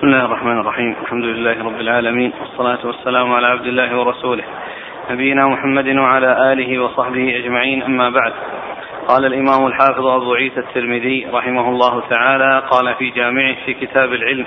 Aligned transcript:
بسم 0.00 0.08
الله 0.08 0.24
الرحمن 0.24 0.60
الرحيم. 0.60 0.96
الحمد 1.02 1.24
لله 1.24 1.64
رب 1.64 1.80
العالمين. 1.80 2.32
والصلاة 2.40 2.86
والسلام 2.86 3.32
على 3.32 3.46
عبد 3.46 3.66
الله 3.66 3.98
ورسوله. 3.98 4.44
نبينا 5.10 5.46
محمد 5.46 5.88
وعلى 5.88 6.52
آله 6.52 6.78
وصحبه 6.82 7.36
أجمعين. 7.36 7.82
أما 7.82 8.10
بعد. 8.10 8.32
قال 9.08 9.24
الإمام 9.24 9.66
الحافظ 9.66 10.06
أبو 10.06 10.34
عيسى 10.34 10.60
الترمذي 10.60 11.26
رحمه 11.32 11.68
الله 11.68 12.02
تعالى 12.10 12.62
قال 12.70 12.94
في 12.94 13.10
جامعه 13.10 13.56
في 13.66 13.74
كتاب 13.74 14.12
العلم 14.12 14.46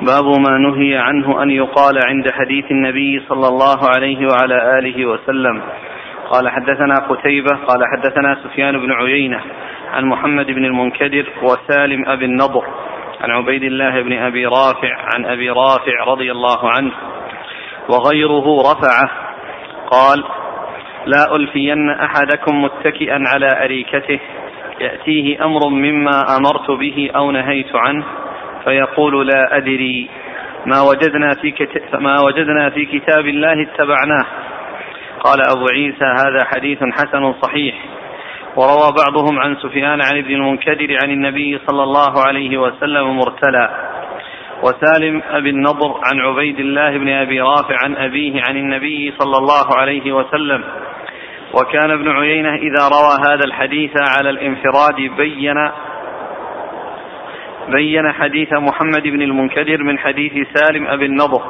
باب 0.00 0.24
ما 0.24 0.58
نهي 0.58 0.96
عنه 0.96 1.42
أن 1.42 1.50
يقال 1.50 1.98
عند 2.06 2.30
حديث 2.30 2.70
النبي 2.70 3.22
صلى 3.28 3.48
الله 3.48 3.78
عليه 3.96 4.26
وعلى 4.26 4.78
آله 4.78 5.06
وسلم. 5.06 5.62
قال 6.30 6.48
حدثنا 6.48 6.94
قتيبة 7.08 7.56
قال 7.56 7.80
حدثنا 7.92 8.38
سفيان 8.44 8.78
بن 8.78 8.92
عيينة 8.92 9.40
عن 9.92 10.04
محمد 10.04 10.46
بن 10.46 10.64
المنكدر 10.64 11.26
وسالم 11.42 12.08
أبي 12.08 12.24
النضر 12.24 12.64
عن 13.20 13.30
عبيد 13.30 13.62
الله 13.62 14.02
بن 14.02 14.12
أبي 14.12 14.46
رافع 14.46 14.96
عن 15.14 15.26
أبي 15.26 15.50
رافع 15.50 16.04
رضي 16.06 16.32
الله 16.32 16.70
عنه 16.70 16.92
وغيره 17.88 18.60
رفعه 18.60 19.10
قال 19.90 20.24
لا 21.06 21.36
ألفين 21.36 21.90
أحدكم 21.90 22.62
متكئا 22.62 23.24
على 23.34 23.64
أريكته 23.64 24.20
يأتيه 24.80 25.44
أمر 25.44 25.68
مما 25.68 26.36
أمرت 26.36 26.70
به 26.70 27.10
أو 27.16 27.30
نهيت 27.30 27.76
عنه 27.76 28.04
فيقول 28.64 29.26
لا 29.26 29.56
أدري 29.56 30.08
ما 30.66 30.82
وجدنا 30.82 31.30
في 31.42 31.54
ما 31.98 32.20
وجدنا 32.20 32.70
في 32.70 32.84
كتاب 32.84 33.26
الله 33.26 33.62
اتبعناه 33.62 34.26
قال 35.26 35.40
أبو 35.56 35.66
عيسى 35.72 36.04
هذا 36.04 36.44
حديث 36.54 36.78
حسن 36.78 37.32
صحيح. 37.42 37.74
وروى 38.56 38.94
بعضهم 39.04 39.38
عن 39.38 39.56
سفيان 39.56 40.00
عن 40.02 40.18
ابن 40.18 40.34
المنكدر 40.34 40.96
عن 41.02 41.10
النبي 41.10 41.60
صلى 41.66 41.82
الله 41.82 42.26
عليه 42.26 42.58
وسلم 42.58 43.16
مرتلا. 43.16 43.70
وسالم 44.62 45.22
أبي 45.30 45.50
النضر 45.50 46.00
عن 46.04 46.20
عبيد 46.20 46.60
الله 46.60 46.90
بن 46.90 47.08
أبي 47.08 47.40
رافع 47.40 47.76
عن 47.84 47.96
أبيه 47.96 48.42
عن 48.48 48.56
النبي 48.56 49.14
صلى 49.18 49.38
الله 49.38 49.76
عليه 49.76 50.12
وسلم. 50.12 50.64
وكان 51.54 51.90
ابن 51.90 52.08
عيينة 52.08 52.54
إذا 52.54 52.88
روى 52.88 53.30
هذا 53.30 53.44
الحديث 53.44 53.92
على 54.18 54.30
الانفراد 54.30 54.96
بين 54.96 55.70
بين 57.68 58.12
حديث 58.12 58.52
محمد 58.52 59.02
بن 59.02 59.22
المنكدر 59.22 59.82
من 59.82 59.98
حديث 59.98 60.32
سالم 60.54 60.86
أبي 60.86 61.06
النضر. 61.06 61.42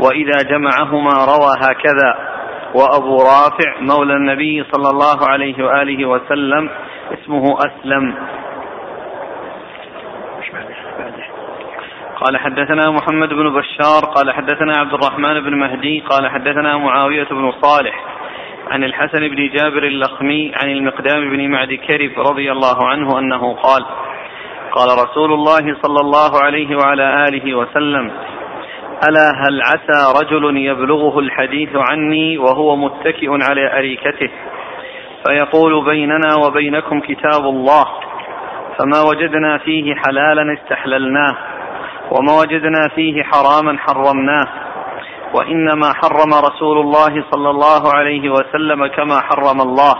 وإذا 0.00 0.38
جمعهما 0.50 1.10
روى 1.10 1.52
هكذا. 1.60 2.33
وأبو 2.74 3.16
رافع 3.16 3.80
مولى 3.80 4.12
النبي 4.12 4.64
صلى 4.72 4.88
الله 4.90 5.28
عليه 5.28 5.64
وآله 5.64 6.08
وسلم 6.08 6.70
اسمه 7.12 7.58
أسلم. 7.58 8.14
قال 12.16 12.38
حدثنا 12.38 12.90
محمد 12.90 13.28
بن 13.28 13.54
بشار 13.54 14.04
قال 14.14 14.32
حدثنا 14.32 14.76
عبد 14.76 14.94
الرحمن 14.94 15.40
بن 15.40 15.54
مهدي 15.54 16.00
قال 16.00 16.30
حدثنا 16.30 16.76
معاوية 16.76 17.24
بن 17.24 17.52
صالح 17.62 18.04
عن 18.70 18.84
الحسن 18.84 19.28
بن 19.28 19.48
جابر 19.48 19.82
اللخمي 19.82 20.52
عن 20.62 20.70
المقدام 20.70 21.30
بن 21.30 21.50
معد 21.50 21.74
كرب 21.74 22.12
رضي 22.18 22.52
الله 22.52 22.88
عنه 22.88 23.18
أنه 23.18 23.54
قال 23.54 23.84
قال 24.72 24.88
رسول 25.04 25.32
الله 25.32 25.76
صلى 25.82 26.00
الله 26.00 26.42
عليه 26.42 26.76
وعلى 26.76 27.28
آله 27.28 27.54
وسلم 27.54 28.10
ألا 29.08 29.30
هل 29.30 29.62
عسى 29.62 30.18
رجل 30.20 30.56
يبلغه 30.56 31.18
الحديث 31.18 31.70
عني 31.74 32.38
وهو 32.38 32.76
متكئ 32.76 33.30
على 33.30 33.78
أريكته؟ 33.78 34.30
فيقول 35.26 35.84
بيننا 35.84 36.34
وبينكم 36.46 37.00
كتاب 37.00 37.44
الله 37.44 37.84
فما 38.78 39.02
وجدنا 39.10 39.58
فيه 39.58 39.94
حلالا 39.94 40.54
استحللناه 40.54 41.36
وما 42.10 42.32
وجدنا 42.40 42.88
فيه 42.94 43.22
حراما 43.22 43.78
حرمناه 43.78 44.48
وإنما 45.34 45.92
حرم 46.02 46.34
رسول 46.44 46.78
الله 46.78 47.24
صلى 47.30 47.50
الله 47.50 47.94
عليه 47.94 48.30
وسلم 48.30 48.86
كما 48.86 49.20
حرم 49.20 49.60
الله. 49.60 49.94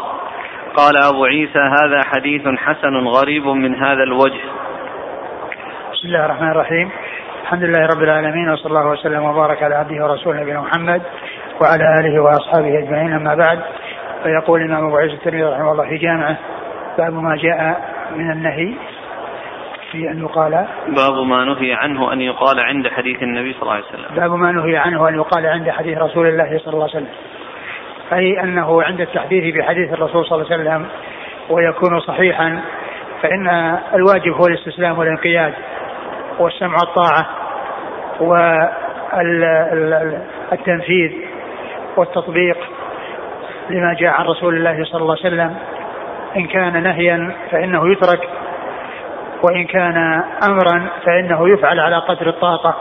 قال 0.77 0.97
أبو 1.04 1.25
عيسى 1.25 1.59
هذا 1.59 2.00
حديث 2.04 2.43
حسن 2.59 3.06
غريب 3.06 3.47
من 3.47 3.75
هذا 3.75 4.03
الوجه. 4.03 4.41
بسم 5.93 6.09
الله 6.09 6.25
الرحمن 6.25 6.50
الرحيم. 6.50 6.91
الحمد 7.44 7.62
لله 7.62 7.87
رب 7.87 8.03
العالمين 8.03 8.50
وصلى 8.50 8.66
الله 8.66 8.91
وسلم 8.91 9.25
وبارك 9.25 9.62
على 9.62 9.75
عبده 9.75 10.05
ورسوله 10.05 10.41
نبينا 10.41 10.60
محمد 10.60 11.03
وعلى 11.60 11.84
آله 12.00 12.22
وأصحابه 12.22 12.78
أجمعين 12.78 13.12
أما 13.12 13.34
بعد 13.34 13.60
فيقول 14.22 14.60
الإمام 14.60 14.87
أبو 14.87 14.97
عيسى 14.97 15.15
الترمذي 15.15 15.43
رحمه 15.44 15.72
الله 15.72 15.88
في 15.88 15.97
جامعه 15.97 16.37
باب 16.99 17.12
ما 17.12 17.37
جاء 17.37 17.81
من 18.16 18.31
النهي 18.31 18.75
في 19.93 20.10
أن 20.10 20.21
يقال 20.21 20.66
باب 20.88 21.27
ما 21.27 21.44
نهي 21.44 21.72
عنه 21.72 22.12
أن 22.12 22.21
يقال 22.21 22.60
عند 22.60 22.88
حديث 22.88 23.22
النبي 23.22 23.53
صلى 23.53 23.62
الله 23.62 23.72
عليه 23.72 23.84
وسلم. 23.84 24.16
باب 24.16 24.33
ما 24.33 24.53
نهي 24.53 24.77
عنه 24.77 25.09
أن 25.09 25.15
يقال 25.15 25.47
عند 25.47 25.71
حديث 25.71 25.99
رسول 25.99 26.27
الله 26.27 26.59
صلى 26.59 26.75
الله 26.75 26.88
عليه 26.88 26.97
وسلم. 26.97 27.09
أي 28.12 28.41
أنه 28.41 28.83
عند 28.83 29.00
التحديث 29.00 29.56
بحديث 29.56 29.93
الرسول 29.93 30.27
صلى 30.27 30.43
الله 30.43 30.53
عليه 30.53 30.62
وسلم 30.62 30.87
ويكون 31.50 32.00
صحيحا 32.00 32.60
فإن 33.22 33.49
الواجب 33.94 34.33
هو 34.33 34.47
الاستسلام 34.47 34.99
والانقياد. 34.99 35.54
والسمع 36.39 36.75
والطاعة 36.75 37.27
والتنفيذ 40.50 41.12
والتطبيق 41.97 42.56
لما 43.71 43.95
جاء 43.95 44.12
عن 44.12 44.25
رسول 44.25 44.56
الله 44.56 44.84
صلى 44.84 45.00
الله 45.00 45.17
عليه 45.25 45.27
وسلم. 45.27 45.56
إن 46.37 46.47
كان 46.47 46.83
نهيا 46.83 47.34
فإنه 47.50 47.93
يترك 47.93 48.28
وإن 49.43 49.65
كان 49.65 50.22
أمرا 50.49 50.87
فإنه 51.05 51.49
يفعل 51.49 51.81
على 51.81 51.97
قدر 51.97 52.28
الطاقة. 52.28 52.75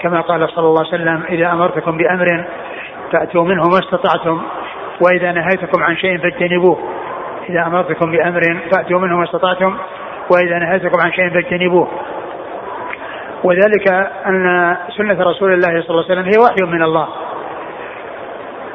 كما 0.00 0.20
قال 0.20 0.48
صلى 0.48 0.66
الله 0.66 0.86
عليه 0.86 0.88
وسلم 0.88 1.22
إذا 1.28 1.52
أمرتكم 1.52 1.98
بأمر 1.98 2.44
فأتوا 3.12 3.44
منه 3.44 3.62
ما 3.62 3.78
استطعتم 3.78 4.42
وإذا 5.00 5.32
نهيتكم 5.32 5.82
عن 5.82 5.96
شيء 5.96 6.18
فاجتنبوه. 6.18 6.78
إذا 7.48 7.66
أمرتكم 7.66 8.10
بأمر 8.10 8.40
فأتوا 8.72 9.00
منه 9.00 9.16
ما 9.16 9.24
استطعتم 9.24 9.76
وإذا 10.30 10.58
نهيتكم 10.58 11.00
عن 11.04 11.12
شيء 11.12 11.30
فاجتنبوه. 11.30 11.88
وذلك 13.44 13.92
أن 14.26 14.76
سنة 14.96 15.24
رسول 15.24 15.52
الله 15.52 15.82
صلى 15.82 15.90
الله 15.90 16.04
عليه 16.10 16.20
وسلم 16.20 16.24
هي 16.24 16.38
وحي 16.44 16.62
من 16.62 16.82
الله. 16.82 17.08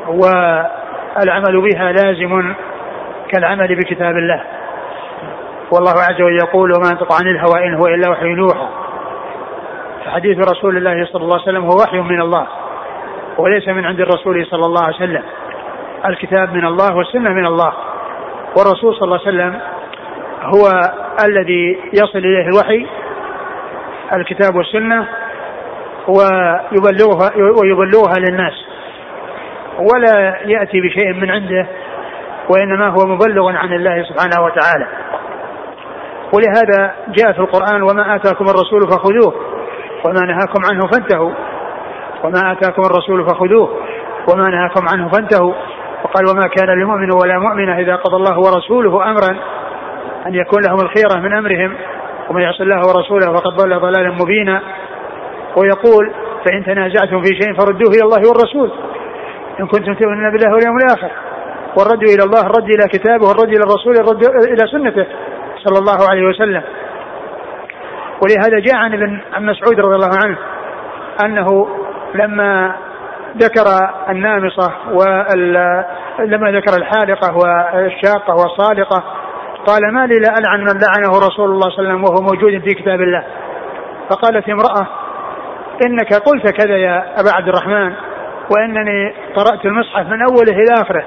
والعمل 0.07 1.61
بها 1.61 1.91
لازم 1.91 2.53
كالعمل 3.29 3.75
بكتاب 3.75 4.17
الله. 4.17 4.43
والله 5.71 5.91
عز 5.91 6.21
وجل 6.21 6.37
يقول 6.37 6.71
وما 6.71 6.89
ينطق 6.89 7.13
عن 7.13 7.27
الهوى 7.27 7.67
إن 7.67 7.73
هو 7.73 7.87
إلا 7.87 8.09
وحي 8.09 8.25
يوحى. 8.25 8.67
فحديث 10.05 10.37
رسول 10.39 10.77
الله 10.77 11.05
صلى 11.05 11.21
الله 11.21 11.33
عليه 11.33 11.43
وسلم 11.43 11.65
هو 11.65 11.77
وحي 11.81 11.99
من 11.99 12.21
الله 12.21 12.47
وليس 13.37 13.67
من 13.67 13.85
عند 13.85 13.99
الرسول 13.99 14.45
صلى 14.45 14.65
الله 14.65 14.83
عليه 14.83 14.95
وسلم. 14.95 15.23
الكتاب 16.05 16.53
من 16.53 16.65
الله 16.65 16.95
والسنة 16.95 17.29
من 17.29 17.45
الله. 17.45 17.73
والرسول 18.57 18.95
صلى 18.95 19.03
الله 19.03 19.19
عليه 19.25 19.29
وسلم 19.29 19.59
هو 20.41 20.81
الذي 21.25 21.79
يصل 21.93 22.19
إليه 22.19 22.47
الوحي 22.47 22.85
الكتاب 24.13 24.55
والسنة 24.55 25.07
ويبلغها 26.07 27.31
ويبلغها 27.61 28.13
للناس. 28.29 28.53
ولا 29.79 30.37
يأتي 30.45 30.81
بشيء 30.81 31.13
من 31.13 31.31
عنده 31.31 31.67
وإنما 32.49 32.87
هو 32.87 33.05
مبلغ 33.07 33.57
عن 33.57 33.73
الله 33.73 34.03
سبحانه 34.03 34.45
وتعالى. 34.45 34.87
ولهذا 36.33 36.95
جاء 37.07 37.31
في 37.31 37.39
القرآن 37.39 37.81
وما 37.81 38.15
آتاكم 38.15 38.45
الرسول 38.45 38.81
فخذوه 38.91 39.33
وما 40.05 40.25
نهاكم 40.25 40.61
عنه 40.71 40.87
فانتهوا. 40.87 41.31
وما 42.23 42.51
آتاكم 42.51 42.81
الرسول 42.81 43.29
فخذوه 43.29 43.69
وما 44.33 44.49
نهاكم 44.49 44.85
عنه 44.93 45.09
فانتهوا. 45.09 45.53
وقال 46.03 46.25
وما 46.31 46.47
كان 46.47 46.69
لمؤمن 46.81 47.11
ولا 47.11 47.39
مؤمنة 47.39 47.79
إذا 47.79 47.95
قضى 47.95 48.15
الله 48.15 48.37
ورسوله 48.39 49.11
أمرا 49.11 49.39
أن 50.27 50.35
يكون 50.35 50.61
لهم 50.67 50.79
الخيرة 50.81 51.19
من 51.19 51.33
أمرهم. 51.33 51.75
ومن 52.29 52.41
يعص 52.41 52.61
الله 52.61 52.79
ورسوله 52.87 53.33
فقد 53.33 53.53
ضل 53.55 53.79
ضلالا 53.79 54.09
مبينا. 54.09 54.61
ويقول 55.57 56.13
فإن 56.45 56.65
تنازعتم 56.65 57.21
في 57.21 57.39
شيء 57.41 57.53
فردوه 57.53 57.91
إلى 57.91 58.03
الله 58.03 58.21
والرسول. 58.29 58.71
إن 59.59 59.67
كنتم 59.67 59.93
تؤمنون 59.93 60.31
بالله 60.31 60.53
واليوم 60.53 60.77
الآخر. 60.77 61.11
والرد 61.77 62.03
إلى 62.03 62.23
الله 62.23 62.41
الرد 62.41 62.69
إلى 62.69 62.87
كتابه 62.93 63.27
والرد 63.27 63.49
إلى 63.49 63.63
الرسول 63.63 63.93
الرد 63.99 64.23
إلى 64.47 64.67
سنته 64.71 65.05
صلى 65.63 65.79
الله 65.79 66.09
عليه 66.09 66.23
وسلم. 66.27 66.63
ولهذا 68.23 68.59
جاء 68.59 68.75
عن 68.75 68.93
ابن 68.93 69.21
مسعود 69.39 69.79
رضي 69.79 69.95
الله 69.95 70.11
عنه 70.23 70.37
أنه 71.25 71.67
لما 72.15 72.75
ذكر 73.37 73.65
النامصة 74.09 74.73
ولما 74.91 76.51
ذكر 76.51 76.77
الحالقة 76.77 77.37
والشاقة 77.37 78.33
والصالقة 78.35 79.03
قال 79.65 79.93
ما 79.93 80.07
لي 80.07 80.19
لا 80.19 80.37
ألعن 80.37 80.59
من 80.59 80.79
لعنه 80.81 81.19
رسول 81.27 81.51
الله 81.51 81.69
صلى 81.69 81.79
الله 81.79 81.89
عليه 81.89 81.89
وسلم 81.89 82.03
وهو 82.03 82.21
موجود 82.21 82.61
في 82.63 82.73
كتاب 82.73 83.01
الله. 83.01 83.23
فقالت 84.09 84.49
امرأة 84.49 84.87
إنك 85.85 86.13
قلت 86.13 86.49
كذا 86.49 86.77
يا 86.77 87.19
أبا 87.19 87.31
عبد 87.33 87.47
الرحمن 87.47 87.93
وإنني 88.51 89.13
قرأت 89.35 89.65
المصحف 89.65 90.05
من 90.05 90.21
أوله 90.21 90.53
إلى 90.53 90.81
آخره. 90.81 91.03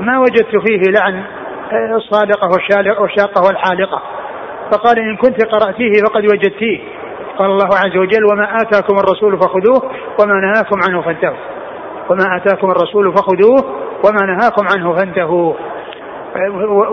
ما 0.00 0.18
وجدت 0.18 0.56
فيه 0.66 0.80
لعن 0.90 1.24
الصادقة 1.96 2.48
والشاقة 3.00 3.42
والحالقة. 3.46 4.02
فقال 4.72 4.98
إن 4.98 5.16
كنت 5.16 5.44
قرأتيه 5.44 5.92
فقد 6.06 6.24
وجدتيه. 6.24 6.80
قال 7.38 7.50
الله 7.50 7.68
عز 7.76 7.96
وجل 7.96 8.24
وما 8.32 8.56
آتاكم 8.56 8.96
الرسول 8.96 9.38
فخذوه 9.38 9.90
وما 10.20 10.34
نهاكم 10.40 10.80
عنه 10.88 11.02
فانتهوا. 11.02 11.36
وما 12.10 12.36
آتاكم 12.36 12.70
الرسول 12.70 13.14
فخذوه 13.14 13.64
وما 14.04 14.26
نهاكم 14.26 14.66
عنه 14.74 14.92
فانتهوا. 14.92 15.54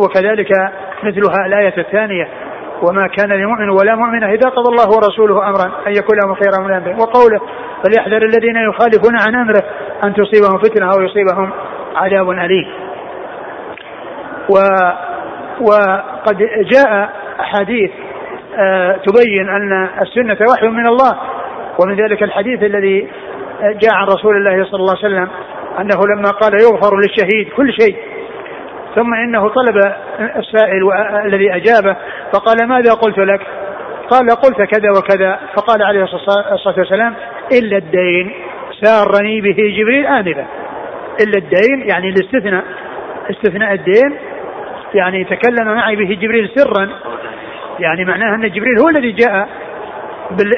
وكذلك 0.03 0.51
مثلها 1.03 1.45
الآية 1.45 1.73
الثانية 1.77 2.27
وما 2.81 3.07
كان 3.17 3.29
لمؤمن 3.29 3.69
ولا 3.69 3.95
مؤمنة 3.95 4.27
إذا 4.27 4.49
قضى 4.49 4.69
الله 4.69 4.89
ورسوله 4.97 5.49
أمرا 5.49 5.71
أن 5.87 5.91
يكون 5.91 6.17
لهم 6.23 6.33
خيرا 6.33 6.67
من 6.67 6.73
أمره. 6.73 7.01
وقوله 7.01 7.41
فليحذر 7.83 8.25
الذين 8.25 8.55
يخالفون 8.55 9.15
عن 9.27 9.35
أمره 9.35 9.63
أن 10.03 10.13
تصيبهم 10.13 10.57
فتنة 10.57 10.91
أو 10.93 11.01
يصيبهم 11.01 11.51
عذاب 11.95 12.29
أليم. 12.29 12.67
و 14.49 14.57
وقد 15.61 16.37
جاء 16.73 17.09
أحاديث 17.39 17.91
آه، 18.57 18.99
تبين 19.07 19.49
أن 19.49 19.89
السنة 20.01 20.37
وحي 20.51 20.67
من 20.67 20.87
الله 20.87 21.19
ومن 21.79 21.95
ذلك 21.95 22.23
الحديث 22.23 22.63
الذي 22.63 23.07
جاء 23.61 23.93
عن 23.93 24.07
رسول 24.07 24.37
الله 24.37 24.65
صلى 24.65 24.79
الله 24.79 24.97
عليه 24.97 25.07
وسلم 25.07 25.27
أنه 25.79 26.07
لما 26.15 26.29
قال 26.29 26.53
يغفر 26.53 26.97
للشهيد 26.97 27.49
كل 27.57 27.73
شيء 27.73 27.95
ثم 28.95 29.13
إنه 29.13 29.49
طلب 29.49 29.77
السائل 30.19 30.91
الذي 31.25 31.55
أجابه 31.55 31.95
فقال 32.33 32.67
ماذا 32.67 32.93
قلت 32.93 33.17
لك؟ 33.17 33.41
قال 34.09 34.29
قلت 34.29 34.61
كذا 34.61 34.89
وكذا. 34.97 35.39
فقال 35.55 35.83
عليه 35.83 36.03
الصلاة 36.03 36.75
والسلام 36.77 37.15
إلا 37.51 37.77
الدين 37.77 38.31
سارني 38.81 39.41
به 39.41 39.55
جبريل 39.77 40.05
انفا 40.05 40.45
إلا 41.23 41.37
الدين 41.37 41.89
يعني 41.89 42.09
الاستثناء 42.09 42.63
استثناء 43.29 43.73
الدين 43.73 44.17
يعني 44.93 45.23
تكلم 45.23 45.73
معي 45.75 45.95
به 45.95 46.17
جبريل 46.21 46.49
سرا. 46.55 46.89
يعني 47.79 48.05
معناه 48.05 48.35
أن 48.35 48.41
جبريل 48.41 48.79
هو 48.81 48.89
الذي 48.89 49.11
جاء 49.11 49.49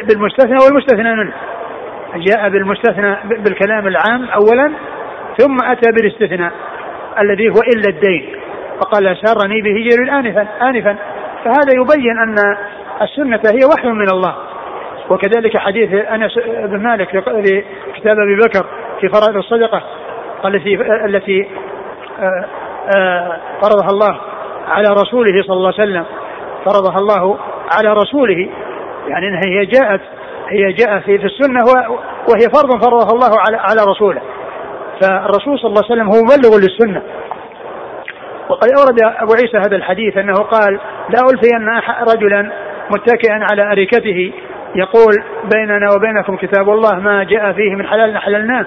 بالمستثنى 0.09 0.57
والمستثنى 0.65 1.15
منه. 1.15 1.33
جاء 2.15 2.49
بالمستثنى 2.49 3.17
بالكلام 3.23 3.87
العام 3.87 4.25
اولا 4.25 4.71
ثم 5.37 5.57
أتى 5.63 5.91
بالاستثناء. 5.91 6.51
الذي 7.21 7.49
هو 7.49 7.61
إلا 7.75 7.89
الدين. 7.89 8.35
فقال 8.81 9.17
سارني 9.23 9.61
به 9.61 9.89
جبريل 9.89 10.09
آنفا 10.09 10.47
آنفا. 10.61 10.95
فهذا 11.43 11.71
يبين 11.75 12.17
أن 12.17 12.35
السنة 13.01 13.41
هي 13.45 13.59
وحي 13.75 13.87
من 13.87 14.09
الله. 14.09 14.35
وكذلك 15.09 15.57
حديث 15.57 15.93
أنس 15.93 16.31
بن 16.63 16.83
مالك 16.83 17.09
في 17.09 17.63
كتاب 17.95 18.19
أبي 18.19 18.35
بكر 18.35 18.65
في 19.01 19.09
فرائض 19.09 19.37
الصدقة 19.37 19.83
التي 20.45 20.75
التي 21.05 21.47
آه، 22.19 22.45
آه، 22.95 23.37
فرضها 23.61 23.89
الله 23.91 24.19
على 24.67 24.87
رسوله 24.87 25.43
صلى 25.43 25.55
الله 25.55 25.73
عليه 25.79 25.83
وسلم. 25.83 26.05
فرضها 26.65 26.97
الله 26.99 27.37
على 27.77 27.93
رسوله. 27.93 28.49
يعني 29.07 29.27
إنها 29.27 29.41
هي 29.45 29.65
جاءت 29.65 30.01
هي 30.49 30.73
جاءت 30.73 31.03
في 31.03 31.15
السنة 31.15 31.63
وهي 32.29 32.49
فرض 32.55 32.83
فرضها 32.83 33.11
الله 33.13 33.39
على 33.39 33.57
على 33.57 33.91
رسوله. 33.91 34.21
فالرسول 35.01 35.59
صلى 35.59 35.69
الله 35.69 35.83
عليه 35.83 35.93
وسلم 35.93 36.07
هو 36.07 36.21
مبلغ 36.23 36.57
للسنة. 36.57 37.01
وقد 38.49 38.69
أورد 38.77 38.99
أبو 39.03 39.33
عيسى 39.33 39.57
هذا 39.57 39.75
الحديث 39.75 40.17
أنه 40.17 40.33
قال 40.33 40.79
لا 41.09 41.19
ألفين 41.33 41.69
رجلا 42.15 42.51
متكئا 42.89 43.45
على 43.51 43.71
أريكته. 43.71 44.31
يقول 44.75 45.13
بيننا 45.55 45.87
وبينكم 45.95 46.37
كتاب 46.37 46.69
الله 46.69 46.99
ما 46.99 47.23
جاء 47.23 47.51
فيه 47.51 47.75
من 47.75 47.87
حلال 47.87 48.17
حللناه. 48.17 48.65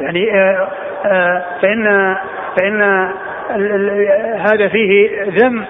يعني 0.00 0.30
آه، 0.34 0.68
آه، 1.06 1.44
فإن 1.62 2.16
فإن 2.58 2.82
هذا 4.38 4.68
فيه 4.68 5.22
ذم 5.28 5.64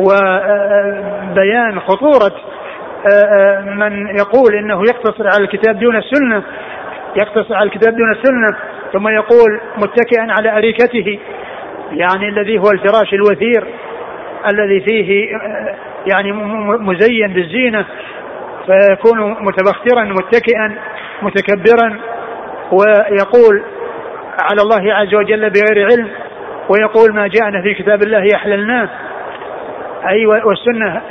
وبيان 0.00 1.80
خطورة 1.80 2.32
آه، 3.12 3.60
من 3.60 4.06
يقول 4.06 4.54
إنه 4.54 4.82
يقتصر 4.82 5.26
على 5.26 5.44
الكتاب 5.44 5.78
دون 5.78 5.96
السنة. 5.96 6.42
يقتصر 7.16 7.54
على 7.54 7.66
الكتاب 7.66 7.96
دون 7.96 8.10
السنة. 8.10 8.56
ثم 8.92 9.08
يقول 9.08 9.60
متكئا 9.76 10.26
على 10.38 10.58
أريكته 10.58 11.18
يعني 11.92 12.28
الذي 12.28 12.58
هو 12.58 12.70
الفراش 12.72 13.14
الوثير 13.14 13.64
الذي 14.48 14.80
فيه 14.80 15.28
يعني 16.06 16.32
مزين 16.78 17.32
بالزينة 17.32 17.84
فيكون 18.66 19.30
متبخترا 19.30 20.04
متكئا 20.04 20.76
متكبرا 21.22 21.98
ويقول 22.72 23.62
على 24.50 24.62
الله 24.62 24.94
عز 24.94 25.14
وجل 25.14 25.50
بغير 25.50 25.86
علم 25.92 26.08
ويقول 26.68 27.14
ما 27.14 27.26
جاءنا 27.26 27.62
في 27.62 27.74
كتاب 27.74 28.02
الله 28.02 28.34
أحللناه. 28.34 28.88
أي 30.08 30.26
والسنة 30.26 31.02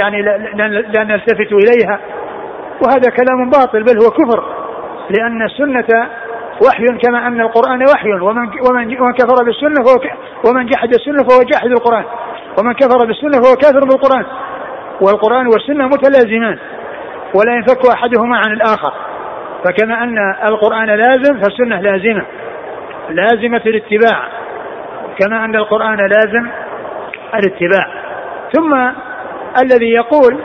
يعني 0.00 0.22
لا 0.22 1.04
نلتفت 1.04 1.52
إليها. 1.52 2.00
وهذا 2.84 3.10
كلام 3.10 3.50
باطل 3.50 3.82
بل 3.82 4.02
هو 4.04 4.10
كفر 4.10 4.44
لأن 5.10 5.42
السنة 5.42 6.08
وحي 6.66 6.84
كما 7.02 7.26
أن 7.26 7.40
القرآن 7.40 7.82
وحي 7.94 8.12
ومن 8.12 8.48
ومن 8.68 9.00
ومن 9.00 9.12
كفر 9.12 9.44
بالسنة 9.44 9.84
فهو 9.84 9.98
ومن 10.50 10.66
جحد 10.66 10.94
السنة 10.94 11.28
فهو 11.28 11.42
جاحد 11.52 11.66
القرآن. 11.66 12.04
ومن 12.58 12.72
كفر 12.72 13.06
بالسنة 13.06 13.42
فهو 13.42 13.54
كافر 13.56 13.80
بالقرآن. 13.80 14.24
والقرآن 15.00 15.46
والسنة 15.46 15.86
متلازمان 15.86 16.58
ولا 17.34 17.54
ينفك 17.54 17.90
أحدهما 17.94 18.36
عن 18.36 18.52
الآخر. 18.52 18.92
فكما 19.64 20.02
أن 20.02 20.18
القرآن 20.44 20.86
لازم 20.86 21.40
فالسنة 21.40 21.80
لازمة. 21.80 22.24
لازمة 23.10 23.62
الاتباع. 23.66 24.28
كما 25.20 25.44
أن 25.44 25.56
القرآن 25.56 25.98
لازم 25.98 26.48
الاتباع. 27.34 27.86
ثم 28.52 28.74
الذي 29.62 29.90
يقول 29.90 30.38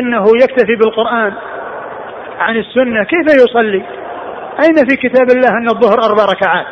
إنه 0.00 0.24
يكتفي 0.42 0.76
بالقرآن 0.76 1.32
عن 2.38 2.56
السنة 2.56 3.04
كيف 3.04 3.26
يصلي؟ 3.36 3.82
أين 4.62 4.74
في 4.88 4.96
كتاب 4.96 5.26
الله 5.36 5.48
أن 5.48 5.68
الظهر 5.68 5.98
أربع 6.10 6.24
ركعات؟ 6.32 6.66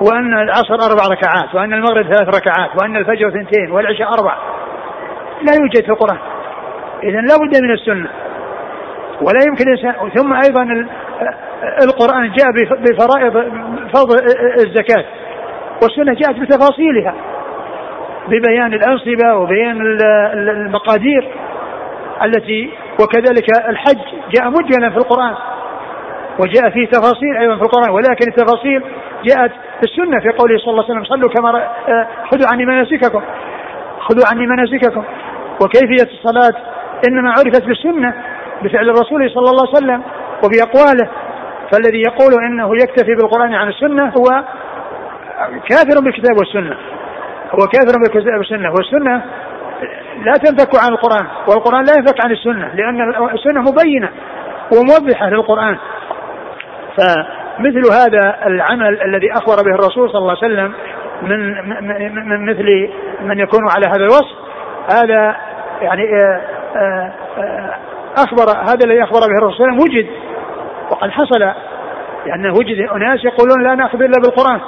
وأن 0.00 0.38
العصر 0.38 0.74
أربع 0.74 1.02
ركعات 1.10 1.54
وأن 1.54 1.72
المغرب 1.72 2.04
ثلاث 2.04 2.28
ركعات 2.28 2.70
وأن 2.82 2.96
الفجر 2.96 3.28
اثنتين 3.28 3.70
والعشاء 3.70 4.08
أربع. 4.08 4.36
لا 5.42 5.52
يوجد 5.60 5.84
في 5.84 5.90
القرآن. 5.90 6.18
إذا 7.02 7.20
لا 7.20 7.36
بد 7.36 7.62
من 7.62 7.70
السنة. 7.70 8.08
ولا 9.20 9.40
يمكن 9.48 9.64
الإنسان 9.68 10.10
ثم 10.10 10.32
أيضا 10.32 10.88
القرآن 11.82 12.32
جاء 12.32 12.50
بفرائض 12.80 13.32
فرض 13.94 14.12
الزكاة. 14.66 15.04
والسنة 15.82 16.14
جاءت 16.14 16.36
بتفاصيلها. 16.40 17.14
ببيان 18.28 18.74
الأنصبة 18.74 19.34
وبيان 19.34 19.80
المقادير 20.32 21.28
التي 22.24 22.70
وكذلك 23.00 23.68
الحج. 23.68 23.98
جاء 24.34 24.50
مجملا 24.50 24.90
في 24.90 24.96
القرآن. 24.96 25.34
وجاء 26.38 26.70
فيه 26.70 26.86
تفاصيل 26.86 27.36
أيضا 27.40 27.56
في 27.56 27.62
القرآن 27.62 27.90
ولكن 27.90 28.24
التفاصيل 28.28 28.82
جاءت 29.24 29.50
في 29.50 29.84
السنة 29.84 30.20
في 30.20 30.28
قوله 30.38 30.58
صلى 30.58 30.70
الله 30.70 30.84
عليه 30.84 30.92
وسلم 30.92 31.04
صلوا 31.04 31.30
كما 31.30 31.62
آه، 31.88 32.08
خذوا 32.30 32.52
عني 32.52 32.66
مناسككم 32.66 33.22
خذوا 34.08 34.26
عني 34.32 34.46
مناسككم. 34.46 35.04
وكيفية 35.62 36.10
الصلاة؟ 36.12 36.54
إنما 37.08 37.30
عرفت 37.30 37.64
بالسنة 37.64 38.14
بفعل 38.62 38.90
الرسول 38.90 39.30
صلى 39.30 39.50
الله 39.50 39.66
عليه 39.68 39.76
وسلم 39.76 40.02
وبأقواله. 40.44 41.10
فالذي 41.72 42.02
يقول 42.08 42.44
إنه 42.44 42.76
يكتفي 42.76 43.14
بالقرآن 43.14 43.54
عن 43.54 43.68
السنة 43.68 44.08
هو 44.08 44.44
كافر 45.68 46.00
بالكتاب 46.00 46.38
والسنة. 46.38 46.76
هو 47.50 47.66
كافر 47.66 47.98
بالكتاب 47.98 48.38
والسنة. 48.38 48.70
والسنة 48.70 49.22
لا 50.24 50.32
تنفك 50.32 50.82
عن 50.84 50.88
القرآن 50.92 51.26
والقرآن 51.48 51.84
لا 51.84 51.94
ينفك 51.98 52.24
عن 52.24 52.30
السنة 52.30 52.74
لأن 52.74 53.14
السنة 53.34 53.60
مبينة 53.60 54.10
وموضحة 54.72 55.30
للقرآن. 55.30 55.78
فمثل 56.96 57.92
هذا 57.92 58.46
العمل 58.46 59.02
الذي 59.02 59.32
أخبر 59.32 59.56
به 59.62 59.74
الرسول 59.74 60.10
صلى 60.10 60.18
الله 60.18 60.36
عليه 60.42 60.54
وسلم 60.54 60.72
من 61.22 61.68
من 62.28 62.46
مثل 62.46 62.90
من 63.20 63.38
يكون 63.38 63.60
على 63.76 63.86
هذا 63.86 64.04
الوصف. 64.04 64.36
هذا 64.92 65.36
يعني 65.80 66.02
آه، 66.02 66.40
آه، 66.76 67.12
آه، 67.38 67.74
اخبر 68.16 68.50
هذا 68.50 68.84
الذي 68.84 69.02
أخبر 69.02 69.20
به 69.20 69.38
الرسول 69.38 69.56
صلى 69.56 69.66
الله 69.66 69.74
عليه 69.74 69.84
وسلم 69.84 69.98
وجد 69.98 70.06
وقد 70.90 71.10
حصل 71.10 71.52
لأنه 72.26 72.54
وجد 72.58 72.88
أناس 72.88 73.24
يقولون 73.24 73.62
لا 73.64 73.74
نأخذ 73.74 74.02
إلا 74.02 74.20
بالقرآن 74.22 74.60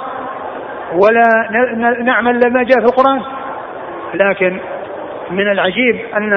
ولا 0.93 1.23
نعمل 2.03 2.39
لما 2.39 2.63
جاء 2.63 2.79
في 2.79 2.85
القرآن. 2.85 3.21
لكن 4.13 4.59
من 5.31 5.51
العجيب 5.51 5.99
أن 6.17 6.33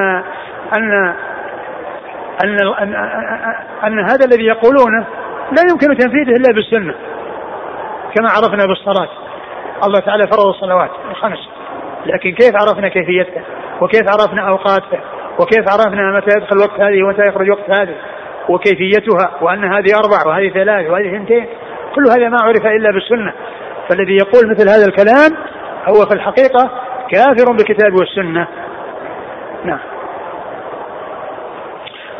أن 0.76 1.14
أن, 2.44 2.58
أن, 2.80 2.94
أن 3.86 3.98
هذا 3.98 4.24
الذي 4.24 4.44
يقولونه 4.44 5.06
لا 5.56 5.62
يمكن 5.70 5.96
تنفيذه 5.98 6.36
إلا 6.36 6.52
بالسنة 6.54 6.94
كما 8.14 8.28
عرفنا 8.28 8.66
بالصلاة. 8.66 9.08
الله 9.86 10.00
تعالى 10.00 10.26
فرض 10.26 10.46
الصلوات 10.46 10.90
الخمس 11.10 11.48
لكن 12.06 12.30
كيف 12.30 12.52
عرفنا 12.54 12.88
كيفيتها؟ 12.88 13.44
وكيف 13.80 14.02
عرفنا 14.08 14.48
أوقاتها؟ 14.48 15.00
وكيف 15.40 15.64
عرفنا 15.68 16.16
متى 16.16 16.36
يدخل 16.36 16.58
وقت 16.58 16.80
هذه 16.80 17.02
ومتى 17.02 17.26
يخرج 17.28 17.50
وقت 17.50 17.70
هذه؟ 17.70 17.94
وكيفيتها؟ 18.48 19.30
وأن 19.40 19.64
هذه 19.64 19.94
أربع 20.04 20.26
وهذه 20.26 20.50
ثلاث 20.50 20.90
وهذه 20.90 21.16
اثنتين. 21.16 21.46
كل 21.94 22.02
هذا 22.10 22.28
ما 22.28 22.40
عرف 22.40 22.66
إلا 22.66 22.90
بالسنة. 22.90 23.32
فالذي 23.88 24.16
يقول 24.16 24.50
مثل 24.50 24.68
هذا 24.68 24.86
الكلام 24.86 25.36
هو 25.88 26.06
في 26.06 26.14
الحقيقة 26.14 26.70
كافر 27.10 27.52
بالكتاب 27.52 27.94
والسنة. 27.94 28.48
نعم. 29.64 29.80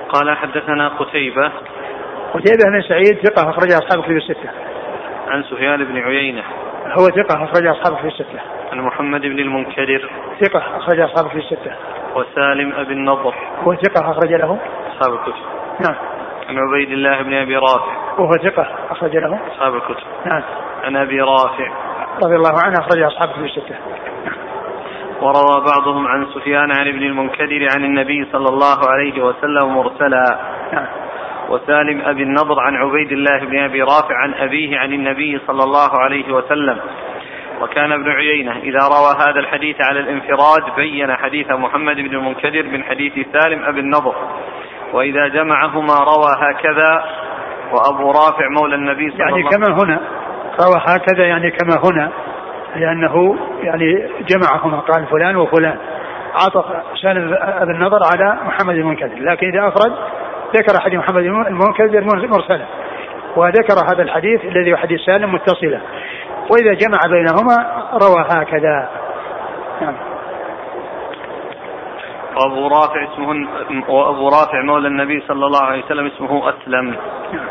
قال 0.08 0.36
حدثنا 0.36 0.88
قتيبة 0.88 1.52
قتيبة 2.34 2.70
بن 2.70 2.82
سعيد 2.82 3.26
ثقة 3.26 3.50
أخرج 3.50 3.72
أصحاب 3.72 3.98
الكتب 3.98 4.16
الستة. 4.16 4.50
عن 5.28 5.42
سفيان 5.42 5.84
بن 5.84 5.98
عيينة. 5.98 6.42
هو 6.86 7.06
ثقة 7.06 7.44
أخرج 7.44 7.66
أصحاب 7.66 7.92
الكتب 7.92 8.06
الستة. 8.06 8.40
عن 8.72 8.80
محمد 8.80 9.20
بن 9.20 9.38
المنكدر. 9.38 10.10
ثقة 10.40 10.76
أخرج 10.76 11.00
أصحاب 11.00 11.26
الكتب 11.26 11.38
الستة. 11.38 11.72
وسالم 12.16 12.72
أبي 12.72 12.92
النضر. 12.92 13.34
هو 13.64 13.74
ثقة 13.74 14.10
أخرج 14.10 14.32
له. 14.32 14.58
أصحاب 14.92 15.14
الكتب. 15.14 15.42
نعم. 15.80 15.96
عن 16.48 16.58
عبيد 16.58 16.90
الله 16.90 17.22
بن 17.22 17.34
أبي 17.34 17.56
رافع. 17.56 18.18
وهو 18.18 18.36
ثقة 18.36 18.68
أخرج 18.90 19.16
له. 19.16 19.40
أصحاب 19.52 19.74
الكتب. 19.74 20.06
نعم. 20.26 20.42
عن 20.84 20.96
أبي 20.96 21.20
رافع. 21.20 21.72
رضي 22.24 22.36
الله 22.36 22.54
عنه 22.64 22.74
أخرج 22.78 23.02
أصحاب 23.02 23.28
الكتب 23.28 23.44
الستة. 23.44 23.76
وروى 25.20 25.64
بعضهم 25.66 26.06
عن 26.06 26.26
سفيان 26.34 26.70
عن 26.78 26.88
ابن 26.88 27.02
المنكدر 27.02 27.68
عن 27.76 27.84
النبي 27.84 28.28
صلى 28.32 28.48
الله 28.48 28.78
عليه 28.88 29.24
وسلم 29.24 29.74
مرسلا 29.74 30.38
نعم. 30.72 31.01
وسالم 31.48 32.00
أبي 32.00 32.22
النضر 32.22 32.60
عن 32.60 32.76
عبيد 32.76 33.12
الله 33.12 33.38
بن 33.38 33.58
أبي 33.58 33.82
رافع 33.82 34.16
عن 34.16 34.34
أبيه 34.34 34.78
عن 34.78 34.92
النبي 34.92 35.40
صلى 35.46 35.64
الله 35.64 36.00
عليه 36.00 36.32
وسلم. 36.32 36.80
وكان 37.60 37.92
ابن 37.92 38.10
عيينة 38.10 38.52
إذا 38.52 38.78
روى 38.78 39.28
هذا 39.28 39.40
الحديث 39.40 39.76
على 39.80 40.00
الانفراد 40.00 40.76
بين 40.76 41.16
حديث 41.16 41.50
محمد 41.50 41.96
بن 41.96 42.16
المنكدر 42.16 42.62
من 42.62 42.84
حديث 42.84 43.12
سالم 43.32 43.64
أبي 43.64 43.80
النضر. 43.80 44.14
وإذا 44.92 45.28
جمعهما 45.28 45.94
روى 45.94 46.32
هكذا 46.38 47.04
وأبو 47.72 48.10
رافع 48.10 48.48
مولى 48.60 48.74
النبي 48.74 49.10
صلى 49.10 49.18
يعني 49.18 49.32
الله 49.32 49.46
عليه 49.46 49.56
وسلم 49.56 49.62
يعني 49.62 49.74
كما 49.74 49.84
هنا 49.84 50.00
روى 50.60 50.82
هكذا 50.86 51.26
يعني 51.26 51.50
كما 51.50 51.80
هنا 51.84 52.12
لأنه 52.76 53.36
يعني 53.62 54.08
جمعهما 54.28 54.78
قال 54.78 55.06
فلان 55.06 55.36
وفلان. 55.36 55.78
عطف 56.34 56.64
سالم 57.02 57.34
ابن 57.40 57.74
النضر 57.74 58.00
على 58.12 58.38
محمد 58.44 58.74
المنكدر 58.74 59.18
لكن 59.18 59.48
إذا 59.48 59.68
أفرد 59.68 59.92
ذكر 60.56 60.80
حديث 60.80 60.98
محمد 60.98 61.22
المنكدر 61.24 62.04
مرسلا 62.04 62.66
وذكر 63.36 63.74
هذا 63.92 64.02
الحديث 64.02 64.44
الذي 64.44 64.72
هو 64.72 64.76
حديث 64.76 65.00
سالم 65.00 65.34
متصلا 65.34 65.80
وإذا 66.50 66.74
جمع 66.74 66.98
بينهما 67.08 67.56
روى 68.02 68.26
هكذا 68.30 68.88
نعم 69.80 69.94
وأبو 72.36 72.68
رافع 72.68 73.04
اسمه 73.04 73.48
وأبو 73.88 74.28
رافع 74.28 74.62
مولى 74.62 74.88
النبي 74.88 75.20
صلى 75.28 75.46
الله 75.46 75.62
عليه 75.62 75.84
وسلم 75.84 76.06
اسمه 76.06 76.48
أسلم 76.48 76.96
نعم. 77.32 77.46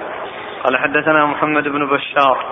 قال 0.63 0.77
حدثنا 0.77 1.25
محمد 1.25 1.63
بن 1.63 1.86
بشار 1.86 2.46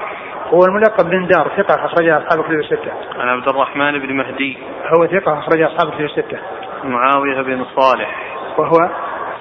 هو 0.53 0.65
الملقب 0.65 1.09
بن 1.09 1.27
دار 1.27 1.51
ثقة 1.57 1.85
أخرجها 1.85 2.17
أصحاب 2.17 2.39
الكتب 2.39 2.59
الستة. 2.59 2.91
عن 3.19 3.29
عبد 3.29 3.47
الرحمن 3.49 3.99
بن 3.99 4.13
مهدي. 4.13 4.57
هو 4.97 5.07
ثقة 5.07 5.39
أخرجها 5.39 5.67
أصحاب 5.67 5.87
الكتب 5.87 6.05
الستة. 6.05 6.39
معاوية 6.83 7.41
بن 7.41 7.65
صالح. 7.75 8.15
وهو 8.57 8.89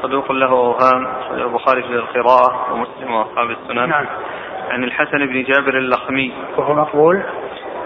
صدوق 0.02 0.32
له 0.32 0.50
أوهام 0.50 1.06
البخاري 1.32 1.82
في 1.82 1.88
القراءة 1.88 2.72
ومسلم 2.72 3.14
وأصحاب 3.14 3.50
السنن. 3.50 3.88
نعم. 3.88 4.06
عن 4.70 4.84
الحسن 4.84 5.26
بن 5.26 5.42
جابر 5.42 5.78
اللخمي. 5.78 6.32
وهو 6.56 6.74
مقبول. 6.74 7.22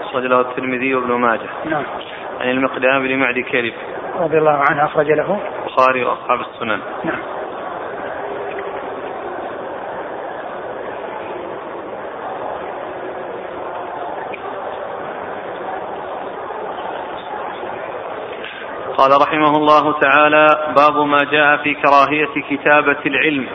أخرج 0.01 0.23
له 0.23 0.41
الترمذي 0.41 0.95
وابن 0.95 1.13
ماجه. 1.13 1.49
نعم. 1.65 1.83
عن 2.41 2.49
المقدام 2.49 3.07
بن 3.07 3.17
معدي 3.17 3.43
كرب. 3.43 3.73
رضي 4.15 4.37
الله 4.37 4.63
عنه 4.69 4.85
أخرج 4.85 5.11
له. 5.11 5.39
البخاري 5.59 6.03
وأصحاب 6.03 6.39
السنن. 6.39 6.79
نعم. 7.03 7.42
قال 18.97 19.11
رحمه 19.21 19.57
الله 19.57 19.99
تعالى 19.99 20.47
باب 20.75 21.05
ما 21.05 21.17
جاء 21.31 21.57
في 21.57 21.73
كراهية 21.73 22.41
كتابة 22.49 22.97
العلم. 23.05 23.47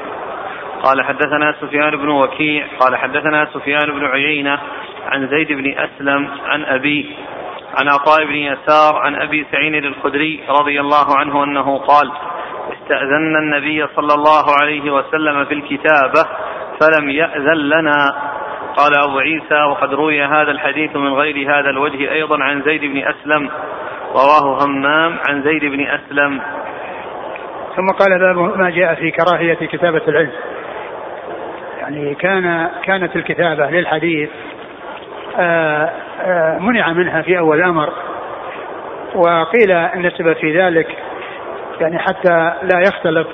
قال 0.83 1.05
حدثنا 1.05 1.55
سفيان 1.61 1.97
بن 1.97 2.09
وكيع 2.09 2.67
قال 2.81 2.97
حدثنا 2.97 3.49
سفيان 3.55 3.93
بن 3.93 4.05
عيينة 4.05 4.59
عن 5.07 5.29
زيد 5.29 5.53
بن 5.53 5.75
أسلم 5.79 6.29
عن 6.45 6.65
أبي 6.65 7.17
عن 7.79 7.89
عطاء 7.89 8.25
بن 8.25 8.35
يسار 8.35 8.97
عن 8.97 9.15
أبي 9.15 9.47
سعيد 9.53 9.85
الخدري 9.85 10.41
رضي 10.49 10.81
الله 10.81 11.19
عنه 11.19 11.45
أنه 11.45 11.79
قال 11.79 12.13
استأذنا 12.73 13.39
النبي 13.39 13.87
صلى 13.97 14.15
الله 14.15 14.45
عليه 14.61 14.91
وسلم 14.91 15.45
في 15.45 15.55
الكتابة 15.55 16.29
فلم 16.81 17.11
يأذن 17.11 17.57
لنا. 17.57 18.15
قال 18.77 18.93
أبو 18.99 19.19
عيسى 19.19 19.63
وقد 19.71 19.95
روي 19.95 20.23
هذا 20.23 20.51
الحديث 20.51 20.97
من 20.97 21.13
غير 21.13 21.51
هذا 21.55 21.71
الوجه 21.71 22.13
أيضا 22.13 22.43
عن 22.43 22.63
زيد 22.63 22.81
بن 22.81 23.03
أسلم 23.07 23.51
رواه 24.13 24.65
همام 24.65 25.19
عن 25.29 25.43
زيد 25.43 25.65
بن 25.65 25.87
أسلم. 25.87 26.41
ثم 27.77 27.87
قال 27.87 28.19
باب 28.19 28.59
ما 28.59 28.71
جاء 28.71 28.95
في 28.95 29.11
كراهية 29.11 29.55
كتابة 29.55 30.03
العلم. 30.09 30.33
يعني 31.79 32.15
كان 32.15 32.71
كانت 32.83 33.17
الكتابة 33.17 33.71
للحديث 33.71 34.31
آه، 35.39 35.91
آه، 36.21 36.59
منع 36.59 36.93
منها 36.93 37.23
في 37.23 37.39
أول 37.39 37.59
الأمر. 37.59 37.93
وقيل 39.15 39.73
أن 39.73 40.07
السبب 40.07 40.33
في 40.33 40.61
ذلك 40.61 40.97
يعني 41.81 41.99
حتى 41.99 42.53
لا 42.63 42.81
يختلط 42.81 43.27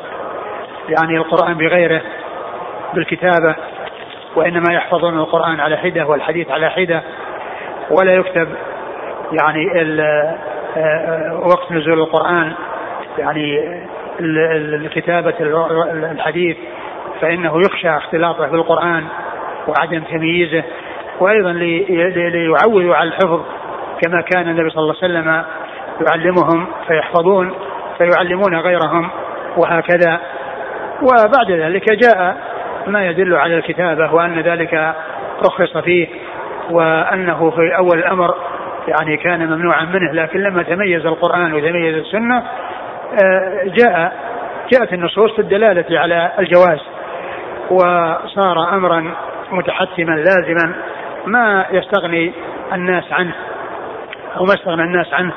يعني 0.88 1.16
القرآن 1.16 1.54
بغيره 1.54 2.02
بالكتابة 2.94 3.56
وإنما 4.36 4.74
يحفظون 4.74 5.18
القرآن 5.18 5.60
على 5.60 5.76
حدة 5.76 6.06
والحديث 6.06 6.50
على 6.50 6.70
حدة 6.70 7.02
ولا 7.90 8.14
يكتب 8.14 8.48
يعني 9.32 9.80
وقت 11.32 11.72
نزول 11.72 11.98
القرآن 12.00 12.52
يعني 13.18 13.60
كتابة 14.88 15.34
الحديث 16.12 16.56
فإنه 17.20 17.60
يخشى 17.60 17.96
اختلاطه 17.96 18.46
بالقرآن 18.46 19.04
وعدم 19.68 20.02
تمييزه 20.02 20.64
وأيضا 21.20 21.52
ليعودوا 21.52 22.94
على 22.94 23.08
الحفظ 23.08 23.40
كما 24.02 24.20
كان 24.20 24.48
النبي 24.48 24.70
صلى 24.70 24.82
الله 24.82 24.94
عليه 25.02 25.12
وسلم 25.12 25.44
يعلمهم 26.08 26.66
فيحفظون 26.88 27.54
فيعلمون 27.98 28.56
غيرهم 28.56 29.10
وهكذا. 29.56 30.20
وبعد 31.02 31.50
ذلك 31.50 31.92
جاء 31.92 32.36
ما 32.86 33.06
يدل 33.06 33.34
على 33.34 33.56
الكتابة 33.56 34.14
وأن 34.14 34.40
ذلك 34.40 34.94
رخص 35.46 35.76
فيه 35.76 36.08
وأنه 36.70 37.50
في 37.50 37.76
أول 37.78 37.98
الأمر 37.98 38.34
يعني 38.88 39.16
كان 39.16 39.46
ممنوعا 39.46 39.84
منه 39.84 40.12
لكن 40.12 40.40
لما 40.40 40.62
تميز 40.62 41.06
القرآن 41.06 41.52
وتميز 41.52 41.94
السنة 41.94 42.42
آه، 43.24 43.64
جاء 43.64 44.12
جاءت 44.72 44.92
النصوص 44.92 45.32
في 45.32 45.38
الدلالة 45.38 45.98
على 45.98 46.32
الجواز 46.38 46.80
وصار 47.70 48.74
أمرا 48.74 49.14
متحتما 49.52 50.12
لازما 50.12 50.74
ما 51.26 51.66
يستغني 51.70 52.32
الناس 52.72 53.12
عنه 53.12 53.34
أو 54.36 54.44
ما 54.44 54.54
استغنى 54.54 54.82
الناس 54.82 55.14
عنه. 55.14 55.32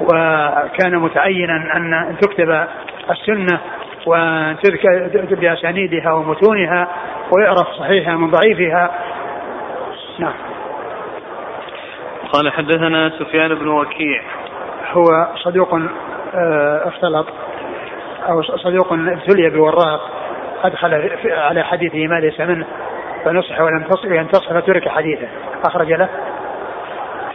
وكان 0.00 0.98
متعينا 0.98 1.76
أن 1.76 2.16
تكتب 2.20 2.66
السنة 3.10 3.60
وأن 4.06 4.56
تذكر 4.62 5.34
بأسانيدها 5.34 6.12
ومتونها 6.12 6.88
ويعرف 7.36 7.68
صحيحها 7.78 8.16
من 8.16 8.30
ضعيفها. 8.30 8.90
نعم. 10.18 10.51
قال 12.32 12.52
حدثنا 12.52 13.10
سفيان 13.18 13.54
بن 13.54 13.68
وكيع. 13.68 14.22
هو 14.92 15.04
صدوق 15.36 15.74
آه، 16.34 16.88
اختلط 16.88 17.26
أو 18.28 18.42
صدوق 18.42 18.92
ابتلي 18.92 19.50
بوراق 19.50 20.10
أدخل 20.64 21.10
على 21.26 21.62
حديثه 21.64 22.06
ما 22.06 22.20
ليس 22.20 22.40
منه 22.40 22.66
فنصح 23.24 23.60
ولم 23.60 23.86
ينتصح 24.04 24.52
فترك 24.52 24.88
حديثه. 24.88 25.28
أخرج 25.64 25.92
له. 25.92 26.08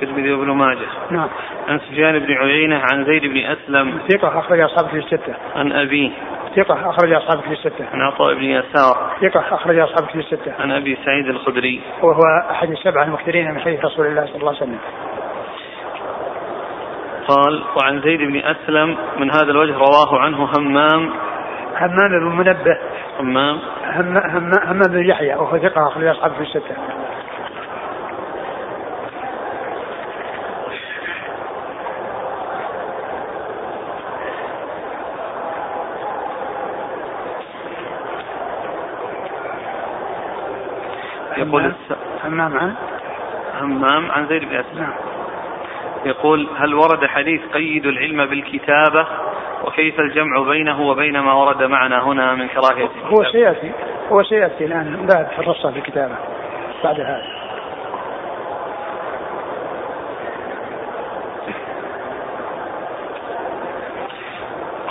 الترمذي 0.01 0.33
وابن 0.33 0.51
ماجه. 0.51 0.87
نعم. 1.11 1.29
عن 1.67 1.79
سفيان 1.79 2.19
بن 2.19 2.33
عيينة 2.33 2.81
عن 2.91 3.05
زيد 3.05 3.21
بن 3.25 3.37
أسلم. 3.37 3.99
ثقة 4.09 4.39
أخرج 4.39 4.59
أصحابه 4.59 4.87
في 4.87 4.97
الستة. 4.97 5.35
عن 5.55 5.71
أبيه 5.71 6.11
ثقة 6.55 6.89
أخرج 6.89 7.13
أصحابه 7.13 7.41
في 7.41 7.51
الستة. 7.51 7.85
عن 7.93 8.01
عطاء 8.01 8.33
بن 8.33 8.43
يسار. 8.43 9.15
ثقة 9.21 9.55
أخرج 9.55 9.79
أصحابه 9.79 10.07
في 10.07 10.19
الستة. 10.19 10.53
عن 10.59 10.71
أبي 10.71 10.97
سعيد 11.05 11.27
الخدري. 11.27 11.81
وهو 12.01 12.21
أحد 12.51 12.69
السبعة 12.69 13.03
المكثرين 13.03 13.51
من 13.51 13.59
حديث 13.59 13.85
رسول 13.85 14.05
الله 14.05 14.25
صلى 14.25 14.35
الله 14.35 14.47
عليه 14.47 14.57
وسلم. 14.57 14.79
قال 17.27 17.63
وعن 17.77 18.01
زيد 18.01 18.19
بن 18.19 18.37
أسلم 18.37 18.97
من 19.19 19.31
هذا 19.31 19.51
الوجه 19.51 19.73
رواه 19.73 20.19
عنه 20.19 20.49
همام. 20.57 21.09
همام 21.75 22.09
بن 22.19 22.37
منبه. 22.37 22.77
همام. 23.19 23.59
همام, 23.83 24.51
همام 24.63 24.81
بن 24.89 25.09
يحيى 25.09 25.35
وهو 25.35 25.57
ثقة 25.57 25.87
أخرج 25.87 26.05
أصحابه 26.07 26.35
في 26.35 26.41
الستة. 26.41 26.75
يقول 41.47 41.73
همام 42.23 42.57
عن؟ 42.57 42.75
همام 43.61 44.11
عن 44.11 44.27
زيد 44.27 44.41
بن 44.49 44.55
أسلم. 44.55 44.79
نعم. 44.79 44.93
يقول 46.05 46.47
هل 46.57 46.73
ورد 46.73 47.05
حديث 47.05 47.41
قيد 47.53 47.85
العلم 47.85 48.25
بالكتابة؟ 48.25 49.07
وكيف 49.63 49.99
الجمع 49.99 50.41
بينه 50.41 50.81
وبين 50.81 51.19
ما 51.19 51.33
ورد 51.33 51.63
معنا 51.63 52.03
هنا 52.03 52.35
من 52.35 52.47
كراهية 52.47 52.89
هو 53.05 53.23
سيأتي 53.31 53.71
هو 54.11 54.23
سيأتي 54.23 54.65
الآن. 54.65 55.05
بعد 55.05 55.27
في 55.27 55.39
الرصة 55.39 55.71
في 55.71 55.77
الكتابة. 55.77 56.15
بعد 56.83 56.99
هذا. 56.99 57.37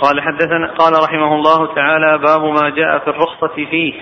قال 0.01 0.21
حدثنا 0.21 0.71
قال 0.71 0.93
رحمه 1.03 1.35
الله 1.35 1.73
تعالى 1.75 2.17
باب 2.17 2.43
ما 2.43 2.69
جاء 2.69 2.99
في 2.99 3.07
الرخصة 3.07 3.47
فيه. 3.47 4.01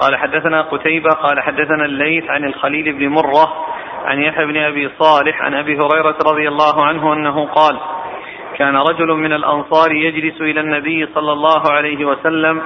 قال 0.00 0.16
حدثنا 0.16 0.62
قتيبة 0.62 1.10
قال 1.10 1.40
حدثنا 1.40 1.84
الليث 1.84 2.24
عن 2.30 2.44
الخليل 2.44 2.92
بن 2.92 3.08
مرة 3.08 3.66
عن 4.04 4.20
يحيى 4.20 4.46
بن 4.46 4.56
أبي 4.56 4.90
صالح 4.98 5.42
عن 5.42 5.54
أبي 5.54 5.78
هريرة 5.78 6.16
رضي 6.26 6.48
الله 6.48 6.84
عنه 6.84 7.12
أنه 7.12 7.46
قال 7.46 7.80
كان 8.58 8.76
رجل 8.76 9.06
من 9.06 9.32
الأنصار 9.32 9.92
يجلس 9.92 10.40
إلى 10.40 10.60
النبي 10.60 11.06
صلى 11.14 11.32
الله 11.32 11.62
عليه 11.70 12.04
وسلم 12.04 12.62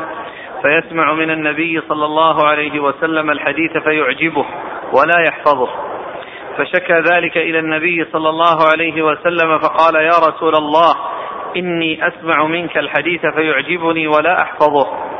فيسمع 0.62 1.12
من 1.12 1.30
النبي 1.30 1.80
صلى 1.88 2.04
الله 2.04 2.46
عليه 2.46 2.80
وسلم 2.80 3.30
الحديث 3.30 3.76
فيعجبه 3.76 4.46
ولا 4.92 5.20
يحفظه. 5.28 5.68
فشكى 6.58 6.92
ذلك 6.92 7.36
إلى 7.36 7.58
النبي 7.58 8.04
صلى 8.12 8.28
الله 8.28 8.56
عليه 8.72 9.02
وسلم 9.02 9.58
فقال 9.58 9.94
يا 9.94 10.18
رسول 10.28 10.54
الله 10.54 10.94
إني 11.56 12.08
أسمع 12.08 12.46
منك 12.46 12.78
الحديث 12.78 13.20
فيعجبني 13.26 14.06
ولا 14.06 14.42
أحفظه. 14.42 15.13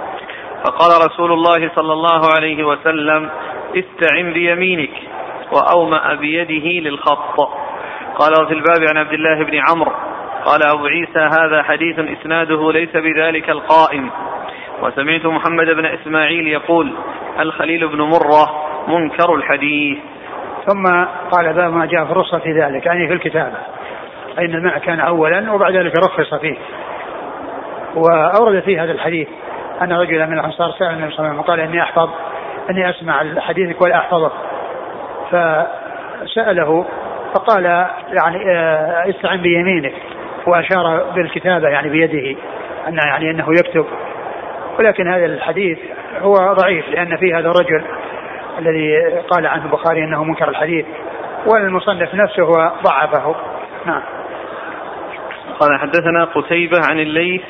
فقال 0.65 1.07
رسول 1.07 1.33
الله 1.33 1.71
صلى 1.77 1.93
الله 1.93 2.21
عليه 2.37 2.65
وسلم 2.65 3.31
استعن 3.77 4.33
بيمينك 4.33 4.91
وأومأ 5.53 6.15
بيده 6.15 6.89
للخط. 6.89 7.41
قال 8.15 8.33
وفي 8.43 8.55
الباب 8.55 8.89
عن 8.91 8.97
عبد 8.97 9.13
الله 9.13 9.45
بن 9.45 9.61
عمرو 9.71 9.93
قال 10.45 10.61
أبو 10.63 10.87
عيسى 10.87 11.19
هذا 11.19 11.63
حديث 11.63 11.99
إسناده 11.99 12.73
ليس 12.73 12.97
بذلك 12.97 13.51
القائم. 13.51 14.11
وسمعت 14.83 15.27
محمد 15.27 15.67
بن 15.67 15.87
إسماعيل 15.87 16.49
يقول 16.49 16.95
الخليل 17.41 17.89
بن 17.89 18.01
مرة 18.01 18.65
منكر 18.89 19.35
الحديث. 19.35 19.99
ثم 20.67 21.05
قال 21.31 21.53
باب 21.53 21.73
ما 21.73 21.87
جاء 21.87 22.05
في 22.05 22.13
الرخصة 22.13 22.39
في 22.39 22.53
ذلك 22.53 22.87
يعني 22.87 23.09
في 23.09 23.15
الكتابة. 23.15 23.57
أن 24.39 24.55
الماء 24.55 24.79
كان 24.79 25.01
أولا 25.01 25.53
وبعد 25.53 25.77
ذلك 25.77 25.93
رخص 25.99 26.35
فيه. 26.35 26.57
وأورد 27.95 28.61
فيه 28.61 28.85
هذا 28.85 28.93
الحديث 28.93 29.29
أن 29.83 29.93
رجلا 29.93 30.27
من 30.27 30.39
الأنصار 30.39 30.73
سأل 30.79 30.91
النبي 30.91 31.13
صلى 31.13 31.19
الله 31.19 31.29
عليه 31.29 31.29
وسلم 31.29 31.39
وقال 31.39 31.61
إني 31.61 31.83
أحفظ 31.83 32.11
إني 32.71 32.91
أسمع 32.91 33.41
حديثك 33.41 33.81
ولا 33.81 33.97
أحفظه. 33.97 34.33
فسأله 35.31 36.87
فقال 37.35 37.65
يعني 38.09 38.51
آه، 38.51 39.11
استعن 39.11 39.41
بيمينك 39.41 39.95
وأشار 40.47 41.05
بالكتابة 41.15 41.69
يعني 41.69 41.89
بيده 41.89 42.41
أن 42.89 42.99
يعني 43.07 43.31
أنه 43.31 43.47
يكتب. 43.53 43.87
ولكن 44.79 45.09
هذا 45.09 45.27
الحديث 45.27 45.79
هو 46.21 46.35
ضعيف 46.35 46.89
لأن 46.89 47.17
فيه 47.17 47.39
هذا 47.39 47.49
الرجل 47.49 47.85
الذي 48.59 49.19
قال 49.31 49.47
عنه 49.47 49.65
البخاري 49.65 50.05
أنه 50.05 50.25
منكر 50.25 50.49
الحديث 50.49 50.87
والمصنف 51.47 52.15
نفسه 52.15 52.43
هو 52.43 52.73
ضعفه. 52.83 53.35
نعم. 53.87 54.03
قال 55.61 55.81
حدثنا 55.81 56.25
قتيبة 56.25 56.79
عن 56.91 57.01
الليث 57.01 57.43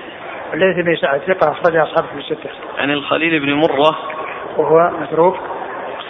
الليث 0.55 0.85
بن 0.85 0.97
سعد 0.97 1.21
ثقة 1.21 1.53
أخرج 1.53 1.77
أصحابه 1.77 2.07
في 2.09 2.19
الستة. 2.19 2.51
عن 2.79 2.91
الخليل 2.91 3.41
بن 3.41 3.55
مرة. 3.55 3.99
وهو 4.57 4.91
متروك 5.01 5.37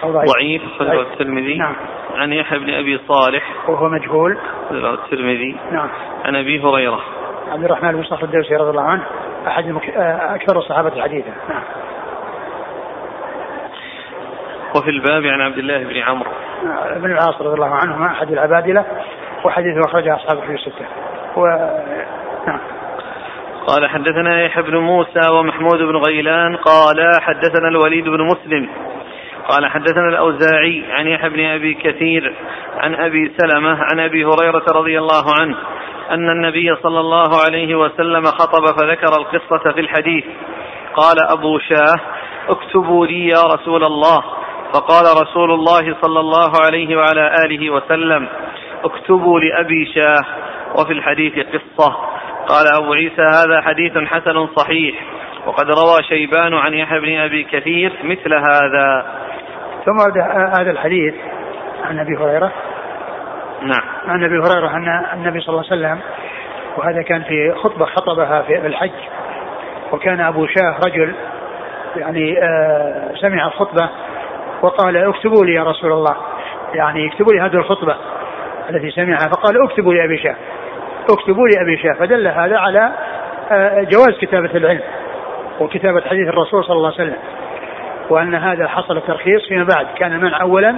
ضعيف. 0.04 0.62
أخرجه 0.74 1.00
الترمذي. 1.00 1.58
نعم. 1.58 1.76
عن 2.16 2.32
يحيى 2.32 2.58
بن 2.58 2.74
أبي 2.74 3.00
صالح. 3.08 3.68
وهو 3.68 3.88
مجهول. 3.88 4.38
أخرجه 4.64 4.94
الترمذي. 4.94 5.56
نعم. 5.72 5.88
عن 6.24 6.36
أبي 6.36 6.62
هريرة. 6.62 7.00
عبد 7.52 7.64
الرحمن 7.64 7.92
بن 7.92 8.02
صخر 8.02 8.24
الدوسي 8.24 8.56
رضي 8.56 8.70
الله 8.70 8.82
عنه 8.82 9.02
أحد 9.46 9.64
المك... 9.64 9.88
آه، 9.88 10.34
أكثر 10.34 10.58
الصحابة 10.58 11.02
حديثا. 11.02 11.32
نعم. 11.48 11.62
وفي 14.76 14.90
الباب 14.90 15.26
عن 15.26 15.40
عبد 15.40 15.58
الله 15.58 15.78
بن 15.78 15.96
عمرو. 15.96 16.30
بن 16.96 17.10
العاص 17.10 17.40
رضي 17.40 17.54
الله 17.54 17.74
عنهما 17.74 18.06
أحد 18.06 18.32
العبادلة 18.32 18.84
وحديثه 19.44 19.80
أخرجه 19.88 20.14
أصحابه 20.14 20.40
في 20.40 20.52
الستة. 20.52 20.86
و... 21.36 21.46
قال 23.66 23.88
حدثنا 23.88 24.42
يحيى 24.42 24.62
بن 24.62 24.76
موسى 24.76 25.30
ومحمود 25.30 25.78
بن 25.78 25.96
غيلان 25.96 26.56
قال 26.56 27.20
حدثنا 27.20 27.68
الوليد 27.68 28.04
بن 28.04 28.22
مسلم 28.22 28.68
قال 29.48 29.66
حدثنا 29.66 30.08
الأوزاعي 30.08 30.84
عن 30.90 31.06
يحيى 31.06 31.30
بن 31.30 31.44
أبي 31.44 31.74
كثير 31.74 32.34
عن 32.78 32.94
أبي 32.94 33.32
سلمة 33.38 33.78
عن 33.92 34.00
أبي 34.00 34.24
هريرة 34.24 34.64
رضي 34.74 34.98
الله 34.98 35.24
عنه 35.40 35.56
أن 36.10 36.30
النبي 36.30 36.76
صلى 36.82 37.00
الله 37.00 37.30
عليه 37.46 37.74
وسلم 37.74 38.24
خطب 38.24 38.66
فذكر 38.80 39.16
القصة 39.18 39.72
في 39.72 39.80
الحديث. 39.80 40.24
قال 40.96 41.16
أبو 41.30 41.58
شاه 41.58 42.00
اكتبوا 42.48 43.06
لي 43.06 43.28
يا 43.28 43.42
رسول 43.54 43.84
الله. 43.84 44.24
فقال 44.74 45.04
رسول 45.22 45.50
الله 45.50 45.96
صلى 46.02 46.20
الله 46.20 46.52
عليه 46.64 46.96
وعلى 46.96 47.32
آله 47.46 47.70
وسلم 47.70 48.28
اكتبوا 48.84 49.40
لأبي 49.40 49.92
شاه. 49.94 50.24
وفي 50.78 50.92
الحديث 50.92 51.32
قصة 51.34 51.96
قال 52.48 52.66
أبو 52.76 52.92
عيسى 52.92 53.22
هذا 53.22 53.60
حديث 53.60 53.98
حسن 53.98 54.46
صحيح 54.46 54.94
وقد 55.46 55.66
روى 55.66 56.02
شيبان 56.08 56.54
عن 56.54 56.74
يحيى 56.74 57.00
بن 57.00 57.18
أبي 57.18 57.44
كثير 57.44 57.92
مثل 58.04 58.34
هذا. 58.34 59.06
ثم 59.84 60.00
هذا 60.58 60.70
الحديث 60.70 61.14
عن 61.84 61.98
أبي 61.98 62.16
هريرة. 62.16 62.52
نعم. 63.62 63.82
عن 64.08 64.24
أبي 64.24 64.38
هريرة 64.38 64.76
أن 64.76 65.04
النبي 65.14 65.40
صلى 65.40 65.48
الله 65.48 65.64
عليه 65.70 65.82
وسلم 65.82 66.00
وهذا 66.76 67.02
كان 67.02 67.22
في 67.22 67.54
خطبة 67.54 67.84
خطبها 67.84 68.42
في 68.42 68.66
الحج 68.66 68.90
وكان 69.92 70.20
أبو 70.20 70.46
شاه 70.46 70.76
رجل 70.86 71.14
يعني 71.96 72.42
آه 72.42 73.14
سمع 73.20 73.46
الخطبة 73.46 73.88
وقال 74.62 74.96
اكتبوا 74.96 75.44
لي 75.44 75.54
يا 75.54 75.62
رسول 75.62 75.92
الله 75.92 76.16
يعني 76.74 77.08
اكتبوا 77.08 77.32
لي 77.32 77.40
هذه 77.40 77.54
الخطبة 77.54 77.96
التي 78.70 78.90
سمعها 78.90 79.28
فقال 79.28 79.62
اكتبوا 79.64 79.94
لأبي 79.94 80.18
شاه. 80.18 80.36
اكتبوا 81.10 81.48
لأبي 81.48 81.78
شاه 81.82 81.92
فدل 81.92 82.26
هذا 82.26 82.58
على 82.58 82.92
آه، 83.50 83.82
جواز 83.82 84.18
كتابة 84.20 84.50
العلم 84.54 84.80
وكتابة 85.60 86.00
حديث 86.00 86.28
الرسول 86.28 86.64
صلى 86.64 86.76
الله 86.76 86.92
عليه 86.92 87.02
وسلم. 87.02 87.16
وأن 88.10 88.34
هذا 88.34 88.68
حصل 88.68 89.00
ترخيص 89.00 89.48
فيما 89.48 89.66
بعد. 89.74 89.86
كان 89.96 90.12
المنع 90.12 90.42
أولا 90.42 90.76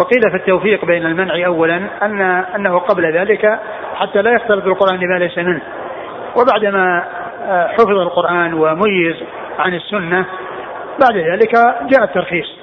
وقيل 0.00 0.30
في 0.30 0.36
التوفيق 0.36 0.84
بين 0.84 1.06
المنع 1.06 1.46
أولا 1.46 1.76
أن 2.02 2.20
أنه 2.56 2.78
قبل 2.78 3.12
ذلك 3.12 3.58
حتى 3.94 4.22
لا 4.22 4.30
يختلط 4.30 4.66
القرآن 4.66 4.96
بما 4.96 5.18
ليس 5.18 5.38
منه. 5.38 5.60
وبعدما 6.36 7.04
آه، 7.48 7.68
حفظ 7.68 7.98
القرآن 7.98 8.54
وميز 8.54 9.16
عن 9.58 9.74
السنة 9.74 10.24
بعد 11.00 11.16
ذلك 11.16 11.52
جاء 11.90 12.04
الترخيص. 12.04 12.58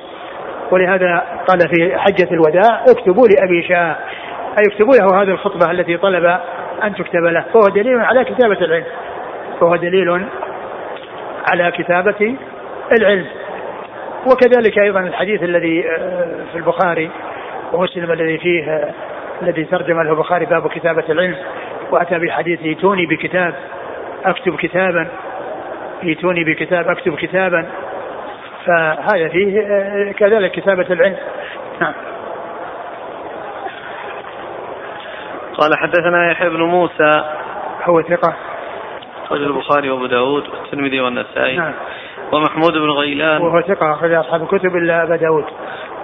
ولهذا 0.71 1.23
قال 1.47 1.59
في 1.59 1.97
حجة 1.97 2.27
الوداع 2.31 2.83
اكتبوا 2.89 3.27
لأبي 3.27 3.67
شاه 3.67 3.95
أي 4.57 4.63
اكتبوا 4.71 4.93
له 4.93 5.21
هذه 5.21 5.29
الخطبة 5.29 5.71
التي 5.71 5.97
طلب 5.97 6.39
أن 6.83 6.95
تكتب 6.95 7.23
له. 7.23 7.45
فهو 7.53 7.69
دليل 7.69 7.99
على 7.99 8.23
كتابة 8.23 8.57
العلم. 8.65 8.85
فهو 9.59 9.75
دليل 9.75 10.25
على 11.51 11.71
كتابة 11.71 12.35
العلم. 12.91 13.25
وكذلك 14.25 14.79
أيضا 14.79 14.99
الحديث 14.99 15.43
الذي 15.43 15.89
آه، 15.89 16.27
في 16.51 16.57
البخاري 16.57 17.09
ومسلم 17.73 18.11
الذي 18.11 18.37
فيه 18.37 18.71
آه، 18.71 18.93
الذي 19.41 19.63
ترجم 19.63 20.01
له 20.01 20.11
البخاري 20.11 20.45
باب 20.45 20.67
كتابة 20.69 21.03
العلم. 21.09 21.35
وأتى 21.91 22.19
بالحديث 22.19 22.59
ائتوني 22.65 23.05
بكتاب 23.05 23.53
أكتب 24.25 24.55
كتابا. 24.55 25.07
ائتوني 26.03 26.43
بكتاب 26.43 26.89
أكتب 26.89 27.15
كتابا. 27.15 27.65
فهذا 28.65 29.27
فيه 29.27 29.61
آه، 29.61 30.11
كذلك 30.11 30.51
كتابة 30.51 30.85
العلم. 30.89 31.15
نعم. 31.81 31.93
قال 35.57 35.77
حدثنا 35.77 36.31
يحيى 36.31 36.49
بن 36.49 36.61
موسى 36.61 37.23
هو 37.83 38.01
ثقة 38.01 38.35
أخرج 39.25 39.41
البخاري 39.41 39.89
وأبو 39.89 40.05
داود 40.05 40.43
والترمذي 40.49 40.99
والنسائي 40.99 41.57
نعم 41.57 41.73
ومحمود 42.31 42.73
بن 42.73 42.89
غيلان 42.89 43.41
وهو 43.41 43.61
ثقة 43.61 43.91
أخرج 43.93 44.11
أصحاب 44.11 44.41
الكتب 44.41 44.75
إلا 44.75 45.03
أبا 45.03 45.15
داود 45.15 45.45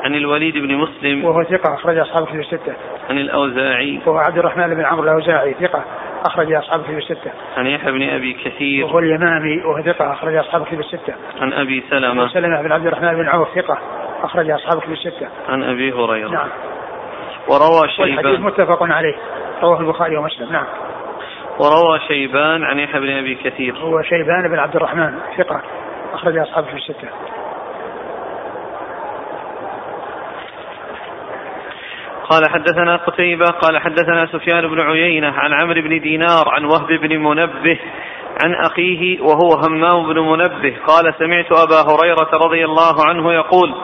عن 0.03 0.15
الوليد 0.15 0.57
بن 0.57 0.75
مسلم 0.75 1.25
وهو 1.25 1.43
ثقة 1.43 1.73
أخرج 1.73 1.97
أصحاب 1.97 2.23
الكتب 2.23 2.39
الستة 2.39 2.73
عن 3.09 3.17
الأوزاعي 3.17 3.99
وهو 4.05 4.17
عبد 4.17 4.37
الرحمن 4.37 4.75
بن 4.75 4.85
عمرو 4.85 5.03
الأوزاعي 5.03 5.53
ثقة 5.53 5.83
أخرج 6.25 6.53
أصحاب 6.53 6.79
الكتب 6.79 6.97
الستة. 6.97 7.31
عن 7.57 7.67
يحيى 7.67 7.91
بن 7.91 8.09
أبي 8.09 8.33
كثير 8.33 8.85
وهو 8.85 8.99
اليمامي 8.99 9.61
وهو 9.65 9.81
ثقة 9.81 10.13
أخرج 10.13 10.35
أصحاب 10.35 10.61
الكتب 10.61 10.79
الستة. 10.79 11.13
عن 11.41 11.53
أبي 11.53 11.83
سلمة. 11.89 12.27
سلمة 12.27 12.61
بن 12.61 12.71
عبد 12.71 12.87
الرحمن 12.87 13.13
بن 13.13 13.27
عوف 13.27 13.47
ثقة 13.55 13.77
أخرج 14.23 14.49
أصحاب 14.49 14.77
الكتب 14.77 14.91
الستة. 14.91 15.27
عن 15.49 15.63
أبي 15.63 15.93
هريرة. 15.93 16.29
نعم. 16.29 16.49
وروى 17.47 17.89
شيبان. 17.89 18.17
والحديث 18.17 18.39
متفق 18.39 18.83
عليه 18.83 19.15
رواه 19.61 19.79
البخاري 19.79 20.17
ومسلم 20.17 20.51
نعم. 20.51 20.65
وروى 21.59 21.99
شيبان 22.07 22.63
عن 22.63 22.79
يحيى 22.79 23.01
بن 23.01 23.09
أبي 23.09 23.35
كثير. 23.35 23.77
هو 23.77 24.01
شيبان 24.01 24.47
بن 24.51 24.59
عبد 24.59 24.75
الرحمن 24.75 25.19
ثقة 25.37 25.61
أخرج 26.13 26.37
أصحاب 26.37 26.63
الكتب 26.63 26.77
الستة. 26.77 27.07
قال 32.31 32.49
حدثنا 32.49 32.95
قتيبة 32.95 33.45
قال 33.45 33.77
حدثنا 33.77 34.25
سفيان 34.25 34.67
بن 34.67 34.81
عيينة 34.81 35.33
عن 35.37 35.53
عمرو 35.53 35.81
بن 35.81 35.99
دينار 35.99 36.49
عن 36.49 36.65
وهب 36.65 36.87
بن 36.87 37.17
منبه 37.17 37.79
عن 38.43 38.53
أخيه 38.53 39.21
وهو 39.21 39.53
همام 39.65 40.13
بن 40.13 40.19
منبه 40.19 40.77
قال 40.87 41.13
سمعت 41.19 41.51
أبا 41.51 41.91
هريرة 41.91 42.29
رضي 42.33 42.65
الله 42.65 42.95
عنه 43.07 43.33
يقول 43.33 43.75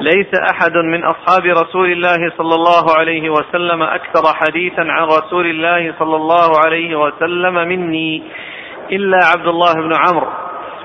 ليس 0.00 0.34
أحد 0.50 0.76
من 0.76 1.04
أصحاب 1.04 1.44
رسول 1.44 1.92
الله 1.92 2.30
صلى 2.36 2.54
الله 2.54 2.98
عليه 2.98 3.30
وسلم 3.30 3.82
أكثر 3.82 4.34
حديثا 4.34 4.80
عن 4.80 5.04
رسول 5.04 5.46
الله 5.46 5.94
صلى 5.98 6.16
الله 6.16 6.50
عليه 6.64 6.96
وسلم 6.96 7.54
مني 7.54 8.22
إلا 8.92 9.18
عبد 9.34 9.46
الله 9.46 9.74
بن 9.74 9.92
عمرو 9.94 10.28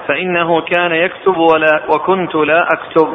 فإنه 0.07 0.61
كان 0.61 0.91
يكتب 0.91 1.37
ولا 1.37 1.83
وكنت 1.89 2.35
لا 2.35 2.67
أكتب. 2.73 3.07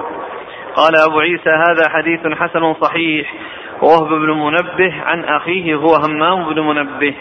قال 0.74 0.92
أبو 1.08 1.20
عيسى 1.20 1.50
هذا 1.50 1.88
حديث 1.88 2.20
حسن 2.26 2.74
صحيح. 2.74 3.34
وهب 3.82 4.08
بن 4.08 4.30
منبه 4.30 5.02
عن 5.06 5.24
أخيه 5.24 5.74
هو 5.74 5.94
همام 5.94 6.54
بن 6.54 6.60
منبه. 6.60 7.14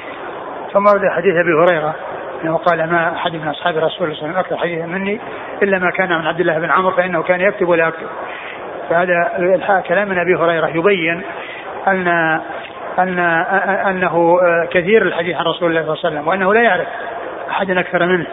ثم 0.73 0.85
ورد 0.85 1.01
حديث 1.15 1.33
أبي 1.35 1.53
هريرة 1.53 1.95
أنه 2.43 2.57
قال 2.57 2.89
ما 2.89 3.15
أحد 3.15 3.35
من 3.35 3.47
أصحاب 3.47 3.77
رسول 3.77 3.83
الله 3.83 3.89
صلى 3.89 4.05
الله 4.05 4.07
عليه 4.07 4.17
وسلم 4.17 4.37
أكثر 4.37 4.57
حديثا 4.57 4.85
مني 4.85 5.19
إلا 5.63 5.79
ما 5.79 5.89
كان 5.91 6.09
من 6.09 6.27
عبد 6.27 6.39
الله 6.39 6.59
بن 6.59 6.71
عمرو 6.71 6.91
فإنه 6.91 7.23
كان 7.23 7.41
يكتب 7.41 7.67
ولا 7.67 7.87
يكتب. 7.87 8.07
فهذا 8.89 9.83
كلام 9.87 10.09
من 10.09 10.17
أبي 10.19 10.35
هريرة 10.35 10.67
يبين 10.67 11.21
أن 11.87 12.07
أن 12.99 13.19
أنه 13.89 14.39
كثير 14.71 15.01
الحديث 15.01 15.35
عن 15.35 15.45
رسول 15.45 15.69
الله 15.69 15.81
صلى 15.81 15.93
الله 15.93 16.05
عليه 16.05 16.15
وسلم 16.15 16.27
وأنه 16.27 16.53
لا 16.53 16.61
يعرف 16.61 16.87
أحدا 17.49 17.79
أكثر 17.79 18.05
منه 18.05 18.27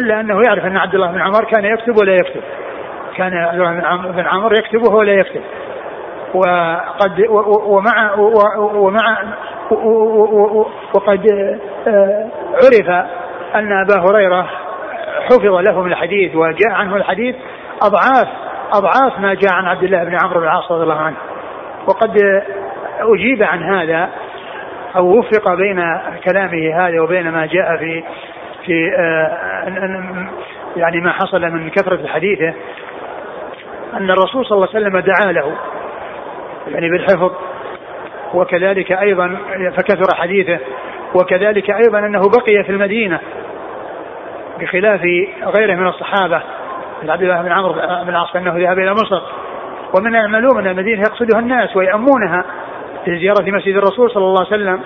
إلا 0.00 0.20
أنه 0.20 0.42
يعرف 0.46 0.64
أن 0.64 0.76
عبد 0.76 0.94
الله 0.94 1.10
بن 1.10 1.20
عمر 1.20 1.44
كان 1.44 1.64
يكتب 1.64 1.96
ولا 2.00 2.12
يكتب. 2.12 2.40
كان 3.16 3.34
عبد 3.34 3.60
الله 3.60 4.12
بن 4.12 4.26
عمر 4.26 4.52
يكتب 4.52 4.82
وهو 4.82 5.02
لا 5.02 5.12
يكتب. 5.12 5.42
وقد 6.34 7.26
ومع 7.66 8.14
ومع 8.74 9.18
وقد 10.94 11.26
عرف 12.54 13.06
أن 13.54 13.72
أبا 13.72 14.00
هريرة 14.00 14.46
حفظ 15.22 15.54
له 15.54 15.82
من 15.82 15.92
الحديث 15.92 16.36
وجاء 16.36 16.72
عنه 16.72 16.96
الحديث 16.96 17.36
أضعاف 17.82 18.28
أضعاف 18.72 19.18
ما 19.18 19.34
جاء 19.34 19.52
عن 19.52 19.66
عبد 19.66 19.82
الله 19.82 20.04
بن 20.04 20.18
عمرو 20.24 20.40
بن 20.40 20.46
العاص 20.46 20.72
رضي 20.72 20.82
الله 20.82 21.00
عنه. 21.00 21.16
وقد 21.86 22.42
أجيب 23.00 23.42
عن 23.42 23.62
هذا 23.62 24.10
أو 24.96 25.18
وفق 25.18 25.54
بين 25.54 25.98
كلامه 26.24 26.86
هذا 26.86 27.00
وبين 27.00 27.30
ما 27.30 27.46
جاء 27.46 27.76
في 27.76 28.04
في 28.66 28.90
يعني 30.76 31.00
ما 31.00 31.12
حصل 31.12 31.42
من 31.42 31.70
كثرة 31.70 32.06
حديثه 32.06 32.54
أن 33.94 34.10
الرسول 34.10 34.46
صلى 34.46 34.56
الله 34.56 34.68
عليه 34.74 34.86
وسلم 34.86 34.98
دعا 34.98 35.32
له 35.32 35.56
يعني 36.68 36.88
بالحفظ 36.90 37.32
وكذلك 38.34 38.92
أيضا 38.92 39.36
فكثر 39.76 40.16
حديثه 40.16 40.58
وكذلك 41.14 41.70
أيضا 41.70 41.98
أنه 41.98 42.20
بقي 42.20 42.64
في 42.64 42.70
المدينة 42.70 43.20
بخلاف 44.60 45.00
غيره 45.44 45.74
من 45.74 45.86
الصحابة. 45.86 46.42
عبد 47.08 47.22
الله 47.22 47.42
بن 47.42 47.52
عمرو 47.52 47.72
بن 47.72 48.08
العاص 48.08 48.36
أنه 48.36 48.52
ذهب 48.52 48.78
إلى 48.78 48.92
مصر. 48.92 49.22
ومن 49.98 50.16
المعلوم 50.16 50.58
أن 50.58 50.66
المدينة 50.66 51.00
يقصدها 51.00 51.40
الناس 51.40 51.76
ويأمونها 51.76 52.44
في 53.04 53.18
زيارة 53.18 53.50
مسجد 53.50 53.76
الرسول 53.76 54.10
صلى 54.10 54.24
الله 54.24 54.46
عليه 54.46 54.48
وسلم. 54.48 54.80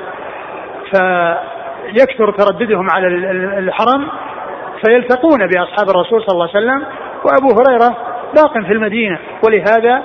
فيكثر 0.90 2.32
ترددهم 2.32 2.86
على 2.90 3.06
الحرم 3.58 4.08
فيلتقون 4.84 5.46
بأصحاب 5.46 5.90
الرسول 5.90 6.22
صلى 6.22 6.34
الله 6.34 6.48
عليه 6.54 6.58
وسلم. 6.58 6.86
وأبو 7.24 7.60
هريرة 7.60 7.96
باق 8.34 8.52
في 8.52 8.72
المدينة 8.72 9.18
ولهذا 9.46 10.02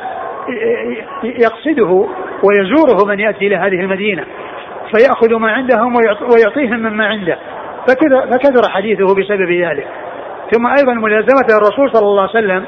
يقصده 1.23 2.07
ويزوره 2.43 3.05
من 3.07 3.19
يأتي 3.19 3.47
إلى 3.47 3.55
هذه 3.55 3.79
المدينة. 3.81 4.25
فيأخذ 4.91 5.35
ما 5.35 5.51
عندهم 5.51 5.95
ويعطيهم 6.33 6.79
مما 6.79 7.07
عنده. 7.07 7.37
فكثر 7.87 8.69
حديثه 8.69 9.15
بسبب 9.15 9.51
ذلك. 9.51 9.87
ثم 10.51 10.67
أيضا 10.67 10.93
ملازمة 10.93 11.47
الرسول 11.57 11.91
صلى 11.93 12.07
الله 12.07 12.21
عليه 12.21 12.31
وسلم 12.31 12.65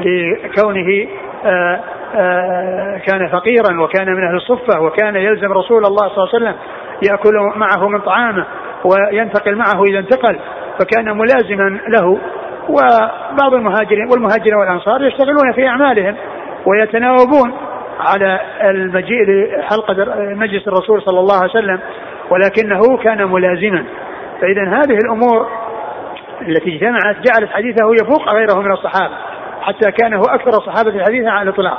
لكونه 0.00 1.08
آآ 1.44 1.80
آآ 2.14 2.98
كان 3.06 3.28
فقيرا 3.28 3.80
وكان 3.82 4.06
من 4.06 4.24
أهل 4.24 4.36
الصفة 4.36 4.80
وكان 4.80 5.16
يلزم 5.16 5.52
رسول 5.52 5.84
الله 5.86 6.08
صلى 6.08 6.16
الله 6.16 6.28
عليه 6.34 6.36
وسلم 6.36 6.54
يأكل 7.10 7.34
معه 7.56 7.88
من 7.88 8.00
طعامه 8.00 8.46
وينتقل 8.84 9.56
معه 9.56 9.84
إذا 9.84 9.98
انتقل 9.98 10.38
فكان 10.80 11.18
ملازما 11.18 11.78
له. 11.88 12.18
وبعض 12.68 13.54
المهاجرين 13.54 14.08
والمهاجرين 14.12 14.54
والأنصار 14.54 15.02
يشتغلون 15.02 15.52
في 15.52 15.68
أعمالهم 15.68 16.16
ويتناوبون 16.66 17.52
على 18.00 18.40
المجيء 18.62 19.24
لحلقة 19.28 19.94
مجلس 20.18 20.68
الرسول 20.68 21.02
صلى 21.02 21.20
الله 21.20 21.36
عليه 21.36 21.50
وسلم 21.50 21.80
ولكنه 22.30 22.96
كان 22.96 23.32
ملازما. 23.32 23.84
فإذا 24.40 24.62
هذه 24.62 24.98
الأمور 25.04 25.48
التي 26.46 26.74
اجتمعت 26.74 27.16
جعلت 27.16 27.50
حديثه 27.50 27.94
يفوق 28.02 28.34
غيره 28.34 28.60
من 28.60 28.72
الصحابة 28.72 29.14
حتى 29.62 29.92
كان 29.92 30.14
هو 30.14 30.22
أكثر 30.22 30.48
الصحابة 30.48 31.04
حديثا 31.04 31.28
على 31.28 31.42
الإطلاق. 31.42 31.78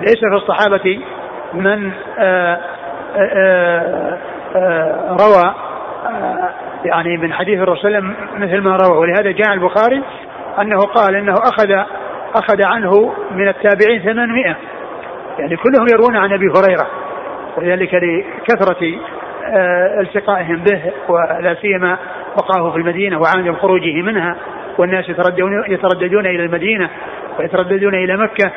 ليس 0.00 0.18
في 0.18 0.36
الصحابة 0.36 1.00
من 1.54 1.90
آآ 2.18 2.60
آآ 3.16 4.18
آآ 4.56 5.16
روى 5.20 5.54
يعني 6.84 7.16
من 7.16 7.32
حديث 7.32 7.60
الرسول 7.60 8.14
مثل 8.36 8.60
ما 8.60 8.76
روى. 8.76 8.98
ولهذا 8.98 9.30
جاء 9.30 9.54
البخاري 9.54 10.02
أنه 10.62 10.80
قال 10.80 11.16
أنه 11.16 11.34
أخذ 11.34 11.84
أخذ 12.34 12.62
عنه 12.62 13.14
من 13.30 13.48
التابعين 13.48 14.02
800 14.02 14.56
يعني 15.38 15.56
كلهم 15.56 15.86
يروون 15.92 16.16
عن 16.16 16.32
أبي 16.32 16.46
هريرة. 16.46 16.86
وذلك 17.56 17.94
لكثرة 17.94 18.98
التقائهم 20.00 20.56
به 20.56 20.82
ولا 21.08 21.56
سيما 21.62 21.98
بقاه 22.42 22.70
في 22.70 22.76
المدينة 22.76 23.20
وعدم 23.20 23.56
خروجه 23.56 24.02
منها 24.02 24.36
والناس 24.78 25.08
يترددون 25.08 25.64
يترددون 25.68 26.26
إلى 26.26 26.44
المدينة 26.44 26.90
ويترددون 27.38 27.94
إلى 27.94 28.16
مكة 28.16 28.50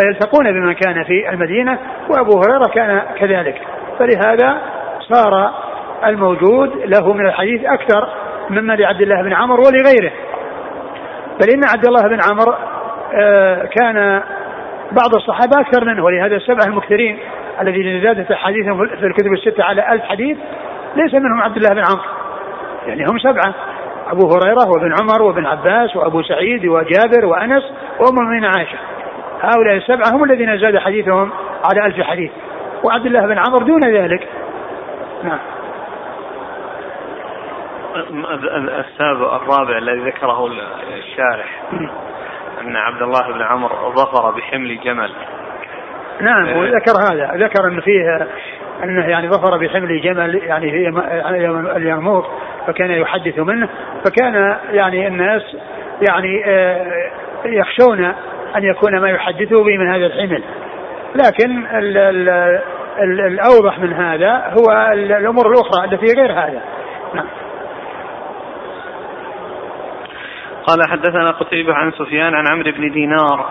فيلتقون 0.00 0.52
بمن 0.52 0.72
كان 0.72 1.04
في 1.04 1.30
المدينة 1.30 1.78
وأبو 2.10 2.40
هريرة 2.40 2.68
كان 2.74 3.02
كذلك. 3.18 3.62
فلهذا 3.98 4.58
صار 5.00 5.50
الموجود 6.06 6.76
له 6.84 7.12
من 7.12 7.26
الحديث 7.26 7.64
أكثر 7.64 8.08
مما 8.50 8.72
لعبد 8.72 9.00
الله 9.00 9.22
بن 9.22 9.32
عمر 9.32 9.60
ولغيره. 9.60 10.12
بل 11.40 11.50
إن 11.54 11.64
عبد 11.74 11.86
الله 11.86 12.08
بن 12.08 12.18
عمر 12.30 12.54
كان 13.78 14.22
بعض 14.92 15.14
الصحابة 15.14 15.60
أكثر 15.60 15.84
منه 15.84 16.04
ولهذا 16.04 16.36
السبعة 16.36 16.64
المكثرين 16.66 17.18
الذين 17.60 18.02
زادت 18.02 18.30
أحاديثهم 18.30 18.86
في 18.86 19.06
الكتب 19.06 19.32
الستة 19.32 19.64
على 19.64 19.92
ألف 19.92 20.02
حديث 20.02 20.38
ليس 20.96 21.14
منهم 21.14 21.42
عبد 21.42 21.56
الله 21.56 21.68
بن 21.68 21.82
عمرو. 21.90 22.17
يعني 22.88 23.04
هم 23.10 23.18
سبعة. 23.18 23.54
أبو 24.10 24.26
هريرة 24.26 24.68
وابن 24.68 24.94
عمر 25.00 25.22
وابن 25.22 25.46
عباس 25.46 25.96
وأبو 25.96 26.22
سعيد 26.22 26.66
وجابر 26.66 27.26
وأنس 27.26 27.62
وأم 28.00 28.18
المؤمنين 28.18 28.44
عائشة. 28.44 28.78
هؤلاء 29.42 29.76
السبعة 29.76 30.16
هم 30.16 30.24
الذين 30.24 30.58
زاد 30.58 30.78
حديثهم 30.78 31.30
على 31.64 31.86
ألف 31.86 32.00
حديث. 32.00 32.30
وعبد 32.84 33.06
الله 33.06 33.26
بن 33.26 33.38
عمر 33.38 33.58
دون 33.58 33.84
ذلك. 33.84 34.28
نعم. 35.24 35.38
السابع 38.78 39.36
الرابع 39.36 39.78
الذي 39.78 40.10
ذكره 40.10 40.46
الشارح 40.98 41.62
أن 42.60 42.76
عبد 42.76 43.02
الله 43.02 43.32
بن 43.32 43.42
عمرو 43.42 43.92
ظفر 43.92 44.30
بحمل 44.30 44.80
جمل. 44.80 45.12
نعم 46.20 46.56
وذكر 46.56 46.92
هذا. 47.12 47.30
ذكر 47.34 47.68
أن 47.68 47.80
فيه 47.80 48.26
أنه 48.84 49.06
يعني 49.06 49.28
ظفر 49.28 49.56
بحمل 49.56 50.00
جمل 50.00 50.34
يعني 50.34 50.70
في 50.70 50.88
اليرموك 51.76 52.24
فكان 52.68 52.90
يحدث 52.90 53.38
منه 53.38 53.68
فكان 54.04 54.56
يعني 54.70 55.06
الناس 55.06 55.42
يعني 56.08 56.42
يخشون 57.44 58.04
أن 58.56 58.64
يكون 58.64 59.00
ما 59.00 59.10
يحدثه 59.10 59.64
به 59.64 59.78
من 59.78 59.88
هذا 59.88 60.06
الحمل. 60.06 60.42
لكن 61.14 61.66
ال 61.66 61.96
ال 61.96 62.28
ال 62.98 63.20
الأوضح 63.20 63.78
من 63.78 63.92
هذا 63.92 64.54
هو 64.58 64.92
الأمور 64.92 65.46
الأخرى 65.46 65.84
التي 65.84 66.20
غير 66.20 66.32
هذا. 66.32 66.62
نعم. 67.14 67.26
قال 70.66 70.78
حدثنا 70.90 71.30
قتيبة 71.30 71.74
عن 71.74 71.92
سفيان 71.92 72.34
عن 72.34 72.44
عمرو 72.52 72.72
بن 72.72 72.92
دينار. 72.92 73.46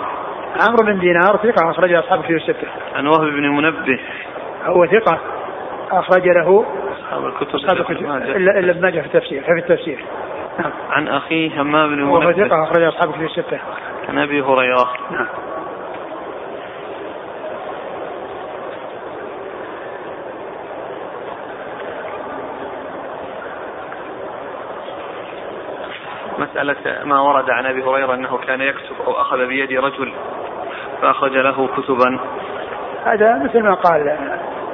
عمرو 0.69 0.86
بن 0.86 0.99
دينار 0.99 1.38
ثقة 1.38 1.71
أخرج 1.71 1.93
أصحاب 1.93 2.21
في 2.21 2.34
الستة. 2.34 2.67
عن 2.95 3.08
وهب 3.08 3.23
بن 3.23 3.47
منبه. 3.49 3.99
هو 4.65 4.86
ثقة 4.86 5.19
أخرج 5.91 6.27
له 6.27 6.65
أصحاب 7.08 7.26
الكتب 7.26 7.56
أصحاب 7.56 7.78
الكتب. 7.78 8.06
إلا 8.06 8.60
إلا 8.60 8.72
ابن 8.72 8.82
ماجه 8.82 9.00
في 9.00 9.06
التفسير 9.06 9.43
في 9.43 9.52
التفسير. 9.52 10.06
نعم. 10.60 10.72
عن 10.89 11.08
أخيه 11.08 11.62
همام 11.62 11.96
بن 11.96 12.04
وهو 12.04 12.20
منبه 12.20 12.48
ثقة 12.48 12.63
أخرج 12.63 12.84
أصحاب 12.84 13.12
في 13.12 13.26
الستة. 13.26 13.60
عن 14.10 14.17
أبي 14.17 14.41
هريرة. 14.41 14.89
نعم. 15.12 15.28
مسألة 26.39 27.04
ما 27.04 27.20
ورد 27.20 27.50
عن 27.50 27.65
أبي 27.65 27.84
هريرة 27.84 28.13
أنه 28.13 28.38
كان 28.38 28.62
يكتب 28.62 28.96
أو 29.08 29.22
أخذ 29.22 29.48
بيد 29.48 29.72
رجل 29.72 30.13
فأخرج 31.02 31.38
له 31.38 31.67
كتبا. 31.67 32.20
هذا 33.06 33.43
مثل 33.43 33.63
ما 33.63 33.74
قال 33.74 34.17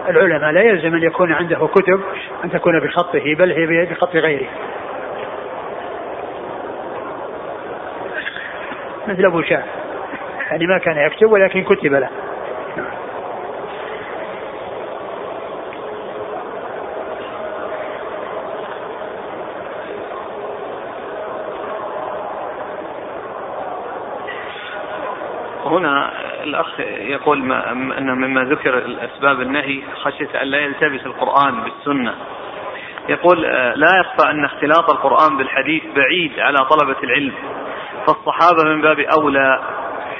العلماء 0.10 0.52
لا 0.52 0.62
يلزم 0.62 0.96
أن 0.96 1.04
يكون 1.04 1.34
عنده 1.34 1.68
كتب 1.68 2.02
أن 2.44 2.52
تكون 2.52 2.80
بخطه 2.80 3.36
بل 3.36 3.52
هي 3.52 3.86
بخط 3.86 4.16
غيره. 4.16 4.48
مثل 9.08 9.26
أبو 9.26 9.42
شاه 9.42 9.64
يعني 10.52 10.68
ما 10.68 10.78
كان 10.78 10.98
يكتب 10.98 11.32
ولكن 11.32 11.64
كتب 11.64 11.94
له 11.94 12.10
هنا 25.66 26.12
الأخ 26.54 26.80
يقول 27.00 27.44
ما 27.44 27.72
أن 27.72 28.12
مما 28.12 28.44
ذكر 28.44 28.78
الأسباب 28.78 29.42
النهي 29.42 29.82
خشية 30.04 30.42
أن 30.42 30.48
لا 30.48 30.58
يلتبس 30.58 31.06
القرآن 31.06 31.64
بالسنة. 31.64 32.14
يقول 33.10 33.42
لا 33.76 34.00
يخفى 34.00 34.32
أن 34.32 34.46
اختلاط 34.46 34.90
القرآن 34.90 35.38
بالحديث 35.38 35.84
بعيد 35.96 36.40
على 36.40 36.58
طلبة 36.58 36.96
العلم 37.04 37.34
فالصحابة 38.08 38.64
من 38.64 38.82
باب 38.82 39.00
أولى. 39.00 39.60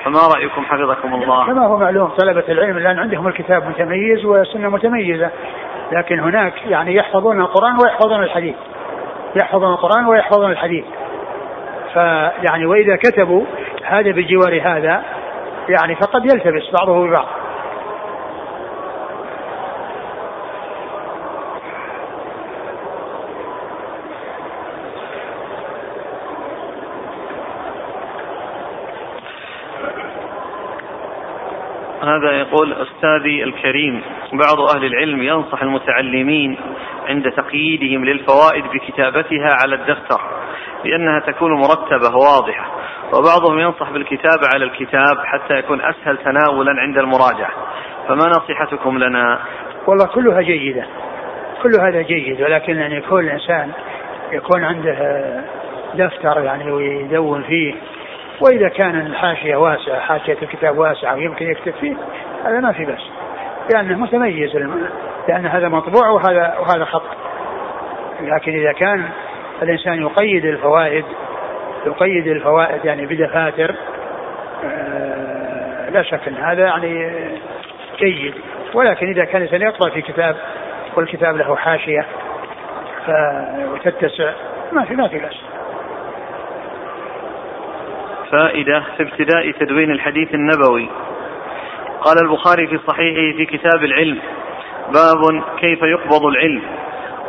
فما 0.06 0.20
رأيكم؟ 0.36 0.66
حفظكم 0.66 1.14
الله. 1.14 1.46
كما 1.46 1.66
هو 1.66 1.78
معلوم 1.78 2.08
طلبة 2.08 2.44
العلم 2.50 2.78
الآن 2.78 3.00
عندهم 3.00 3.28
الكتاب 3.28 3.68
متميز 3.68 4.26
والسنة 4.26 4.70
متميزة 4.70 5.32
لكن 5.92 6.20
هناك 6.20 6.54
يعني 6.66 6.96
يحفظون 6.96 7.42
القرآن 7.42 7.78
ويحفظون 7.84 8.24
الحديث. 8.24 8.56
يحفظون 9.36 9.72
القرآن 9.72 10.06
ويحفظون 10.06 10.52
الحديث. 10.52 10.86
فيعني 11.94 12.66
وإذا 12.66 12.96
كتبوا 12.96 13.46
هذا 13.84 14.12
بجوار 14.12 14.62
هذا 14.64 15.04
يعني 15.70 15.96
فقد 15.96 16.26
يلتبس 16.26 16.72
بعضه 16.80 17.08
ببعض. 17.08 17.28
هذا 32.04 32.32
يقول 32.32 32.74
أستاذي 32.74 33.44
الكريم 33.44 34.04
بعض 34.34 34.60
أهل 34.76 34.86
العلم 34.86 35.24
ينصح 35.24 35.62
المتعلمين 35.62 36.58
عند 37.08 37.32
تقييدهم 37.32 38.06
للفوائد 38.06 38.64
بكتابتها 38.64 39.58
على 39.64 39.76
الدفتر 39.76 40.22
لأنها 40.86 41.20
تكون 41.20 41.52
مرتبة 41.52 42.18
واضحة. 42.18 42.73
وبعضهم 43.14 43.60
ينصح 43.60 43.92
بالكتابة 43.92 44.48
على 44.54 44.66
الكتاب 44.66 45.18
حتى 45.26 45.54
يكون 45.54 45.82
أسهل 45.82 46.18
تناولا 46.18 46.82
عند 46.82 46.98
المراجعة. 46.98 47.52
فما 48.08 48.28
نصيحتكم 48.28 48.98
لنا؟ 48.98 49.40
والله 49.88 50.06
كلها 50.06 50.42
جيدة. 50.42 50.86
كل 51.64 51.72
هذا 51.82 52.02
جيد 52.02 52.42
ولكن 52.42 52.80
أن 52.80 52.92
يكون 52.92 53.26
الإنسان 53.26 53.72
يكون 54.32 54.64
عنده 54.64 54.98
دفتر 55.94 56.44
يعني 56.44 56.72
ويدون 56.72 57.44
فيه. 57.44 57.76
وإذا 58.42 58.70
كان 58.70 59.06
الحاشية 59.06 59.56
واسعة 59.56 60.00
حاشية 60.00 60.38
الكتاب 60.42 60.78
واسعة 60.78 61.16
ويمكن 61.16 61.52
يكتب 61.52 61.74
فيه 61.82 61.96
هذا 62.46 62.60
ما 62.60 62.72
في 62.72 62.86
بس 62.86 63.02
لأنه 63.74 63.98
متميز 63.98 64.56
لأن 65.28 65.46
هذا 65.46 65.70
مطبوع 65.70 66.10
وهذا 66.10 66.58
وهذا 66.60 66.86
خط. 66.86 67.04
لكن 68.22 68.52
إذا 68.52 68.72
كان 68.72 69.10
الإنسان 69.62 70.02
يقيد 70.02 70.46
الفوائد 70.46 71.06
يقيد 71.86 72.28
الفوائد 72.28 72.86
يعني 72.86 73.06
بدفاتر 73.06 73.76
آه، 74.64 75.90
لا 75.90 76.04
شك 76.04 76.28
أن 76.28 76.36
هذا 76.36 76.64
يعني 76.64 77.12
جيد. 78.00 78.34
ولكن 78.74 79.08
إذا 79.08 79.26
كان 79.26 79.42
الإنسان 79.42 79.62
يقرأ 79.62 79.90
في 79.90 80.02
كتاب 80.02 80.36
والكتاب 80.96 81.38
له 81.38 81.56
حاشية 81.56 82.06
وتتسع 83.72 84.34
ما 84.72 84.86
في 84.86 84.96
ما 84.96 85.08
في 85.08 85.20
بأس. 85.20 85.36
فائدة 88.32 88.84
في 88.98 89.04
ابتداء 89.04 89.52
تدوين 89.52 89.92
الحديث 89.92 90.34
النبوي. 90.34 90.90
قال 92.02 92.18
البخاري 92.24 92.68
في 92.68 92.80
صحيحه 92.88 93.38
في 93.38 93.46
كتاب 93.46 93.84
العلم 93.84 94.20
باب 94.94 95.44
كيف 95.60 95.80
يقبض 95.82 96.26
العلم. 96.26 96.62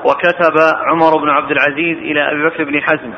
وكتب 0.04 0.58
عمر 0.86 1.16
بن 1.22 1.28
عبد 1.30 1.50
العزيز 1.50 1.98
إلى 1.98 2.32
أبي 2.32 2.44
بكر 2.44 2.64
بن 2.64 2.80
حزم 2.82 3.12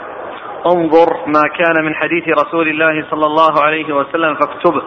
انظر 0.74 1.26
ما 1.26 1.42
كان 1.58 1.84
من 1.84 1.94
حديث 1.94 2.28
رسول 2.28 2.68
الله 2.68 3.04
صلى 3.10 3.26
الله 3.26 3.62
عليه 3.62 3.94
وسلم 3.94 4.34
فاكتبه. 4.34 4.82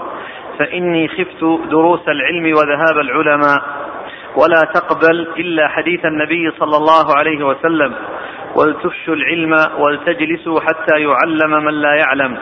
فإني 0.60 1.08
خفت 1.08 1.44
دروس 1.70 2.08
العلم 2.08 2.54
وذهاب 2.58 2.98
العلماء. 3.00 3.60
ولا 4.36 4.62
تقبل 4.74 5.28
إلا 5.38 5.68
حديث 5.68 6.06
النبي 6.06 6.52
صلى 6.60 6.78
الله 6.78 7.16
عليه 7.20 7.46
وسلم. 7.46 7.96
ولتفشوا 8.56 9.16
العلم 9.16 9.54
ولتجلسوا 9.78 10.60
حتى 10.60 11.00
يعلم 11.02 11.66
من 11.66 11.74
لا 11.74 11.96
يعلم. 11.96 12.38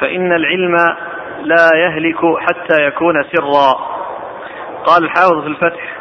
فإن 0.00 0.32
العلم 0.32 0.76
لا 1.42 1.70
يهلك 1.74 2.20
حتى 2.40 2.84
يكون 2.84 3.14
سرا. 3.22 3.98
قال 4.86 5.04
الحافظ 5.04 5.42
في 5.42 5.48
الفتح 5.48 5.97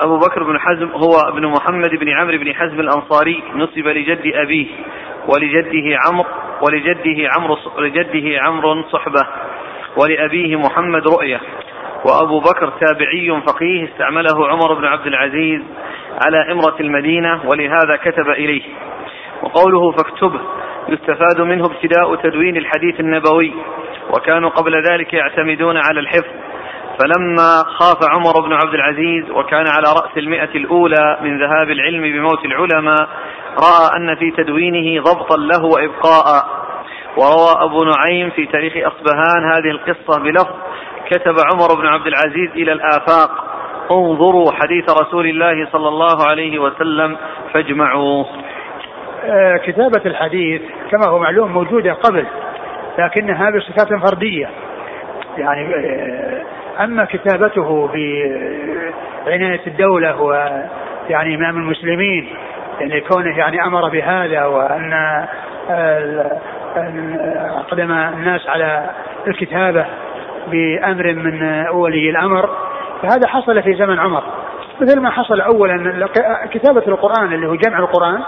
أبو 0.00 0.18
بكر 0.18 0.42
بن 0.42 0.58
حزم 0.58 0.88
هو 0.88 1.20
ابن 1.28 1.46
محمد 1.46 1.90
بن 1.90 2.08
عمرو 2.08 2.38
بن 2.38 2.54
حزم 2.54 2.80
الأنصاري 2.80 3.42
نسب 3.54 3.88
لجد 3.88 4.34
أبيه 4.34 4.66
ولجده 5.28 5.98
عمرو 6.06 6.26
ولجده 6.62 7.28
عمرو 7.36 7.56
لجده 7.78 8.40
عمرو 8.40 8.82
صحبة 8.82 9.26
ولأبيه 9.96 10.56
محمد 10.56 11.08
رؤية. 11.08 11.40
وأبو 12.04 12.40
بكر 12.40 12.72
تابعي 12.80 13.42
فقيه 13.46 13.84
استعمله 13.84 14.48
عمر 14.48 14.74
بن 14.74 14.84
عبد 14.84 15.06
العزيز 15.06 15.62
على 16.26 16.52
إمرة 16.52 16.76
المدينة 16.80 17.40
ولهذا 17.46 17.96
كتب 18.04 18.28
إليه. 18.28 18.62
وقوله 19.42 19.90
فاكتبه 19.90 20.40
يستفاد 20.88 21.40
منه 21.40 21.64
ابتداء 21.64 22.14
تدوين 22.14 22.56
الحديث 22.56 23.00
النبوي 23.00 23.54
وكانوا 24.10 24.50
قبل 24.50 24.82
ذلك 24.90 25.14
يعتمدون 25.14 25.76
على 25.76 26.00
الحفظ. 26.00 26.47
فلما 26.98 27.64
خاف 27.78 27.98
عمر 28.14 28.40
بن 28.46 28.52
عبد 28.52 28.74
العزيز 28.74 29.30
وكان 29.30 29.66
على 29.66 29.88
رأس 29.88 30.18
المئة 30.18 30.54
الأولى 30.54 31.18
من 31.22 31.38
ذهاب 31.38 31.70
العلم 31.70 32.02
بموت 32.02 32.44
العلماء 32.44 33.08
رأى 33.58 33.96
أن 33.96 34.14
في 34.16 34.30
تدوينه 34.30 35.02
ضبطا 35.02 35.36
له 35.36 35.64
وإبقاء. 35.64 36.58
وروى 37.16 37.64
أبو 37.64 37.84
نعيم 37.84 38.30
في 38.30 38.46
تاريخ 38.46 38.72
أصبهان 38.76 39.52
هذه 39.54 39.70
القصة 39.70 40.20
بلفظ 40.22 40.54
كتب 41.10 41.34
عمر 41.52 41.74
بن 41.74 41.86
عبد 41.86 42.06
العزيز 42.06 42.50
إلى 42.54 42.72
الآفاق 42.72 43.30
انظروا 43.90 44.52
حديث 44.52 44.90
رسول 44.90 45.26
الله 45.26 45.68
صلى 45.72 45.88
الله 45.88 46.24
عليه 46.30 46.58
وسلم 46.58 47.16
فاجمعوه 47.54 48.26
آه، 49.24 49.56
كتابة 49.56 50.02
الحديث 50.06 50.62
كما 50.90 51.06
هو 51.06 51.18
معلوم 51.18 51.52
موجودة 51.52 51.92
قبل 51.92 52.26
لكنها 52.98 53.50
بصفات 53.50 53.88
فردية. 54.08 54.50
يعني 55.38 55.74
آه، 55.74 56.42
أما 56.80 57.04
كتابته 57.04 57.90
بعناية 59.26 59.66
الدولة 59.66 60.22
ويعني 60.22 61.34
إمام 61.34 61.56
المسلمين 61.56 62.28
يعني 62.80 63.00
كونه 63.00 63.38
يعني 63.38 63.64
أمر 63.64 63.88
بهذا 63.88 64.44
وأن 64.44 64.92
أقدم 67.56 67.92
الناس 67.92 68.48
على 68.48 68.90
الكتابة 69.26 69.86
بأمر 70.50 71.14
من 71.14 71.66
ولي 71.68 72.10
الأمر 72.10 72.50
فهذا 73.02 73.26
حصل 73.26 73.62
في 73.62 73.74
زمن 73.74 73.98
عمر. 73.98 74.22
مثل 74.80 75.00
ما 75.00 75.10
حصل 75.10 75.40
أولا 75.40 76.08
كتابة 76.50 76.82
القرآن 76.88 77.32
اللي 77.32 77.46
هو 77.48 77.54
جمع 77.54 77.78
القرآن 77.78 78.20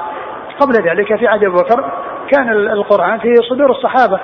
قبل 0.60 0.74
ذلك 0.88 1.16
في 1.16 1.26
عهد 1.26 1.44
أبو 1.44 1.56
بكر 1.56 1.90
كان 2.32 2.52
القرآن 2.52 3.18
في 3.18 3.34
صدور 3.34 3.70
الصحابة 3.70 4.20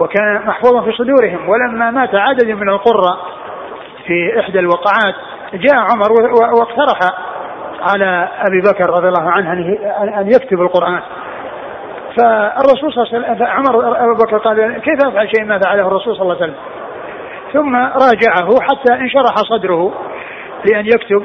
وكان 0.00 0.46
محفوظا 0.46 0.82
في 0.82 0.92
صدورهم 0.92 1.48
ولما 1.48 1.90
مات 1.90 2.14
عدد 2.14 2.50
من 2.50 2.68
القراء 2.68 3.35
في 4.06 4.40
إحدى 4.40 4.58
الوقعات 4.58 5.14
جاء 5.54 5.76
عمر 5.76 6.12
واقترح 6.58 6.98
على 7.80 8.28
أبي 8.48 8.60
بكر 8.60 8.90
رضي 8.90 9.08
الله 9.08 9.30
عنه 9.30 9.52
أن 10.20 10.28
يكتب 10.28 10.60
القرآن. 10.60 11.00
فالرسول 12.18 12.92
صلى 12.92 13.02
الله 13.02 13.14
عليه 13.14 13.36
وسلم 13.36 13.46
عمر 13.46 14.04
أبو 14.04 14.14
بكر 14.24 14.38
قال 14.38 14.80
كيف 14.80 15.06
أفعل 15.06 15.28
شيء؟ 15.36 15.44
ما 15.44 15.58
فعله 15.58 15.86
الرسول 15.86 16.16
صلى 16.16 16.22
الله 16.22 16.34
عليه 16.34 16.44
وسلم؟ 16.44 16.56
ثم 17.52 17.76
راجعه 17.76 18.60
حتى 18.60 18.94
انشرح 18.94 19.34
صدره 19.36 19.92
لأن 20.70 20.86
يكتب 20.86 21.22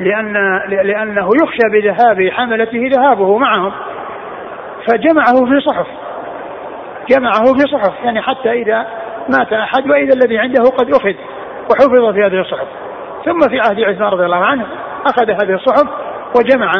لأن 0.00 0.32
لأنه 0.68 1.28
يخشى 1.42 1.68
بذهاب 1.72 2.30
حملته 2.32 2.90
ذهابه 2.92 3.38
معهم. 3.38 3.72
فجمعه 4.88 5.46
في 5.46 5.60
صحف 5.60 5.86
جمعه 7.10 7.44
في 7.44 7.72
صحف 7.72 8.04
يعني 8.04 8.22
حتى 8.22 8.52
إذا 8.52 8.86
مات 9.38 9.52
أحد 9.52 9.90
وإذا 9.90 10.14
الذي 10.14 10.38
عنده 10.38 10.62
قد 10.78 10.90
أخذ. 10.90 11.14
وحفظ 11.72 12.14
في 12.14 12.24
هذه 12.24 12.40
الصحف. 12.40 12.66
ثم 13.24 13.40
في 13.48 13.60
عهد 13.60 13.80
عثمان 13.80 14.08
رضي 14.08 14.24
الله 14.24 14.44
عنه 14.44 14.66
أخذ 15.06 15.30
هذه 15.30 15.54
الصحف 15.54 15.88
وجمع 16.36 16.72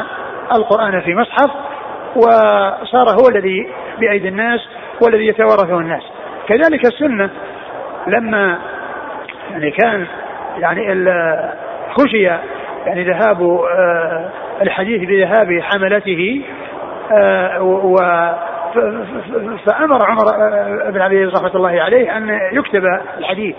القرآن 0.57 1.01
في 1.01 1.15
مصحف 1.15 1.51
وصار 2.17 3.07
هو 3.21 3.29
الذي 3.29 3.69
بأيدي 4.01 4.29
الناس 4.29 4.61
والذي 5.03 5.27
يتوارثه 5.27 5.79
الناس. 5.79 6.03
كذلك 6.49 6.87
السنة 6.87 7.31
لما 8.07 8.59
يعني 9.51 9.71
كان 9.71 10.07
يعني 10.59 11.05
خشي 11.99 12.23
يعني 12.87 13.05
ذهاب 13.05 13.43
آه، 13.43 14.29
الحديث 14.63 15.09
بذهاب 15.09 15.61
حملته 15.63 16.43
آه، 17.13 17.63
و 17.63 17.97
فأمر 19.67 19.99
عمر 20.07 20.27
آه، 20.35 20.91
بن 20.91 21.01
عبد 21.01 21.13
العزيز 21.13 21.29
رحمة 21.29 21.55
الله 21.55 21.83
عليه 21.83 22.17
أن 22.17 22.39
يكتب 22.53 22.85
الحديث. 23.19 23.57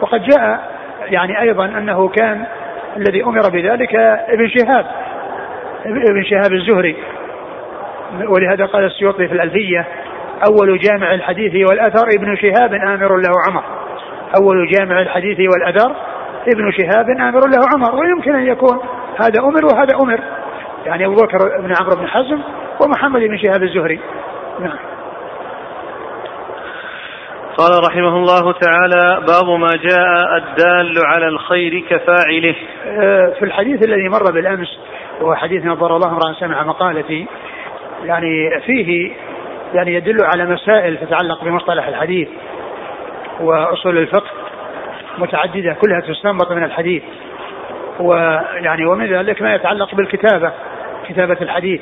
وقد 0.00 0.22
جاء 0.22 0.60
يعني 1.06 1.40
أيضا 1.40 1.64
أنه 1.64 2.08
كان 2.08 2.46
الذي 2.96 3.24
أمر 3.24 3.50
بذلك 3.50 3.94
ابن 4.28 4.48
شهاب 4.48 4.86
ابن 5.86 6.24
شهاب 6.24 6.52
الزهري. 6.52 6.96
ولهذا 8.28 8.64
قال 8.64 8.84
السيوطي 8.84 9.28
في 9.28 9.34
الألفية 9.34 9.86
أول 10.46 10.78
جامع 10.78 11.14
الحديث 11.14 11.68
والأثر 11.70 12.06
ابن 12.18 12.36
شهاب 12.36 12.74
آمر 12.74 13.16
له 13.16 13.32
عمر. 13.48 13.62
أول 14.40 14.70
جامع 14.70 15.00
الحديث 15.00 15.38
والأثر 15.40 15.96
ابن 16.54 16.70
شهاب 16.72 17.10
آمر 17.10 17.40
له 17.40 17.60
عمر 17.74 18.00
ويمكن 18.00 18.34
أن 18.34 18.46
يكون 18.46 18.78
هذا 19.20 19.40
أمر 19.40 19.64
وهذا 19.64 19.96
أمر. 20.02 20.20
يعني 20.86 21.06
أبو 21.06 21.14
بكر 21.14 21.38
بن 21.60 21.72
عمرو 21.80 21.96
بن 21.96 22.06
حزم 22.06 22.40
ومحمد 22.80 23.20
بن 23.20 23.38
شهاب 23.38 23.62
الزهري. 23.62 24.00
نعم. 24.60 24.97
قال 27.58 27.84
رحمه 27.88 28.16
الله 28.16 28.52
تعالى 28.52 29.26
باب 29.26 29.58
ما 29.60 29.68
جاء 29.68 30.36
الدال 30.36 31.06
على 31.06 31.28
الخير 31.28 31.84
كفاعله. 31.90 32.54
آه، 32.86 33.32
في 33.38 33.44
الحديث 33.44 33.86
الذي 33.86 34.08
مر 34.08 34.32
بالأمس 34.32 34.78
وهو 35.20 35.34
حديث 35.34 35.64
نظر 35.64 35.96
الله 35.96 36.08
امرا 36.08 36.32
سمع 36.40 36.62
مقالتي 36.62 37.26
يعني 38.04 38.60
فيه 38.66 39.12
يعني 39.74 39.94
يدل 39.94 40.24
على 40.24 40.46
مسائل 40.46 40.96
تتعلق 40.96 41.44
بمصطلح 41.44 41.86
الحديث 41.86 42.28
وأصول 43.40 43.98
الفقه 43.98 44.30
متعددة 45.18 45.76
كلها 45.80 46.00
تستنبط 46.00 46.52
من 46.52 46.64
الحديث. 46.64 47.02
ويعني 48.00 48.86
ومن 48.86 49.06
ذلك 49.06 49.42
ما 49.42 49.54
يتعلق 49.54 49.94
بالكتابة 49.94 50.52
كتابة 51.08 51.36
الحديث. 51.40 51.80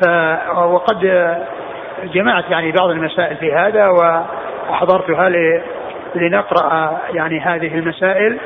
ف 0.00 0.08
وقد 0.56 1.00
جمعت 2.04 2.50
يعني 2.50 2.72
بعض 2.72 2.90
المسائل 2.90 3.36
في 3.36 3.52
هذا 3.52 3.88
وحضرتها 4.70 5.28
لنقرأ 6.14 7.00
يعني 7.14 7.40
هذه 7.40 7.74
المسائل 7.74 8.38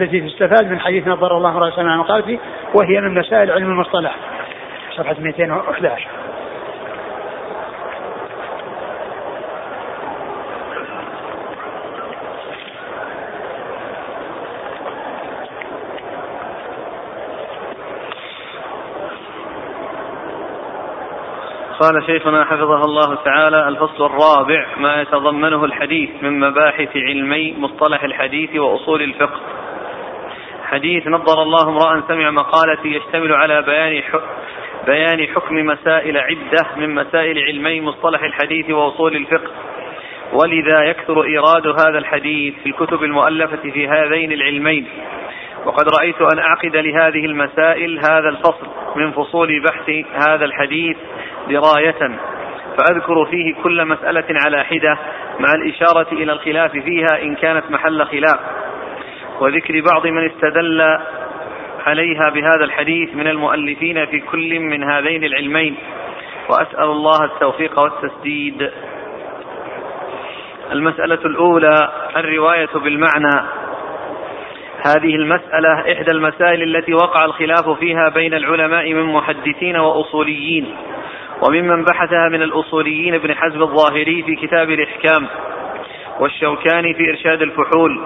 التي 0.00 0.20
تستفاد 0.20 0.70
من 0.70 0.80
حديث 0.80 1.08
نظر 1.08 1.36
الله 1.36 1.58
رأسنا 1.58 1.92
عن 1.92 2.00
وهي 2.74 3.00
من 3.00 3.14
مسائل 3.14 3.50
علم 3.50 3.70
المصطلح. 3.70 4.16
صفحة 4.96 5.16
211 5.20 6.21
قال 21.82 22.06
شيخنا 22.06 22.44
حفظه 22.44 22.84
الله 22.84 23.14
تعالى 23.14 23.68
الفصل 23.68 24.06
الرابع 24.06 24.66
ما 24.76 25.00
يتضمنه 25.00 25.64
الحديث 25.64 26.10
من 26.22 26.40
مباحث 26.40 26.96
علمي 26.96 27.54
مصطلح 27.58 28.04
الحديث 28.04 28.56
وأصول 28.56 29.02
الفقه. 29.02 29.40
حديث 30.64 31.06
نظر 31.06 31.42
الله 31.42 31.68
امرأ 31.68 32.02
سمع 32.08 32.30
مقالتي 32.30 32.88
يشتمل 32.88 33.32
على 33.32 33.62
بيان 33.62 34.02
بيان 34.86 35.26
حكم 35.34 35.54
مسائل 35.54 36.18
عدة 36.18 36.66
من 36.76 36.94
مسائل 36.94 37.38
علمي 37.38 37.80
مصطلح 37.80 38.22
الحديث 38.22 38.70
وأصول 38.70 39.16
الفقه. 39.16 39.50
ولذا 40.32 40.82
يكثر 40.82 41.24
إيراد 41.24 41.66
هذا 41.66 41.98
الحديث 41.98 42.54
في 42.62 42.66
الكتب 42.66 43.02
المؤلفة 43.02 43.70
في 43.70 43.88
هذين 43.88 44.32
العلمين. 44.32 44.86
وقد 45.66 45.84
رأيت 46.00 46.20
أن 46.20 46.38
أعقد 46.38 46.76
لهذه 46.76 47.26
المسائل 47.26 47.98
هذا 47.98 48.28
الفصل 48.28 48.66
من 48.96 49.12
فصول 49.12 49.62
بحث 49.62 49.90
هذا 50.28 50.44
الحديث 50.44 50.96
دراية 51.48 52.18
فأذكر 52.78 53.24
فيه 53.24 53.54
كل 53.62 53.84
مسألة 53.84 54.24
على 54.44 54.64
حدة 54.64 54.98
مع 55.40 55.48
الإشارة 55.54 56.06
إلى 56.12 56.32
الخلاف 56.32 56.72
فيها 56.72 57.22
إن 57.22 57.34
كانت 57.34 57.70
محل 57.70 58.06
خلاف. 58.06 58.40
وذكر 59.40 59.82
بعض 59.92 60.06
من 60.06 60.26
استدل 60.26 60.98
عليها 61.86 62.30
بهذا 62.34 62.64
الحديث 62.64 63.14
من 63.14 63.26
المؤلفين 63.26 64.06
في 64.06 64.20
كل 64.20 64.60
من 64.60 64.90
هذين 64.90 65.24
العلمين. 65.24 65.76
وأسأل 66.48 66.84
الله 66.84 67.24
التوفيق 67.24 67.80
والتسديد. 67.80 68.70
المسألة 70.72 71.18
الأولى 71.24 71.88
الرواية 72.16 72.70
بالمعنى. 72.74 73.48
هذه 74.86 75.14
المسألة 75.14 75.92
إحدى 75.92 76.10
المسائل 76.10 76.76
التي 76.76 76.94
وقع 76.94 77.24
الخلاف 77.24 77.68
فيها 77.78 78.08
بين 78.08 78.34
العلماء 78.34 78.92
من 78.92 79.12
محدثين 79.12 79.76
وأصوليين. 79.76 80.76
وممن 81.46 81.84
بحثها 81.84 82.28
من 82.28 82.42
الأصوليين 82.42 83.14
ابن 83.14 83.34
حزم 83.34 83.62
الظاهري 83.62 84.22
في 84.22 84.36
كتاب 84.36 84.70
الإحكام 84.70 85.26
والشوكاني 86.20 86.94
في 86.94 87.10
إرشاد 87.10 87.42
الفحول 87.42 88.04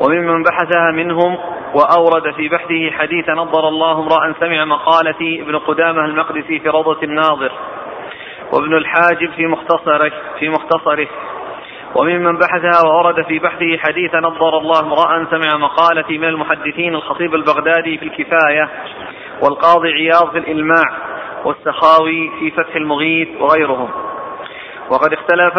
وممن 0.00 0.42
بحثها 0.42 0.90
منهم 0.90 1.38
وأورد 1.74 2.34
في 2.36 2.48
بحثه 2.48 2.90
حديث 2.90 3.28
نظر 3.28 3.68
الله 3.68 4.00
امرأ 4.00 4.34
سمع 4.40 4.64
مقالتي 4.64 5.42
ابن 5.42 5.58
قدامة 5.58 6.04
المقدسي 6.04 6.60
في 6.60 6.68
روضة 6.68 7.02
الناظر 7.02 7.52
وابن 8.52 8.76
الحاجب 8.76 9.30
في 9.36 9.46
مختصره 9.46 10.12
في 10.38 10.48
مختصره 10.48 11.08
وممن 12.00 12.38
بحثها 12.38 12.82
وأورد 12.84 13.24
في 13.26 13.38
بحثه 13.38 13.76
حديث 13.78 14.14
نظر 14.14 14.58
الله 14.58 14.80
امرأ 14.80 15.26
سمع 15.30 15.56
مقالتي 15.56 16.18
من 16.18 16.28
المحدثين 16.28 16.94
الخطيب 16.94 17.34
البغدادي 17.34 17.98
في 17.98 18.04
الكفاية 18.04 18.68
والقاضي 19.42 19.88
عياض 19.92 20.30
في 20.32 20.38
الإلماع. 20.38 21.15
والسخاوي 21.46 22.30
في 22.38 22.50
فتح 22.50 22.76
المغيث 22.76 23.28
وغيرهم. 23.40 23.88
وقد 24.90 25.12
اختلف 25.12 25.54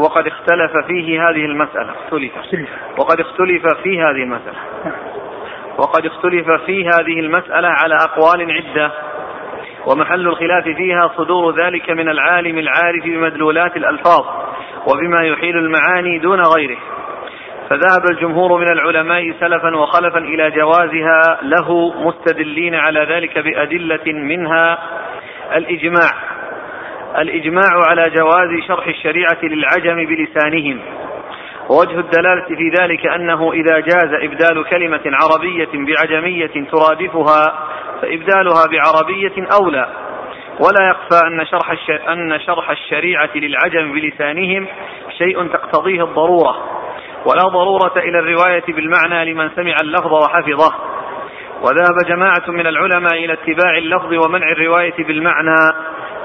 وقد 0.00 0.26
اختلف 0.26 0.86
فيه 0.86 1.28
هذه 1.28 1.44
المسألة. 1.44 1.94
اختلف. 2.04 2.32
وقد 2.98 3.20
اختلف 3.20 3.66
في 3.82 4.00
هذه 4.00 4.22
المسألة. 4.22 4.58
وقد 5.78 6.06
اختلف 6.06 6.50
في 6.66 6.86
هذه 6.86 7.20
المسألة 7.20 7.68
على 7.68 7.94
أقوال 7.94 8.52
عدة. 8.52 8.92
ومحل 9.86 10.28
الخلاف 10.28 10.64
فيها 10.64 11.10
صدور 11.16 11.64
ذلك 11.64 11.90
من 11.90 12.08
العالم 12.08 12.58
العارف 12.58 13.04
بمدلولات 13.04 13.76
الألفاظ 13.76 14.24
وبما 14.86 15.26
يحيل 15.26 15.56
المعاني 15.56 16.18
دون 16.18 16.40
غيره. 16.40 16.78
فذهب 17.70 18.10
الجمهور 18.10 18.58
من 18.58 18.72
العلماء 18.72 19.32
سلفا 19.40 19.76
وخلفا 19.76 20.18
إلى 20.18 20.50
جوازها 20.50 21.38
له 21.42 21.92
مستدلين 22.08 22.74
على 22.74 23.00
ذلك 23.00 23.38
بأدلة 23.38 24.12
منها 24.12 24.78
الإجماع. 25.56 26.10
الإجماع 27.18 27.88
على 27.88 28.10
جواز 28.10 28.48
شرح 28.68 28.86
الشريعة 28.86 29.38
للعجم 29.42 30.06
بلسانهم. 30.06 30.80
ووجه 31.70 32.00
الدلالة 32.00 32.46
في 32.46 32.72
ذلك 32.80 33.06
أنه 33.06 33.52
إذا 33.52 33.80
جاز 33.80 34.14
إبدال 34.22 34.64
كلمة 34.64 35.02
عربية 35.06 35.68
بعجمية 35.72 36.68
ترادفها 36.72 37.68
فإبدالها 38.02 38.64
بعربية 38.70 39.46
أولى. 39.60 39.88
ولا 40.60 40.90
يخفى 40.90 41.26
أن 41.26 41.46
شرح 41.46 41.70
أن 42.08 42.40
شرح 42.40 42.70
الشريعة 42.70 43.30
للعجم 43.34 43.92
بلسانهم 43.92 44.66
شيء 45.18 45.46
تقتضيه 45.46 46.04
الضرورة. 46.04 46.79
ولا 47.26 47.42
ضرورة 47.42 47.92
إلى 47.96 48.18
الرواية 48.18 48.64
بالمعنى 48.68 49.32
لمن 49.32 49.50
سمع 49.56 49.74
اللفظ 49.82 50.12
وحفظه. 50.12 50.74
وذهب 51.62 52.06
جماعة 52.08 52.48
من 52.48 52.66
العلماء 52.66 53.14
إلى 53.14 53.32
اتباع 53.32 53.78
اللفظ 53.78 54.24
ومنع 54.24 54.52
الرواية 54.52 55.06
بالمعنى. 55.06 55.56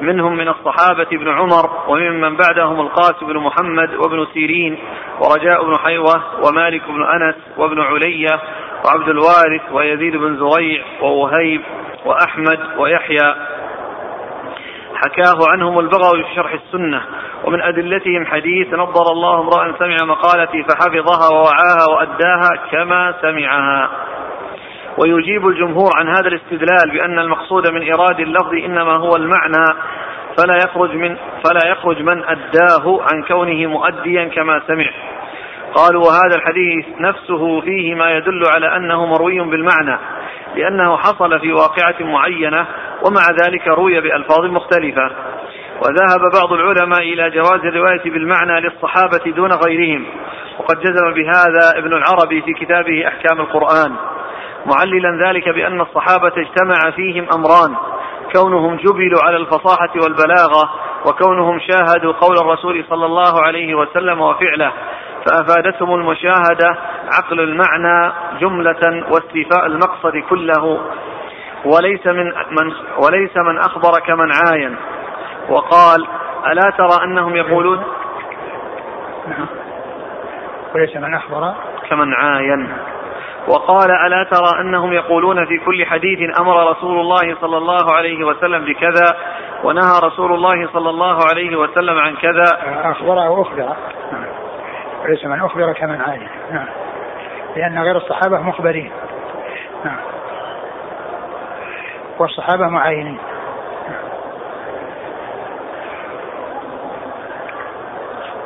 منهم 0.02 0.38
من 0.38 0.48
الصحابة 0.48 1.08
ابن 1.14 1.30
عمر 1.30 1.70
وممن 1.88 2.36
بعدهم 2.36 2.82
القاسم 2.82 3.28
بن 3.28 3.38
محمد 3.38 3.94
وابن 3.94 4.28
سيرين 4.34 4.78
ورجاء 5.20 5.66
بن 5.66 5.78
حيوة 5.78 6.24
ومالك 6.48 6.82
بن 6.88 7.04
أنس 7.04 7.36
وابن 7.58 7.82
علية 7.82 8.40
وعبد 8.86 9.10
الوارث 9.10 9.62
ويزيد 9.72 10.16
بن 10.16 10.38
زريع 10.38 10.84
ووهيب 11.02 11.62
وأحمد 12.06 12.60
ويحيى. 12.78 13.36
حكاه 14.96 15.50
عنهم 15.52 15.80
البغوي 15.80 16.24
في 16.24 16.36
شرح 16.36 16.54
السنة 16.54 17.02
ومن 17.44 17.62
أدلتهم 17.62 18.26
حديث 18.26 18.74
نظر 18.74 19.12
الله 19.12 19.40
امرأ 19.40 19.76
سمع 19.80 19.98
مقالتي 20.06 20.64
فحفظها 20.64 21.30
ووعاها 21.30 21.86
وأداها 21.92 22.50
كما 22.72 23.14
سمعها. 23.22 23.90
ويجيب 24.98 25.48
الجمهور 25.48 25.90
عن 25.96 26.08
هذا 26.08 26.28
الاستدلال 26.28 26.92
بأن 26.92 27.20
المقصود 27.20 27.68
من 27.68 27.94
إراد 27.94 28.20
اللفظ 28.20 28.54
إنما 28.54 28.96
هو 28.96 29.16
المعنى 29.16 29.66
فلا 30.38 30.58
يخرج 30.66 30.96
من 30.96 31.18
فلا 31.46 31.72
يخرج 31.72 32.02
من 32.02 32.24
أداه 32.24 33.00
عن 33.02 33.24
كونه 33.24 33.68
مؤديا 33.68 34.26
كما 34.26 34.62
سمع. 34.68 34.90
قالوا 35.76 36.04
وهذا 36.04 36.36
الحديث 36.36 36.86
نفسه 37.00 37.62
فيه 37.62 37.96
ما 37.96 38.12
يدل 38.12 38.44
على 38.50 38.76
أنه 38.76 39.06
مروي 39.06 39.40
بالمعنى 39.40 40.00
لأنه 40.56 40.98
حصل 40.98 41.40
في 41.40 41.54
واقعة 41.54 41.96
معينة 42.00 42.68
ومع 43.06 43.22
ذلك 43.44 43.68
روي 43.68 44.02
بألفاظ 44.02 44.46
مختلفة. 44.46 45.12
وذهب 45.76 46.22
بعض 46.34 46.54
العلماء 46.54 47.00
إلى 47.00 47.30
جواز 47.30 47.66
الرواية 47.66 48.04
بالمعنى 48.04 48.62
للصحابة 48.62 49.32
دون 49.36 49.50
غيرهم 49.68 50.06
وقد 50.60 50.80
جزم 50.80 51.14
بهذا 51.14 51.80
ابن 51.80 51.94
العربي 51.94 52.42
في 52.42 52.54
كتابه 52.54 53.08
أحكام 53.08 53.40
القرآن. 53.40 53.96
معللا 54.66 55.28
ذلك 55.28 55.50
بأن 55.50 55.82
الصحابة 55.82 56.34
اجتمع 56.38 56.92
فيهم 56.96 57.28
أمران 57.36 57.76
كونهم 58.36 58.76
جبلوا 58.76 59.20
على 59.24 59.38
الفصاحة 59.38 59.94
والبلاغة 60.04 60.70
وكونهم 61.06 61.60
شاهدوا 61.60 62.14
قول 62.14 62.38
الرسول 62.38 62.86
صلى 62.90 63.06
الله 63.06 63.44
عليه 63.44 63.76
وسلم 63.76 64.22
وفعله. 64.22 64.72
فأفادتهم 65.26 65.96
المشاهدة 65.96 66.78
عقل 67.14 67.40
المعنى 67.40 68.12
جملة 68.40 69.04
واستيفاء 69.12 69.66
المقصد 69.66 70.18
كله. 70.30 70.80
وليس 71.66 72.08
من, 72.08 72.26
من 72.26 72.74
وليس 72.98 73.38
من 73.38 73.60
أخبر 73.60 74.00
كمن 74.08 74.32
عاين. 74.32 74.76
وقال 75.50 76.08
ألا 76.52 76.72
ترى 76.78 77.04
أنهم 77.04 77.36
يقولون؟ 77.36 77.84
نعم 79.28 79.48
وليس 80.76 80.96
من 80.96 81.14
أخبر 81.14 81.54
كمن 81.90 82.14
عاين. 82.14 82.74
وقال 83.48 83.92
ألا 83.92 84.24
ترى 84.24 84.62
أنهم 84.62 84.94
يقولون 84.94 85.46
في 85.46 85.60
كل 85.66 85.86
حديث 85.86 86.40
أمر 86.40 86.72
رسول 86.72 87.00
الله 87.00 87.36
صلى 87.42 87.58
الله 87.58 87.94
عليه 87.94 88.24
وسلم 88.24 88.66
بكذا 88.66 89.18
ونهى 89.64 90.00
رسول 90.04 90.34
الله 90.34 90.68
صلى 90.74 90.90
الله 90.90 91.18
عليه 91.30 91.56
وسلم 91.56 91.98
عن 91.98 92.16
كذا. 92.16 92.58
أخبر 92.92 93.26
أو 93.26 93.42
أخبر. 93.42 93.76
وليس 95.06 95.26
من 95.26 95.42
أخبر 95.42 95.74
كمن 95.74 96.02
عاين 96.02 96.28
نعم. 96.52 96.68
لأن 97.56 97.84
غير 97.84 97.98
الصحابة 97.98 98.40
مخبرين. 98.40 98.92
نعم. 99.86 99.98
والصحابة 102.20 102.68
معاينين. 102.68 103.18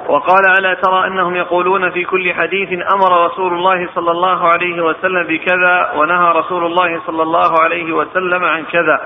وقال 0.08 0.46
ألا 0.60 0.74
ترى 0.74 1.08
أنهم 1.08 1.36
يقولون 1.36 1.92
في 1.92 2.06
كل 2.06 2.34
حديث 2.34 2.70
أمر 2.94 3.26
رسول 3.26 3.54
الله 3.54 3.90
صلى 3.96 4.12
الله 4.12 4.48
عليه 4.48 4.82
وسلم 4.82 5.28
بكذا 5.28 5.92
ونهى 5.96 6.32
رسول 6.32 6.66
الله 6.66 7.02
صلى 7.08 7.24
الله 7.24 7.62
عليه 7.64 7.94
وسلم 7.94 8.44
عن 8.44 8.66
كذا 8.66 9.02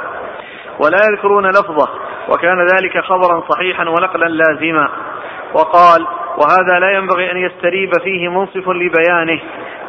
ولا 0.80 0.98
يذكرون 1.12 1.50
لفظه 1.50 1.90
وكان 2.30 2.58
ذلك 2.76 3.00
خبرا 3.00 3.44
صحيحا 3.50 3.90
ونقلا 3.90 4.26
لازما. 4.26 4.90
وقال 5.54 6.08
وهذا 6.38 6.80
لا 6.80 6.92
ينبغي 6.92 7.32
أن 7.32 7.38
يستريب 7.38 7.92
فيه 8.04 8.30
منصف 8.30 8.70
لبيانه. 8.70 9.42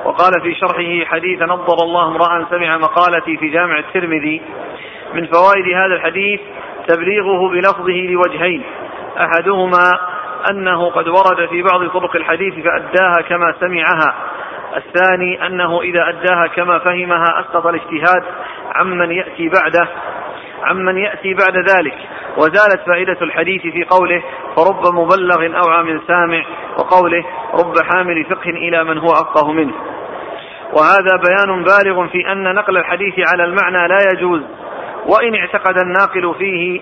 وقال 0.05 0.33
في 0.43 0.55
شرحه 0.55 1.05
حديث 1.11 1.43
نضر 1.43 1.77
الله 1.83 2.07
امرأ 2.09 2.47
سمع 2.51 2.79
مقالتي 2.79 3.37
في 3.37 3.49
جامع 3.49 3.79
الترمذي. 3.79 4.43
من 5.15 5.27
فوائد 5.27 5.75
هذا 5.77 5.95
الحديث 5.95 6.41
تبليغه 6.89 7.49
بلفظه 7.49 7.93
لوجهين. 7.93 8.63
أحدهما 9.21 9.91
أنه 10.51 10.91
قد 10.91 11.09
ورد 11.09 11.49
في 11.49 11.63
بعض 11.63 11.89
طرق 11.89 12.17
الحديث 12.17 12.55
فأداها 12.55 13.23
كما 13.29 13.55
سمعها. 13.61 14.15
الثاني 14.77 15.47
أنه 15.47 15.81
إذا 15.81 16.09
أداها 16.09 16.47
كما 16.47 16.79
فهمها 16.79 17.41
أسقط 17.41 17.67
الاجتهاد 17.67 18.25
عمن 18.75 19.11
يأتي 19.11 19.49
بعده. 19.49 19.89
عمن 20.65 20.99
يأتي 20.99 21.35
بعد 21.35 21.57
ذلك. 21.57 21.99
وزالت 22.37 22.81
فائدة 22.87 23.19
الحديث 23.23 23.63
في 23.63 23.85
قوله 23.85 24.23
فرب 24.57 24.95
مبلغ 24.95 25.59
أوعى 25.65 25.83
من 25.83 26.01
سامع 26.07 26.45
وقوله 26.79 27.25
رب 27.55 27.75
حامل 27.83 28.25
فقه 28.25 28.51
إلى 28.51 28.85
من 28.85 28.99
هو 28.99 29.13
أفقه 29.13 29.53
منه. 29.53 29.75
وهذا 30.73 31.17
بيان 31.27 31.65
بالغ 31.65 32.07
في 32.07 32.33
أن 32.33 32.55
نقل 32.55 32.77
الحديث 32.77 33.15
على 33.33 33.45
المعنى 33.45 33.89
لا 33.89 33.99
يجوز 34.15 34.43
وإن 35.07 35.35
اعتقد 35.35 35.79
الناقل 35.79 36.35
فيه 36.39 36.81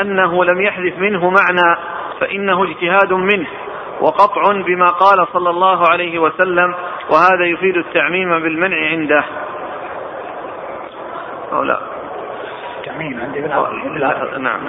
أنه 0.00 0.44
لم 0.44 0.60
يحذف 0.60 0.98
منه 0.98 1.30
معنى 1.30 1.76
فإنه 2.20 2.64
اجتهاد 2.64 3.12
منه 3.12 3.46
وقطع 4.00 4.42
بما 4.52 4.86
قال 4.86 5.26
صلى 5.32 5.50
الله 5.50 5.88
عليه 5.88 6.18
وسلم 6.18 6.74
وهذا 7.10 7.44
يفيد 7.44 7.76
التعميم 7.76 8.38
بالمنع 8.38 8.76
عنده. 8.90 9.24
أو 11.52 11.62
لا؟ 11.62 11.91
التعميم 12.82 13.20
عند 13.20 13.36
ابن 13.36 14.42
نعم. 14.42 14.60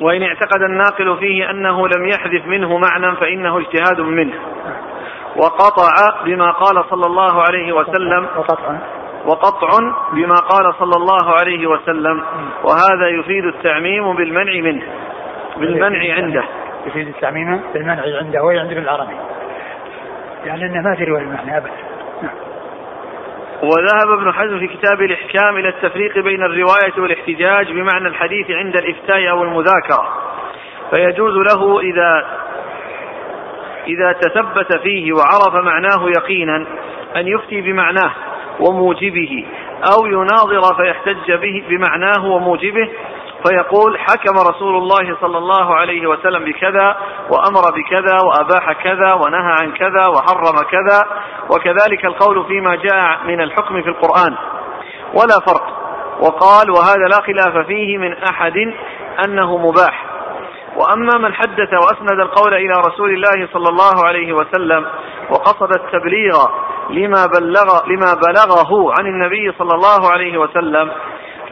وإن 0.00 0.22
اعتقد 0.22 0.62
الناقل 0.62 1.18
فيه 1.18 1.50
أنه 1.50 1.88
لم 1.88 2.06
يحذف 2.08 2.46
منه 2.46 2.78
معنى 2.78 3.16
فإنه 3.16 3.58
اجتهاد 3.58 4.00
منه. 4.00 4.34
وقطع 5.36 6.24
بما 6.24 6.50
قال 6.50 6.84
صلى 6.90 7.06
الله 7.06 7.42
عليه 7.42 7.72
وسلم. 7.72 8.28
وقطع. 8.36 8.78
وقطع 9.26 9.68
بما 10.12 10.34
قال 10.34 10.74
صلى 10.78 10.96
الله 10.96 11.34
عليه 11.38 11.66
وسلم. 11.66 12.22
وهذا 12.64 13.08
يفيد 13.08 13.44
التعميم 13.44 14.16
بالمنع 14.16 14.52
منه. 14.52 14.82
بالمنع 15.56 16.14
عنده. 16.14 16.44
يفيد 16.86 17.08
التعميم 17.08 17.60
بالمنع 17.74 18.02
عنده 18.18 18.42
وعند 18.42 18.72
ابن 18.72 18.82
العربي 18.82 19.16
يعني 20.44 20.64
أنه 20.64 20.82
ما 20.82 20.94
تروي 20.94 21.20
المعنى 21.20 21.56
أبدا. 21.56 21.72
وذهب 23.62 24.18
ابن 24.18 24.32
حزم 24.32 24.58
في 24.58 24.66
كتاب 24.66 25.02
الإحكام 25.02 25.56
إلى 25.56 25.68
التفريق 25.68 26.18
بين 26.18 26.42
الرواية 26.42 26.92
والاحتجاج 26.98 27.72
بمعنى 27.72 28.08
الحديث 28.08 28.50
عند 28.50 28.76
الإفتاء 28.76 29.30
أو 29.30 29.42
المذاكرة. 29.42 30.08
فيجوز 30.90 31.34
له 31.34 31.80
إذا 31.80 32.26
إذا 33.86 34.12
تثبت 34.12 34.82
فيه 34.82 35.12
وعرف 35.12 35.64
معناه 35.64 36.08
يقينا 36.16 36.66
أن 37.16 37.28
يفتي 37.28 37.60
بمعناه 37.60 38.12
وموجبه 38.60 39.46
أو 39.92 40.06
يناظر 40.06 40.74
فيحتج 40.76 41.32
به 41.32 41.64
بمعناه 41.68 42.26
وموجبه 42.26 42.88
فيقول 43.44 43.98
حكم 43.98 44.38
رسول 44.48 44.76
الله 44.76 45.16
صلى 45.20 45.38
الله 45.38 45.74
عليه 45.74 46.06
وسلم 46.06 46.44
بكذا 46.44 46.96
وأمر 47.30 47.62
بكذا 47.76 48.18
وأباح 48.24 48.72
كذا 48.72 49.14
ونهى 49.14 49.52
عن 49.60 49.72
كذا 49.72 50.06
وحرم 50.06 50.62
كذا 50.70 51.00
وكذلك 51.50 52.04
القول 52.04 52.44
فيما 52.46 52.76
جاء 52.76 53.18
من 53.24 53.40
الحكم 53.40 53.82
في 53.82 53.88
القرآن. 53.88 54.36
ولا 55.14 55.38
فرق. 55.46 55.66
وقال 56.20 56.70
وهذا 56.70 57.04
لا 57.10 57.22
خلاف 57.22 57.66
فيه 57.66 57.98
من 57.98 58.12
أحد 58.12 58.56
أنه 59.24 59.56
مباح. 59.58 60.04
وأما 60.76 61.18
من 61.18 61.34
حدث 61.34 61.72
وأسند 61.72 62.20
القول 62.20 62.54
إلى 62.54 62.72
رسول 62.86 63.14
الله 63.14 63.48
صلى 63.52 63.68
الله 63.68 64.06
عليه 64.06 64.32
وسلم 64.32 64.86
وقصد 65.30 65.72
التبليغ 65.72 66.46
لما 66.90 67.26
بلغ 67.26 67.86
لما 67.86 68.14
بلغه 68.14 68.92
عن 68.98 69.06
النبي 69.06 69.52
صلى 69.58 69.74
الله 69.74 70.12
عليه 70.12 70.38
وسلم 70.38 70.92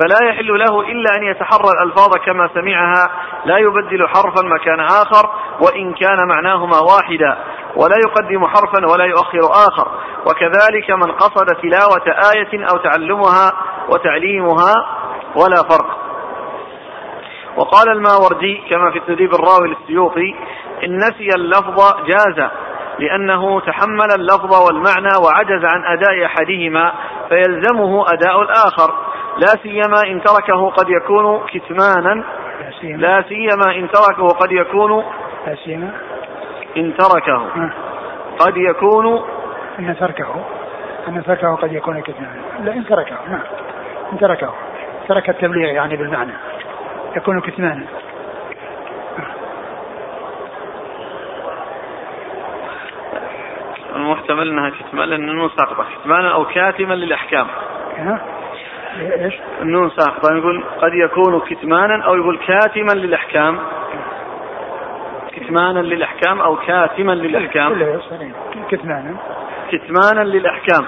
فلا 0.00 0.28
يحل 0.28 0.58
له 0.58 0.80
إلا 0.80 1.16
أن 1.16 1.22
يتحرى 1.22 1.70
الألفاظ 1.78 2.16
كما 2.26 2.50
سمعها 2.54 3.10
لا 3.44 3.58
يبدل 3.58 4.08
حرفا 4.08 4.42
مكان 4.42 4.80
آخر 4.80 5.30
وإن 5.60 5.94
كان 5.94 6.28
معناهما 6.28 6.78
واحدا 6.78 7.38
ولا 7.76 7.96
يقدم 8.06 8.46
حرفا 8.46 8.92
ولا 8.92 9.04
يؤخر 9.04 9.52
آخر. 9.68 9.88
وكذلك 10.26 10.90
من 10.90 11.12
قصد 11.12 11.46
تلاوة 11.46 12.32
آية 12.34 12.64
أو 12.70 12.76
تعلمها 12.76 13.52
وتعليمها 13.88 14.74
ولا 15.36 15.56
فرق. 15.70 15.98
وقال 17.56 17.88
الماوردي 17.88 18.62
كما 18.70 18.90
في 18.90 18.98
التدريب 18.98 19.34
الراوي 19.34 19.68
للسيوطي 19.68 20.34
إن 20.84 20.96
نسي 20.96 21.28
اللفظ 21.36 21.94
جاز 22.06 22.48
لأنه 22.98 23.60
تحمل 23.60 24.08
اللفظ 24.18 24.66
والمعنى 24.66 25.16
وعجز 25.24 25.64
عن 25.64 25.84
أداء 25.84 26.26
أحدهما 26.26 26.92
فيلزمه 27.28 28.04
أداء 28.12 28.42
الآخر. 28.42 28.94
لا 29.38 29.46
سيما 29.62 30.02
إن 30.06 30.22
تركه 30.22 30.70
قد 30.70 30.88
يكون 30.88 31.40
كتمانا. 31.46 32.24
لا 32.82 33.22
سيما. 33.28 33.76
إن 33.76 33.88
تركه 33.90 34.28
قد 34.28 34.52
يكون 34.52 35.04
لا 35.46 35.54
سيما. 35.64 35.90
إن 36.76 36.96
تركه. 36.96 37.46
قد 38.38 38.56
يكون 38.56 39.24
إن 39.78 39.96
تركه. 39.96 40.44
أن 41.08 41.24
تركه 41.24 41.54
قد 41.54 41.72
يكون 41.72 42.00
كتمانا. 42.00 42.42
لا 42.60 42.72
إن 42.72 42.84
تركه. 42.86 43.16
نعم 43.28 43.42
إن 44.12 44.18
تركه. 44.18 44.54
ترك 45.08 45.30
التبليغ 45.30 45.68
يعني 45.68 45.96
بالمعنى. 45.96 46.32
يكون 47.16 47.40
كتمانا. 47.40 47.86
المحتمل 53.96 54.48
إنها 54.48 54.70
كتمان 54.70 55.08
لأن 55.08 55.28
النون 55.28 55.48
ساقطة. 55.48 55.84
كتمانا 56.00 56.34
أو 56.34 56.44
كاتما 56.44 56.94
للأحكام. 56.94 57.46
إيش؟ 59.00 59.34
النون 59.62 59.90
ساقطة. 59.90 60.34
يقول 60.34 60.64
قد 60.82 60.94
يكون 60.94 61.40
كتمانا 61.40 62.04
أو 62.04 62.14
يقول 62.14 62.38
كاتما 62.46 62.92
للأحكام. 62.92 63.58
كتمانا 65.32 65.80
للأحكام 65.80 66.40
أو 66.40 66.56
كاتما 66.56 67.12
للأحكام. 67.12 67.72
كتمانا. 68.70 69.16
كتمانا 69.70 70.24
للأحكام. 70.24 70.84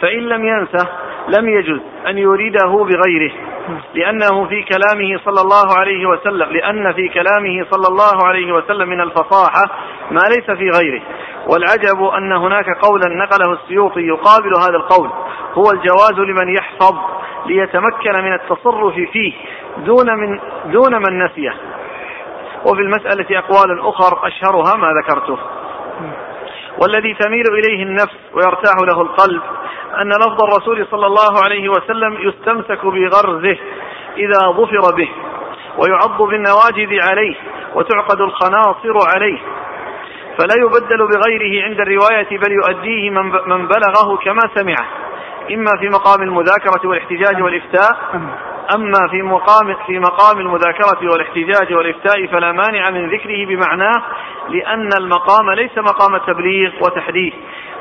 فإن 0.00 0.18
لم 0.18 0.44
ينسه 0.44 0.88
لم 1.28 1.48
يجوز 1.48 1.80
أن 2.06 2.18
يريده 2.18 2.72
بغيره. 2.72 3.32
لأنه 3.94 4.44
في 4.44 4.62
كلامه 4.62 5.18
صلى 5.24 5.40
الله 5.40 5.78
عليه 5.78 6.06
وسلم 6.06 6.52
لأن 6.52 6.92
في 6.92 7.08
كلامه 7.08 7.66
صلى 7.70 7.88
الله 7.88 8.26
عليه 8.26 8.52
وسلم 8.52 8.88
من 8.88 9.00
الفصاحة 9.00 9.62
ما 10.10 10.20
ليس 10.20 10.50
في 10.50 10.70
غيره. 10.78 11.02
والعجب 11.46 12.02
أن 12.02 12.32
هناك 12.32 12.66
قولا 12.82 13.24
نقله 13.24 13.52
السيوطي 13.52 14.00
يقابل 14.00 14.54
هذا 14.62 14.76
القول. 14.76 15.10
هو 15.54 15.70
الجواز 15.70 16.18
لمن 16.18 16.54
يحفظ. 16.54 17.19
ليتمكن 17.46 18.12
من 18.12 18.32
التصرف 18.32 18.94
فيه 18.94 19.32
دون 19.76 20.14
من 20.18 20.40
دون 20.64 20.94
من 20.94 21.24
نسيه. 21.24 21.54
وفي 22.66 22.80
المسألة 22.80 23.38
أقوال 23.38 23.80
أخر 23.80 24.26
أشهرها 24.26 24.76
ما 24.76 24.92
ذكرته. 25.02 25.38
والذي 26.82 27.14
تميل 27.14 27.44
إليه 27.52 27.82
النفس 27.82 28.16
ويرتاح 28.34 28.76
له 28.76 29.00
القلب 29.00 29.42
أن 30.00 30.08
لفظ 30.08 30.42
الرسول 30.42 30.86
صلى 30.90 31.06
الله 31.06 31.44
عليه 31.44 31.68
وسلم 31.68 32.18
يستمسك 32.20 32.86
بغرزه 32.86 33.58
إذا 34.16 34.38
ظفر 34.50 34.96
به 34.96 35.08
ويعض 35.78 36.22
بالنواجذ 36.22 37.08
عليه 37.10 37.34
وتعقد 37.74 38.20
الخناصر 38.20 39.08
عليه. 39.14 39.38
فلا 40.38 40.54
يبدل 40.58 40.98
بغيره 40.98 41.64
عند 41.64 41.80
الرواية 41.80 42.38
بل 42.38 42.52
يؤديه 42.52 43.10
من 43.46 43.66
بلغه 43.66 44.16
كما 44.24 44.40
سمعه. 44.54 44.86
إما 45.50 45.70
في 45.80 45.88
مقام 45.88 46.22
المذاكرة 46.22 46.88
والاحتجاج 46.88 47.42
والإفتاء 47.42 47.90
أما 48.74 49.08
في 49.10 49.22
مقام 49.22 49.76
في 49.86 49.98
مقام 49.98 50.38
المذاكرة 50.38 51.10
والاحتجاج 51.12 51.74
والإفتاء 51.74 52.26
فلا 52.26 52.52
مانع 52.52 52.90
من 52.90 53.10
ذكره 53.10 53.46
بمعناه 53.46 54.02
لأن 54.48 54.90
المقام 55.00 55.50
ليس 55.50 55.78
مقام 55.78 56.16
تبليغ 56.16 56.72
وتحديث. 56.82 57.34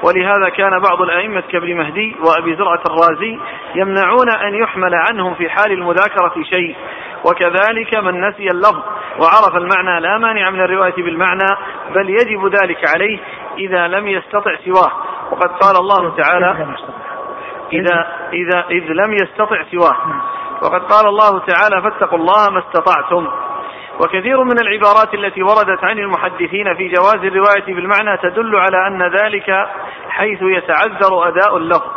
ولهذا 0.04 0.50
كان 0.50 0.80
بعض 0.80 1.02
الأئمة 1.02 1.42
كابن 1.52 1.78
مهدي 1.78 2.16
وأبي 2.20 2.56
زرعة 2.56 2.82
الرازي 2.90 3.40
يمنعون 3.76 4.30
أن 4.30 4.56
يحمل 4.56 4.96
عنهم 4.96 5.34
في 5.34 5.50
حال 5.50 5.72
المذاكرة 5.72 6.44
شيء. 6.44 6.76
وكذلك 7.26 7.96
من 7.96 8.28
نسي 8.28 8.48
اللفظ 8.48 8.84
وعرف 9.20 9.56
المعنى 9.56 10.00
لا 10.00 10.18
مانع 10.18 10.50
من 10.50 10.62
الرواية 10.62 10.96
بالمعنى 10.96 11.58
بل 11.96 12.10
يجب 12.10 12.46
ذلك 12.46 12.90
عليه 12.96 13.20
إذا 13.58 13.88
لم 13.88 14.08
يستطع 14.08 14.56
سواه. 14.66 14.92
وقد 15.32 15.50
قال 15.50 15.76
الله 15.76 16.16
تعالى 16.16 16.76
إذا 17.74 18.08
إذا 18.34 18.66
إذ 18.72 18.84
لم 18.84 19.14
يستطع 19.14 19.64
سواه. 19.72 19.98
وقد 20.64 20.82
قال 20.82 21.08
الله 21.08 21.40
تعالى 21.40 21.82
فاتقوا 21.82 22.18
الله 22.18 22.50
ما 22.52 22.60
استطعتم. 22.60 23.28
وكثير 24.00 24.44
من 24.44 24.60
العبارات 24.60 25.14
التي 25.14 25.44
وردت 25.44 25.84
عن 25.84 26.00
المحدثين 26.00 26.76
في 26.76 26.88
جواز 26.88 27.26
الرواية 27.26 27.66
بالمعنى 27.66 28.18
تدل 28.18 28.56
على 28.56 28.88
أن 28.88 29.04
ذلك 29.04 29.68
حيث 30.10 30.42
يتعذر 30.42 31.28
أداء 31.28 31.58
اللفظ 31.58 31.92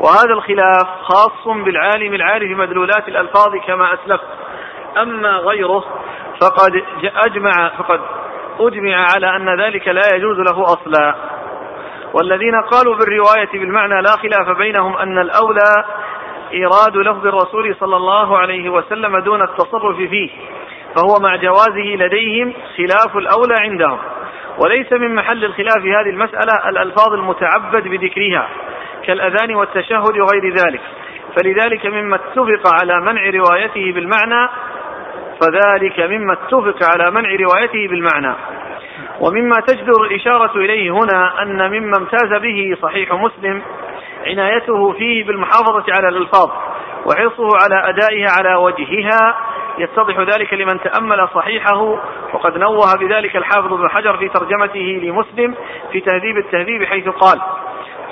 وهذا 0.00 0.32
الخلاف 0.32 0.86
خاص 1.02 1.48
بالعالم 1.48 2.14
العارف 2.14 2.58
مدلولات 2.58 3.08
الألفاظ 3.08 3.56
كما 3.66 3.94
أسلفت. 3.94 4.26
أما 5.02 5.36
غيره 5.36 5.84
فقد 6.40 6.82
أجمع 7.16 7.68
فقد 7.78 8.00
أجمع 8.60 9.06
على 9.14 9.36
أن 9.36 9.60
ذلك 9.60 9.88
لا 9.88 10.14
يجوز 10.14 10.38
له 10.38 10.62
أصلا. 10.64 11.14
والذين 12.14 12.54
قالوا 12.70 12.96
بالرواية 12.96 13.48
بالمعنى 13.52 14.02
لا 14.02 14.10
خلاف 14.10 14.58
بينهم 14.58 14.96
أن 14.96 15.18
الأولى 15.18 15.84
إيراد 16.52 16.96
لفظ 16.96 17.26
الرسول 17.26 17.76
صلى 17.80 17.96
الله 17.96 18.38
عليه 18.38 18.70
وسلم 18.70 19.18
دون 19.18 19.42
التصرف 19.42 19.96
فيه 19.96 20.30
فهو 20.96 21.20
مع 21.20 21.36
جوازه 21.36 21.96
لديهم 22.04 22.52
خلاف 22.76 23.16
الأولى 23.16 23.54
عندهم. 23.60 23.98
وليس 24.58 24.92
من 24.92 25.14
محل 25.14 25.44
الخلاف 25.44 25.82
في 25.82 25.94
هذه 25.94 26.10
المسألة 26.10 26.68
الألفاظ 26.68 27.12
المتعبد 27.12 27.88
بذكرها 27.88 28.48
كالأذان 29.04 29.54
والتشهد 29.54 30.18
وغير 30.18 30.54
ذلك. 30.54 30.80
فلذلك 31.36 31.86
مما 31.86 32.16
اتفق 32.16 32.74
على 32.80 33.00
منع 33.00 33.30
روايته 33.30 33.92
بالمعنى 33.92 34.48
فذلك 35.40 36.00
مما 36.00 36.32
اتفق 36.32 36.90
على 36.94 37.10
منع 37.10 37.28
روايته 37.28 37.88
بالمعنى. 37.88 38.34
ومما 39.20 39.56
تجدر 39.66 40.02
الإشارة 40.02 40.56
إليه 40.56 40.90
هنا 40.90 41.42
أن 41.42 41.70
مما 41.70 41.96
امتاز 41.96 42.40
به 42.42 42.76
صحيح 42.82 43.12
مسلم 43.12 43.62
عنايته 44.26 44.92
فيه 44.92 45.24
بالمحافظة 45.24 45.84
على 45.88 46.08
الألفاظ 46.08 46.50
وحرصه 47.06 47.48
على 47.62 47.88
أدائها 47.88 48.28
على 48.38 48.54
وجهها 48.54 49.36
يتضح 49.78 50.18
ذلك 50.18 50.54
لمن 50.54 50.80
تأمل 50.80 51.28
صحيحه 51.34 51.82
وقد 52.32 52.58
نوه 52.58 52.96
بذلك 53.00 53.36
الحافظ 53.36 53.72
ابن 53.72 53.90
حجر 53.90 54.16
في 54.16 54.28
ترجمته 54.28 55.00
لمسلم 55.02 55.54
في 55.92 56.00
تهذيب 56.00 56.36
التهذيب 56.36 56.84
حيث 56.84 57.08
قال 57.08 57.40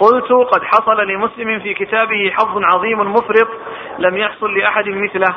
قلت 0.01 0.33
قد 0.33 0.65
حصل 0.65 1.07
لمسلم 1.07 1.61
في 1.61 1.75
كتابه 1.75 2.31
حظ 2.31 2.63
عظيم 2.75 2.99
مفرط 3.13 3.49
لم 3.99 4.17
يحصل 4.17 4.55
لأحد 4.59 4.89
مثله 4.89 5.35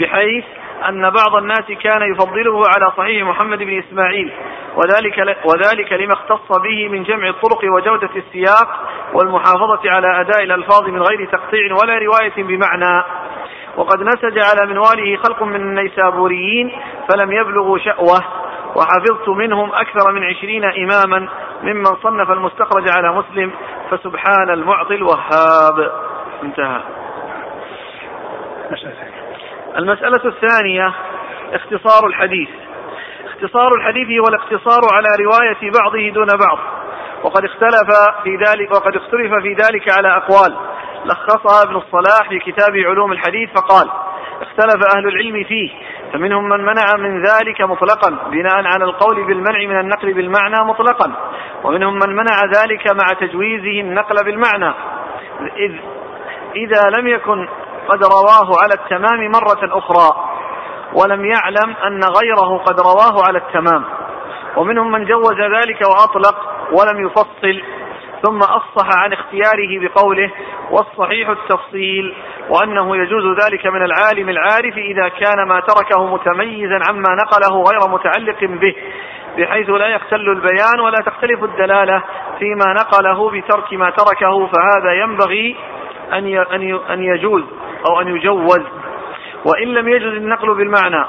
بحيث 0.00 0.44
أن 0.88 1.10
بعض 1.10 1.36
الناس 1.36 1.64
كان 1.82 2.12
يفضله 2.12 2.62
على 2.76 2.92
صحيح 2.96 3.26
محمد 3.26 3.58
بن 3.58 3.78
إسماعيل 3.78 4.32
وذلك 4.76 5.36
وذلك 5.44 5.92
لما 5.92 6.12
اختص 6.12 6.58
به 6.58 6.88
من 6.88 7.02
جمع 7.02 7.28
الطرق 7.28 7.64
وجودة 7.64 8.10
السياق 8.16 8.68
والمحافظة 9.14 9.90
على 9.90 10.20
أداء 10.20 10.42
الألفاظ 10.42 10.88
من 10.88 11.02
غير 11.02 11.28
تقطيع 11.32 11.74
ولا 11.82 11.98
رواية 11.98 12.44
بمعنى. 12.44 13.04
وقد 13.76 14.02
نسج 14.02 14.38
على 14.38 14.72
منواله 14.72 15.16
خلق 15.16 15.42
من 15.42 15.60
النيسابوريين 15.60 16.72
فلم 17.08 17.32
يبلغوا 17.32 17.78
شأوة 17.78 18.20
وحفظت 18.76 19.28
منهم 19.28 19.70
أكثر 19.70 20.12
من 20.12 20.24
عشرين 20.24 20.64
إماما 20.64 21.28
ممن 21.62 21.84
صنف 21.84 22.30
المستخرج 22.30 22.88
على 22.96 23.12
مسلم 23.12 23.52
فسبحان 23.90 24.50
المعطي 24.50 24.94
الوهاب. 24.94 25.92
انتهى. 26.42 26.80
المسألة 29.76 30.20
الثانية 30.24 30.94
اختصار 31.52 32.06
الحديث. 32.06 32.48
اختصار 33.24 33.74
الحديث 33.74 34.20
هو 34.20 34.28
الاقتصار 34.28 34.80
على 34.92 35.08
رواية 35.24 35.72
بعضه 35.72 36.08
دون 36.08 36.38
بعض. 36.38 36.58
وقد 37.22 37.44
اختلف 37.44 37.90
في 38.22 38.36
ذلك 38.36 38.70
وقد 38.70 38.96
اختلف 38.96 39.32
في 39.42 39.52
ذلك 39.52 39.96
على 39.96 40.16
أقوال. 40.16 40.56
لخصها 41.04 41.62
ابن 41.62 41.76
الصلاح 41.76 42.28
في 42.28 42.38
كتاب 42.38 42.76
علوم 42.76 43.12
الحديث 43.12 43.50
فقال 43.50 43.90
اختلف 44.42 44.96
أهل 44.96 45.08
العلم 45.08 45.44
فيه 45.44 45.70
فمنهم 46.12 46.48
من 46.48 46.64
منع 46.64 46.96
من 46.98 47.22
ذلك 47.22 47.60
مطلقا 47.60 48.30
بناء 48.30 48.54
على 48.54 48.84
القول 48.84 49.26
بالمنع 49.26 49.58
من 49.58 49.80
النقل 49.80 50.14
بالمعنى 50.14 50.64
مطلقا. 50.64 51.12
ومنهم 51.64 51.94
من 51.94 52.16
منع 52.16 52.44
ذلك 52.44 52.86
مع 52.86 53.12
تجويزه 53.12 53.80
النقل 53.80 54.24
بالمعنى. 54.24 54.74
إذ 55.56 55.74
إذا 56.56 56.98
لم 56.98 57.06
يكن 57.06 57.48
قد 57.88 58.04
رواه 58.04 58.62
على 58.62 58.74
التمام 58.74 59.30
مرة 59.30 59.78
أخرى 59.78 60.16
ولم 60.94 61.24
يعلم 61.24 61.76
أن 61.86 62.00
غيره 62.04 62.58
قد 62.58 62.80
رواه 62.80 63.24
على 63.26 63.38
التمام. 63.38 63.84
ومنهم 64.56 64.92
من 64.92 65.04
جوز 65.04 65.40
ذلك 65.40 65.80
وأطلق 65.80 66.36
ولم 66.72 67.06
يفصل 67.06 67.62
ثم 68.22 68.38
أفصح 68.38 68.98
عن 69.04 69.12
اختياره 69.12 69.80
بقوله 69.80 70.30
والصحيح 70.70 71.28
التفصيل 71.28 72.14
وأنه 72.48 72.96
يجوز 72.96 73.38
ذلك 73.44 73.66
من 73.66 73.82
العالم 73.82 74.28
العارف 74.28 74.76
إذا 74.76 75.08
كان 75.08 75.48
ما 75.48 75.60
تركه 75.60 76.06
متميزا 76.06 76.78
عما 76.88 77.14
نقله 77.14 77.62
غير 77.62 77.88
متعلق 77.88 78.44
به 78.44 78.74
بحيث 79.38 79.70
لا 79.70 79.86
يختل 79.86 80.28
البيان 80.28 80.80
ولا 80.80 80.98
تختلف 81.06 81.44
الدلالة 81.44 82.02
فيما 82.38 82.72
نقله 82.72 83.30
بترك 83.30 83.72
ما 83.72 83.90
تركه 83.90 84.46
فهذا 84.46 84.92
ينبغي 84.92 85.56
أن 86.12 86.26
أن 86.90 87.02
يجوز. 87.02 87.44
أو 87.86 88.00
أن 88.00 88.16
يجوز 88.16 88.62
وإن 89.44 89.68
لم 89.68 89.88
يجوز 89.88 90.12
النقل 90.12 90.54
بالمعنى. 90.54 91.04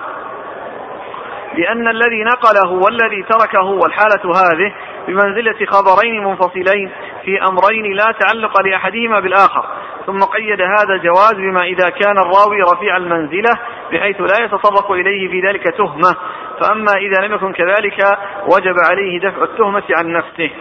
لأن 1.58 1.88
الذي 1.88 2.24
نقله 2.24 2.72
والذي 2.72 3.24
تركه 3.24 3.64
والحالة 3.64 4.32
هذه 4.36 4.74
بمنزلة 5.08 5.66
خبرين 5.66 6.24
منفصلين 6.24 6.92
في 7.26 7.42
أمرين 7.42 7.96
لا 7.96 8.14
تعلق 8.20 8.62
لأحدهما 8.62 9.20
بالآخر. 9.20 9.66
ثم 10.06 10.20
قيد 10.20 10.62
هذا 10.62 10.94
الجواز 10.94 11.34
بما 11.34 11.64
إذا 11.64 11.90
كان 11.90 12.18
الراوي 12.18 12.62
رفيع 12.74 12.98
المنزلة 12.98 13.52
بحيث 13.92 14.22
لا 14.22 14.46
يتطرق 14.46 14.92
إليه 14.92 15.30
في 15.30 15.48
ذلك 15.48 15.64
تهمة. 15.78 16.16
فأما 16.62 16.92
إذا 16.98 17.28
لم 17.28 17.34
يكن 17.34 17.54
كذلك 17.54 18.18
وجب 18.46 18.76
عليه 18.90 19.20
دفع 19.20 19.44
التهمة 19.44 19.84
عن 19.98 20.12
نفسه. 20.12 20.52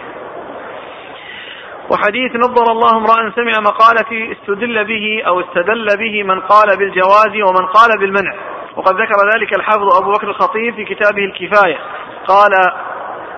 وحديث 1.91 2.35
نظر 2.35 2.71
الله 2.71 2.97
امرأ 2.97 3.31
سمع 3.35 3.59
مقالتي 3.59 4.31
استدل 4.31 4.85
به 4.85 5.23
أو 5.27 5.39
استدل 5.39 5.87
به 5.97 6.23
من 6.23 6.39
قال 6.39 6.77
بالجواز 6.77 7.33
ومن 7.47 7.65
قال 7.65 7.99
بالمنع. 7.99 8.33
وقد 8.75 8.95
ذكر 8.95 9.15
ذلك 9.35 9.55
الحافظ 9.55 9.95
أبو 10.01 10.11
بكر 10.11 10.27
الخطيب 10.27 10.75
في 10.75 10.85
كتابه 10.85 11.25
الكفاية. 11.25 11.77
قال 12.27 12.51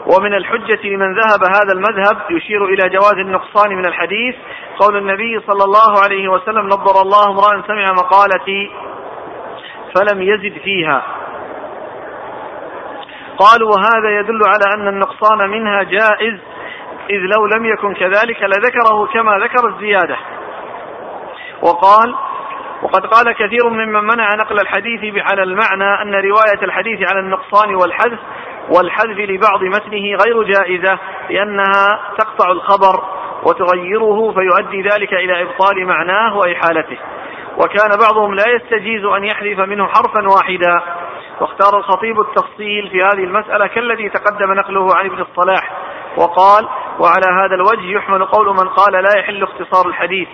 ومن 0.05 0.33
الحجة 0.33 0.87
لمن 0.87 1.13
ذهب 1.13 1.43
هذا 1.43 1.73
المذهب 1.73 2.31
يشير 2.31 2.65
إلى 2.65 2.89
جواز 2.89 3.13
النقصان 3.13 3.69
من 3.75 3.85
الحديث. 3.85 4.35
قول 4.79 4.97
النبي 4.97 5.39
صلى 5.39 5.63
الله 5.63 6.03
عليه 6.03 6.27
وسلم 6.27 6.67
نظر 6.67 7.01
الله 7.01 7.29
امرأ 7.29 7.67
سمع 7.67 7.93
مقالتي 7.93 8.71
فلم 9.95 10.21
يزد 10.21 10.57
فيها. 10.63 11.03
قالوا 13.37 13.69
وهذا 13.69 14.19
يدل 14.19 14.39
على 14.43 14.75
أن 14.75 14.87
النقصان 14.87 15.49
منها 15.49 15.83
جائز 15.83 16.39
إذ 17.11 17.19
لو 17.35 17.45
لم 17.45 17.65
يكن 17.65 17.93
كذلك 17.93 18.43
لذكره 18.43 19.05
كما 19.13 19.31
ذكر 19.37 19.67
الزيادة. 19.67 20.17
وقال 21.61 22.15
وقد 22.81 23.05
قال 23.05 23.33
كثير 23.33 23.69
ممن 23.69 24.03
منع 24.03 24.29
نقل 24.35 24.59
الحديث 24.59 25.23
على 25.31 25.43
المعنى 25.43 26.01
أن 26.01 26.15
رواية 26.15 26.63
الحديث 26.63 27.11
على 27.11 27.19
النقصان 27.19 27.75
والحذف 27.75 28.19
والحذف 28.69 29.17
لبعض 29.17 29.63
متنه 29.63 30.17
غير 30.25 30.43
جائزة 30.43 30.99
لأنها 31.29 31.99
تقطع 32.17 32.51
الخبر 32.51 33.03
وتغيره 33.43 34.33
فيؤدي 34.33 34.81
ذلك 34.81 35.13
إلى 35.13 35.41
إبطال 35.41 35.87
معناه 35.87 36.37
وإحالته. 36.37 36.97
وكان 37.57 37.89
بعضهم 38.07 38.33
لا 38.33 38.43
يستجيز 38.55 39.05
أن 39.05 39.23
يحذف 39.23 39.59
منه 39.59 39.87
حرفا 39.87 40.27
واحدا. 40.35 40.81
واختار 41.41 41.79
الخطيب 41.79 42.19
التفصيل 42.19 42.89
في 42.89 42.97
هذه 42.97 43.23
المسألة 43.23 43.67
كالذي 43.67 44.09
تقدم 44.09 44.53
نقله 44.53 44.95
عن 44.95 45.05
ابن 45.05 45.21
الصلاح. 45.21 45.71
وقال 46.17 46.67
وعلى 46.99 47.27
هذا 47.43 47.55
الوجه 47.55 47.97
يحمل 47.97 48.25
قول 48.25 48.47
من 48.47 48.67
قال 48.67 48.93
لا 48.93 49.19
يحل 49.19 49.43
اختصار 49.43 49.87
الحديث. 49.87 50.27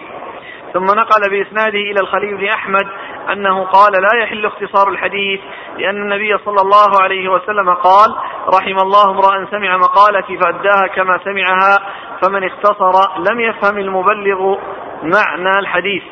ثم 0.74 0.86
نقل 0.86 1.30
بإسناده 1.30 1.80
إلى 1.80 2.00
الخليل 2.00 2.38
بن 2.38 2.48
أحمد 2.48 2.88
أنه 3.32 3.64
قال 3.64 3.92
لا 3.92 4.24
يحل 4.24 4.46
اختصار 4.46 4.90
الحديث 4.90 5.40
لأن 5.78 6.02
النبي 6.02 6.38
صلى 6.38 6.58
الله 6.62 7.02
عليه 7.04 7.30
وسلم 7.30 7.74
قال 7.74 8.16
رحم 8.60 8.78
الله 8.80 9.12
امرأ 9.12 9.48
سمع 9.52 9.78
مقالتي 9.78 10.38
فأداها 10.38 10.88
كما 10.96 11.20
سمعها 11.24 11.80
فمن 12.22 12.44
اختصر 12.44 12.92
لم 13.32 13.40
يفهم 13.40 13.78
المبلغ 13.78 14.58
معنى 15.04 15.60
الحديث. 15.60 16.04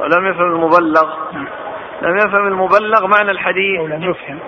ولم 0.00 0.26
يفهم 0.26 0.52
المبلغ 0.52 1.14
لم 2.02 2.16
يفهم 2.16 2.46
المبلغ 2.46 3.06
معنى 3.06 3.30
الحديث. 3.30 3.80
أو 3.80 3.86
لم 3.86 4.02
يفهم. 4.02 4.38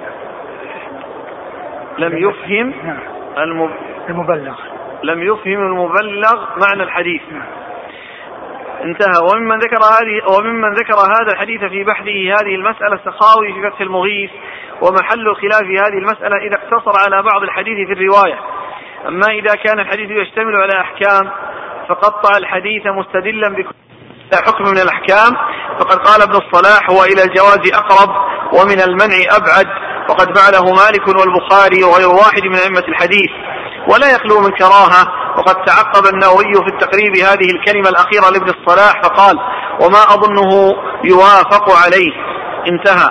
لم 1.98 2.18
يفهم 2.18 2.74
نعم. 2.84 2.98
المبلغ. 4.09 4.54
لم 5.02 5.22
يفهم 5.22 5.61
المبلغ 5.61 6.46
معنى 6.57 6.82
الحديث. 6.82 7.22
انتهى. 8.84 9.18
وممن 9.32 9.59
ذكر 9.59 9.78
هذه 9.84 10.36
وممن 10.38 10.74
ذكر 10.74 10.94
هذا 10.94 11.32
الحديث 11.32 11.61
في 11.61 11.84
بحثه 11.84 12.32
هذه 12.40 12.54
المسألة 12.54 12.94
السخاوي 12.94 13.52
في 13.52 13.70
فتح 13.70 13.80
المغيث 13.80 14.30
ومحل 14.82 15.28
الخلاف 15.28 15.61
في 15.61 15.78
هذه 15.78 15.98
المسألة 15.98 16.36
إذا 16.36 16.57
اقتصر 16.57 16.92
على 17.04 17.22
بعض 17.22 17.42
الحديث 17.42 17.86
في 17.86 17.92
الرواية. 17.92 18.38
أما 19.09 19.26
إذا 19.26 19.54
كان 19.54 19.80
الحديث 19.80 20.11
يشتمل 20.11 20.57
على 20.57 20.80
أحكام 20.80 21.30
فقطع 21.88 22.36
الحديث 22.36 22.86
مستدلا 22.86 23.48
بكل 23.48 23.74
حكم 24.46 24.64
من 24.64 24.78
الأحكام. 24.78 25.36
فقد 25.78 25.96
قال 25.96 26.22
ابن 26.22 26.36
الصلاح 26.36 26.90
هو 26.90 27.04
إلى 27.04 27.22
الجواز 27.22 27.72
أقرب 27.74 28.11
ومن 28.52 28.80
المنع 28.80 29.16
أبعد. 29.36 29.86
وقد 30.09 30.38
فعله 30.38 30.74
مالك 30.74 31.09
والبخاري 31.09 31.84
وغير 31.84 32.09
واحد 32.09 32.42
من 32.42 32.57
أئمة 32.57 32.84
الحديث 32.88 33.30
ولا 33.88 34.14
يخلو 34.14 34.40
من 34.40 34.50
كراهة 34.50 35.07
وقد 35.38 35.54
تعقب 35.64 36.07
النووي 36.14 36.54
في 36.54 36.74
التقريب 36.74 37.16
هذه 37.16 37.50
الكلمة 37.50 37.88
الأخيرة 37.88 38.30
لابن 38.30 38.50
الصلاح 38.59 39.02
فقال 39.02 39.36
وما 39.80 40.02
أظنه 40.02 40.74
يوافق 41.04 41.76
عليه. 41.84 42.12
انتهى. 42.68 43.11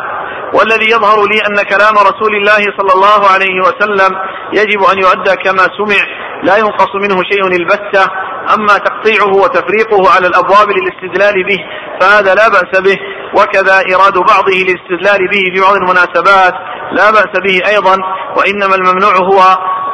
والذي 0.54 0.86
يظهر 0.92 1.28
لي 1.28 1.40
أن 1.48 1.56
كلام 1.56 1.94
رسول 1.94 2.36
الله 2.36 2.64
صلى 2.78 2.94
الله 2.96 3.30
عليه 3.34 3.62
وسلم 3.62 4.16
يجب 4.54 4.84
أن 4.84 4.98
يؤدى 4.98 5.36
كما 5.36 5.64
سمع 5.78 6.04
لا 6.44 6.58
ينقص 6.58 6.96
منه 6.96 7.24
شيء 7.24 7.48
البتة 7.48 8.12
أما 8.54 8.78
تقطيعه 8.78 9.36
وتفريقه 9.36 10.16
على 10.16 10.28
الأبواب 10.28 10.68
للاستدلال 10.70 11.44
به 11.44 11.58
فهذا 12.02 12.36
لا 12.36 12.48
بأس 12.50 12.82
به. 12.82 12.98
وكذا 13.34 13.74
إراد 13.96 14.14
بعضه 14.14 14.52
للاستدلال 14.52 15.28
به 15.28 15.44
في 15.54 15.62
بعض 15.62 15.76
المناسبات 15.76 16.54
لا 16.92 17.12
بأس 17.12 17.40
به 17.44 17.70
أيضا. 17.70 17.98
وإنما 18.38 18.76
الممنوع 18.76 19.16
هو 19.16 19.42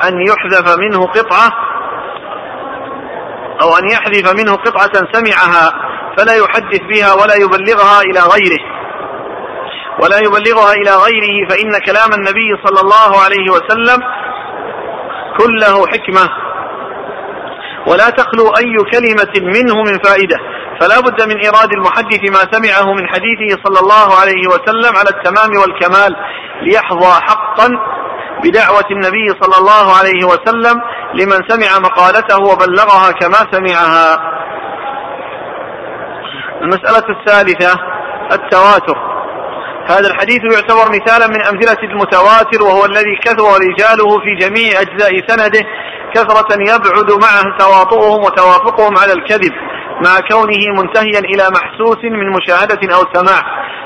أن 0.08 0.22
يحذف 0.22 0.78
منه 0.78 1.08
قطعة 1.08 1.52
أو 3.62 3.78
أن 3.78 3.89
يحذف 3.89 4.34
منه 4.34 4.56
قطعة 4.56 4.92
سمعها 5.14 5.72
فلا 6.18 6.34
يحدث 6.34 6.82
بها 6.82 7.14
ولا 7.14 7.36
يبلغها 7.36 8.02
إلى 8.02 8.20
غيره. 8.20 8.82
ولا 10.04 10.18
يبلغها 10.18 10.74
إلى 10.74 10.92
غيره 10.92 11.50
فإن 11.50 11.72
كلام 11.86 12.14
النبي 12.14 12.50
صلى 12.66 12.82
الله 12.82 13.22
عليه 13.24 13.52
وسلم 13.52 14.04
كله 15.38 15.88
حكمة. 15.88 16.30
ولا 17.88 18.10
تخلو 18.10 18.48
أي 18.58 18.76
كلمة 18.92 19.54
منه 19.56 19.76
من 19.76 20.00
فائدة. 20.04 20.38
فلا 20.80 21.00
بد 21.00 21.22
من 21.22 21.38
إيراد 21.38 21.74
المحدث 21.74 22.32
ما 22.32 22.52
سمعه 22.52 22.94
من 22.94 23.08
حديثه 23.08 23.64
صلى 23.64 23.80
الله 23.80 24.20
عليه 24.22 24.48
وسلم 24.48 24.98
على 24.98 25.10
التمام 25.10 25.62
والكمال 25.62 26.16
ليحظى 26.62 27.22
حقا 27.22 27.68
بدعوة 28.44 28.86
النبي 28.92 29.28
صلى 29.42 29.58
الله 29.58 29.98
عليه 29.98 30.26
وسلم 30.26 30.82
لمن 31.14 31.40
سمع 31.48 31.80
مقالته 31.80 32.38
وبلغها 32.42 33.12
كما 33.12 33.48
سمعها. 33.52 34.32
المسألة 36.62 37.06
الثالثة 37.10 37.80
التواتر. 38.32 38.98
هذا 39.90 40.08
الحديث 40.08 40.42
يعتبر 40.54 40.92
مثالا 40.92 41.28
من 41.28 41.42
أمثلة 41.42 41.84
المتواتر 41.84 42.64
وهو 42.64 42.86
الذي 42.86 43.16
كثر 43.26 43.44
رجاله 43.44 44.20
في 44.24 44.36
جميع 44.40 44.82
أجزاء 44.82 45.12
سنده 45.28 45.62
كثرة 46.16 46.62
يبعد 46.62 47.12
معه 47.12 47.58
تواطؤهم 47.60 48.24
وتوافقهم 48.24 48.98
على 48.98 49.14
الكذب 49.14 49.54
مع 50.06 50.20
كونه 50.32 50.64
منتهيا 50.78 51.20
إلى 51.20 51.44
محسوس 51.58 51.98
من 52.04 52.30
مشاهدة 52.30 52.96
أو 52.96 53.02
سماع. 53.14 53.42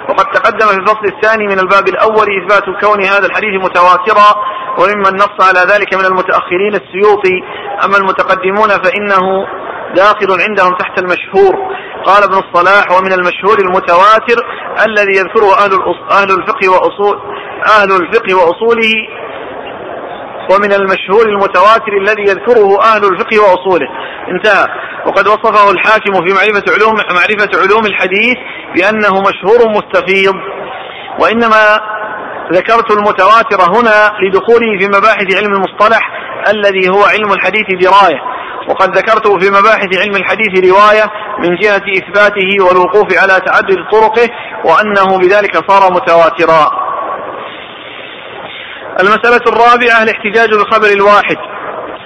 وقد 0.10 0.26
تقدم 0.26 0.68
في 0.68 0.78
الفصل 0.78 1.06
الثاني 1.06 1.48
من 1.48 1.60
الباب 1.60 1.88
الأول 1.88 2.26
إثبات 2.40 2.64
كون 2.84 3.06
هذا 3.06 3.26
الحديث 3.26 3.64
متواترا 3.64 4.30
وممن 4.80 5.16
نص 5.16 5.48
على 5.48 5.60
ذلك 5.74 5.94
من 5.94 6.06
المتأخرين 6.06 6.74
السيوطي. 6.76 7.38
أما 7.86 7.98
المتقدمون 7.98 8.70
فإنه 8.70 9.48
داخل 9.96 10.42
عندهم 10.48 10.76
تحت 10.76 11.00
المشهور. 11.00 11.56
قال 12.06 12.24
ابن 12.24 12.34
الصلاح 12.34 12.92
ومن 12.92 13.14
المشهور 13.14 13.60
المتواتر 13.60 14.38
الذي 14.88 15.18
يذكره 15.18 15.54
أهل, 15.54 15.72
أهل 16.12 16.32
الفقه 16.40 16.70
وأصول 16.70 17.20
أهل 17.68 17.92
الفقه 18.02 18.36
وأصوله 18.36 18.94
ومن 20.52 20.74
المشهور 20.74 21.26
المتواتر 21.30 21.94
الذي 22.02 22.22
يذكره 22.22 22.82
أهل 22.84 23.04
الفقه 23.06 23.40
وأصوله. 23.40 23.88
انتهى. 24.32 24.68
وقد 25.06 25.28
وصفه 25.28 25.72
الحاكم 25.72 26.14
في 26.14 26.34
معرفة 26.34 26.64
علوم 26.76 26.96
معرفة 26.96 27.62
علوم 27.64 27.86
الحديث 27.86 28.38
بأنه 28.76 29.22
مشهور 29.22 29.70
مستفيض. 29.70 30.36
وإنما 31.20 31.80
ذكرت 32.54 32.92
المتواتر 32.92 33.62
هنا 33.62 34.12
لدخوله 34.22 34.80
في 34.80 34.88
مباحث 34.88 35.36
علم 35.36 35.54
المصطلح 35.54 36.12
الذي 36.54 36.90
هو 36.90 37.04
علم 37.04 37.34
الحديث 37.34 37.66
دراية. 37.82 38.22
وقد 38.70 38.98
ذكرته 38.98 39.40
في 39.40 39.50
مباحث 39.50 40.02
علم 40.02 40.16
الحديث 40.16 40.72
رواية 40.72 41.12
من 41.40 41.56
جهة 41.56 41.86
إثباته 41.98 42.50
والوقوف 42.68 43.18
على 43.22 43.40
تعدد 43.46 43.78
طرقه 43.92 44.30
وأنه 44.66 45.18
بذلك 45.18 45.72
صار 45.72 45.94
متواترا. 45.94 46.86
المسألة 49.00 49.42
الرابعة 49.48 50.04
الاحتجاج 50.04 50.50
بالخبر 50.50 50.88
الواحد. 50.88 51.38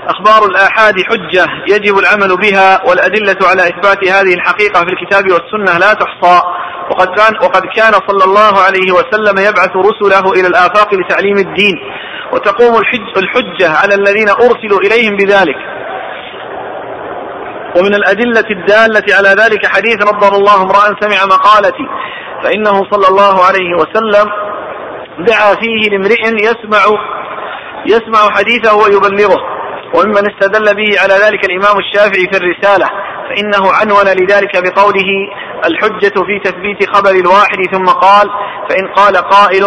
أخبار 0.07 0.49
الآحاد 0.49 0.93
حجة 1.09 1.45
يجب 1.67 1.97
العمل 1.97 2.37
بها 2.37 2.81
والأدلة 2.89 3.37
على 3.49 3.61
إثبات 3.61 4.09
هذه 4.09 4.33
الحقيقة 4.33 4.79
في 4.79 4.91
الكتاب 4.93 5.23
والسنة 5.31 5.79
لا 5.79 5.93
تحصى. 5.93 6.41
وقد 6.91 7.07
كان 7.07 7.33
وقد 7.41 7.61
كان 7.75 7.93
صلى 8.07 8.23
الله 8.25 8.61
عليه 8.61 8.91
وسلم 8.91 9.37
يبعث 9.37 9.71
رسله 9.75 10.31
إلى 10.31 10.47
الآفاق 10.47 10.93
لتعليم 10.93 11.37
الدين. 11.37 11.75
وتقوم 12.33 12.77
الحج 12.77 13.17
الحجة 13.17 13.69
على 13.77 13.95
الذين 13.95 14.29
أرسلوا 14.29 14.79
إليهم 14.79 15.15
بذلك. 15.17 15.55
ومن 17.77 17.95
الأدلة 17.95 18.45
الدالة 18.51 19.15
على 19.17 19.29
ذلك 19.29 19.67
حديث 19.67 19.97
نظر 20.01 20.35
الله 20.35 20.61
امرأ 20.61 20.99
سمع 21.01 21.25
مقالتي 21.25 21.87
فإنه 22.43 22.81
صلى 22.91 23.07
الله 23.07 23.45
عليه 23.45 23.75
وسلم 23.75 24.31
دعا 25.19 25.55
فيه 25.55 25.89
لامرئ 25.89 26.23
يسمع 26.43 26.79
يسمع 27.85 28.29
حديثه 28.35 28.75
ويبلغه 28.75 29.39
وممن 29.95 30.23
استدل 30.31 30.75
به 30.75 31.01
على 31.03 31.13
ذلك 31.13 31.45
الإمام 31.45 31.77
الشافعي 31.77 32.27
في 32.31 32.37
الرسالة. 32.37 32.89
فإنه 33.29 33.71
عنون 33.71 34.05
لذلك 34.05 34.63
بقوله 34.63 35.09
الحجة 35.65 36.23
في 36.25 36.39
تثبيت 36.43 36.89
خبر 36.89 37.09
الواحد 37.09 37.57
ثم 37.71 37.85
قال 37.85 38.29
فإن 38.69 38.87
قال 38.87 39.17
قائل 39.17 39.63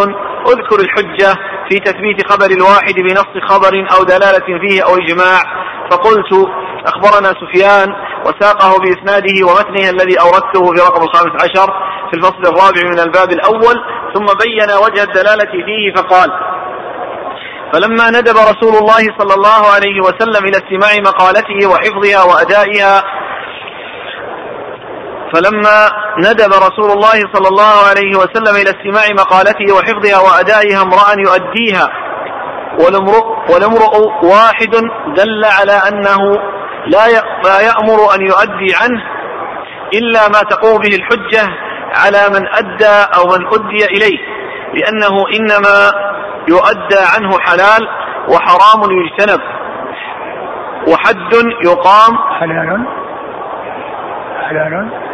اذكر 0.47 0.79
الحجة 0.79 1.33
في 1.69 1.79
تثبيت 1.79 2.27
خبر 2.27 2.45
الواحد 2.45 2.93
بنص 2.95 3.43
خبر 3.49 3.87
أو 3.97 4.03
دلالة 4.03 4.59
فيه 4.61 4.83
أو 4.83 4.95
إجماع. 4.95 5.63
فقلت 5.91 6.49
أخبرنا 6.85 7.33
سفيان 7.41 7.95
وساقه 8.25 8.79
بإسناده 8.79 9.45
ومتنه 9.47 9.89
الذي 9.89 10.19
أوردته 10.19 10.73
في 10.73 10.81
رقم 10.81 11.03
الخامس 11.03 11.43
عشر 11.43 11.73
في 12.11 12.17
الفصل 12.17 12.43
الرابع 12.43 12.81
من 12.91 12.99
الباب 12.99 13.31
الأول 13.31 13.75
ثم 14.13 14.25
بين 14.25 14.71
وجه 14.83 15.03
الدلالة 15.03 15.51
فيه 15.51 15.93
فقال 15.95 16.29
فلما 17.73 18.09
ندب 18.09 18.37
رسول 18.37 18.75
الله 18.75 19.17
صلى 19.19 19.33
الله 19.33 19.71
عليه 19.75 20.01
وسلم 20.01 20.45
إلى 20.45 20.57
استماع 20.57 20.91
مقالته 21.05 21.67
وحفظها 21.67 22.23
وأدائها 22.23 23.03
فلما 25.33 25.89
ندب 26.17 26.53
رسول 26.53 26.91
الله 26.91 27.19
صلى 27.33 27.47
الله 27.47 27.89
عليه 27.89 28.17
وسلم 28.17 28.55
إلى 28.55 28.69
استماع 28.69 29.03
مقالته 29.13 29.75
وحفظها 29.75 30.19
وأدائها 30.19 30.81
امرأ 30.81 31.09
يؤديها 31.17 31.89
والامرؤ, 32.79 33.51
والامرؤ 33.53 33.95
واحد 34.23 34.75
دل 35.17 35.45
على 35.45 35.81
أنه 35.89 36.39
لا 36.87 37.59
يأمر 37.61 38.15
أن 38.15 38.21
يؤدي 38.21 38.75
عنه 38.81 39.03
إلا 39.93 40.27
ما 40.27 40.41
تقوم 40.49 40.81
به 40.81 40.95
الحجة 40.95 41.43
على 41.95 42.29
من 42.29 42.47
أدى 42.47 43.07
أو 43.17 43.23
من 43.25 43.47
أدي 43.47 43.85
إليه 43.85 44.19
لأنه 44.73 45.15
إنما 45.39 45.91
يؤدى 46.49 46.99
عنه 47.15 47.39
حلال 47.39 47.87
وحرام 48.27 48.91
يجتنب 48.91 49.41
وحد 50.87 51.33
يقام 51.65 52.17
حلال. 52.39 52.85
حلال. 54.49 55.12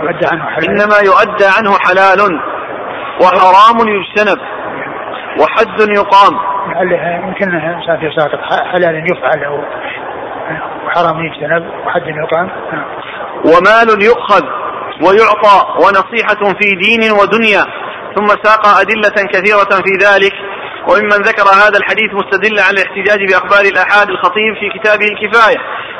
يؤدى 0.00 0.26
عنه 0.32 0.44
حلال. 0.44 0.70
إنما 0.70 0.96
يؤدى 1.04 1.46
عنه 1.58 1.78
حلال 1.78 2.40
وحرام 3.20 3.88
يجتنب 3.88 4.38
وحد 5.40 5.80
يقام. 5.80 6.38
لعلها 6.68 7.26
يمكن 7.26 7.50
انها 7.50 7.96
في 8.00 8.10
ساقط 8.16 8.38
حلال 8.72 9.04
يفعل 9.12 9.44
أو 9.44 9.64
وحرام 10.86 11.24
يجتنب 11.24 11.70
وحد 11.86 12.02
يقام. 12.06 12.50
نعم. 12.72 12.84
ومال 13.44 14.04
يؤخذ 14.04 14.42
ويعطى 15.06 15.56
ونصيحة 15.78 16.54
في 16.60 16.74
دين 16.82 17.12
ودنيا 17.12 17.64
ثم 18.16 18.26
ساق 18.42 18.66
أدلة 18.66 19.28
كثيرة 19.32 19.82
في 19.84 19.92
ذلك 20.06 20.32
وممن 20.88 21.22
ذكر 21.22 21.42
هذا 21.42 21.78
الحديث 21.78 22.10
مستدلا 22.12 22.62
على 22.62 22.80
الاحتجاج 22.80 23.32
بأخبار 23.32 23.64
الآحاد 23.64 24.08
الخطيب 24.08 24.54
في 24.60 24.78
كتابه 24.78 25.06
الكفاية 25.06 25.58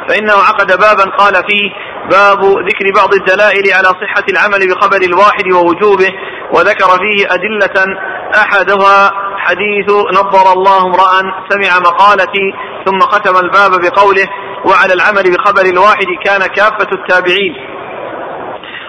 فإنه 0.08 0.32
عقد 0.32 0.66
بابا 0.66 1.16
قال 1.18 1.34
فيه 1.34 1.70
باب 2.10 2.40
ذكر 2.44 2.92
بعض 2.96 3.14
الدلائل 3.14 3.72
على 3.72 3.88
صحة 3.88 4.24
العمل 4.30 4.74
بخبر 4.74 5.00
الواحد 5.02 5.52
ووجوبه 5.52 6.12
وذكر 6.54 6.86
فيه 6.86 7.26
أدلة 7.30 7.96
أحدها 8.34 9.12
حديث 9.36 9.90
نظر 9.90 10.52
الله 10.52 10.86
امرأ 10.86 11.32
سمع 11.48 11.78
مقالتي 11.78 12.54
ثم 12.86 12.98
ختم 13.00 13.36
الباب 13.36 13.70
بقوله 13.70 14.28
وعلى 14.64 14.94
العمل 14.94 15.22
بخبر 15.36 15.64
الواحد 15.72 16.06
كان 16.24 16.40
كافة 16.40 16.88
التابعين 16.92 17.54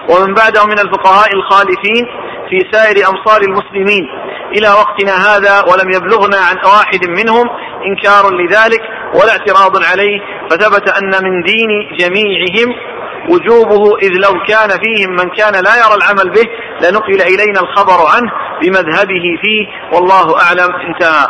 ومن 0.08 0.34
بعدهم 0.34 0.68
من 0.68 0.78
الفقهاء 0.78 1.28
الخالفين 1.34 2.06
في 2.50 2.58
سائر 2.72 3.08
أمصار 3.08 3.40
المسلمين 3.40 4.08
إلى 4.56 4.68
وقتنا 4.68 5.12
هذا 5.12 5.60
ولم 5.60 5.90
يبلغنا 5.90 6.36
عن 6.36 6.56
واحد 6.56 7.08
منهم 7.08 7.46
إنكار 7.86 8.30
لذلك 8.30 8.80
ولا 9.14 9.32
اعتراض 9.32 9.84
عليه 9.84 10.20
فثبت 10.50 10.88
أن 10.88 11.24
من 11.24 11.42
دين 11.42 11.70
جميعهم 11.98 12.74
وجوبه 13.30 13.98
إذ 14.02 14.12
لو 14.24 14.32
كان 14.48 14.68
فيهم 14.68 15.10
من 15.10 15.30
كان 15.30 15.52
لا 15.52 15.76
يرى 15.76 15.94
العمل 15.94 16.30
به 16.30 16.46
لنقل 16.82 17.22
إلينا 17.22 17.60
الخبر 17.60 17.98
عنه 18.14 18.30
بمذهبه 18.62 19.24
فيه 19.42 19.66
والله 19.92 20.40
أعلم. 20.40 20.74
انتهى. 20.88 21.26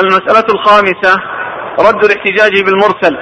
المسألة 0.00 0.46
الخامسة 0.54 1.20
رد 1.80 2.04
الاحتجاج 2.04 2.62
بالمرسل. 2.64 3.16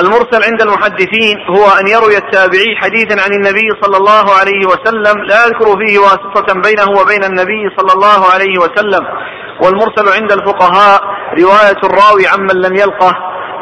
المرسل 0.00 0.44
عند 0.44 0.62
المحدثين 0.62 1.36
هو 1.48 1.66
أن 1.80 1.86
يروي 1.86 2.16
التابعي 2.16 2.76
حديثا 2.76 3.22
عن 3.24 3.32
النبي 3.32 3.68
صلى 3.82 3.96
الله 3.96 4.34
عليه 4.40 4.66
وسلم 4.66 5.24
لا 5.24 5.44
يذكر 5.46 5.78
فيه 5.80 5.98
واسطة 5.98 6.54
بينه 6.54 7.00
وبين 7.00 7.24
النبي 7.24 7.62
صلى 7.76 7.92
الله 7.92 8.32
عليه 8.34 8.58
وسلم. 8.58 9.06
والمرسل 9.62 10.22
عند 10.22 10.32
الفقهاء 10.32 11.00
رواية 11.40 11.80
الراوي 11.84 12.26
عمن 12.26 12.56
لم 12.66 12.76
يلقه 12.76 13.12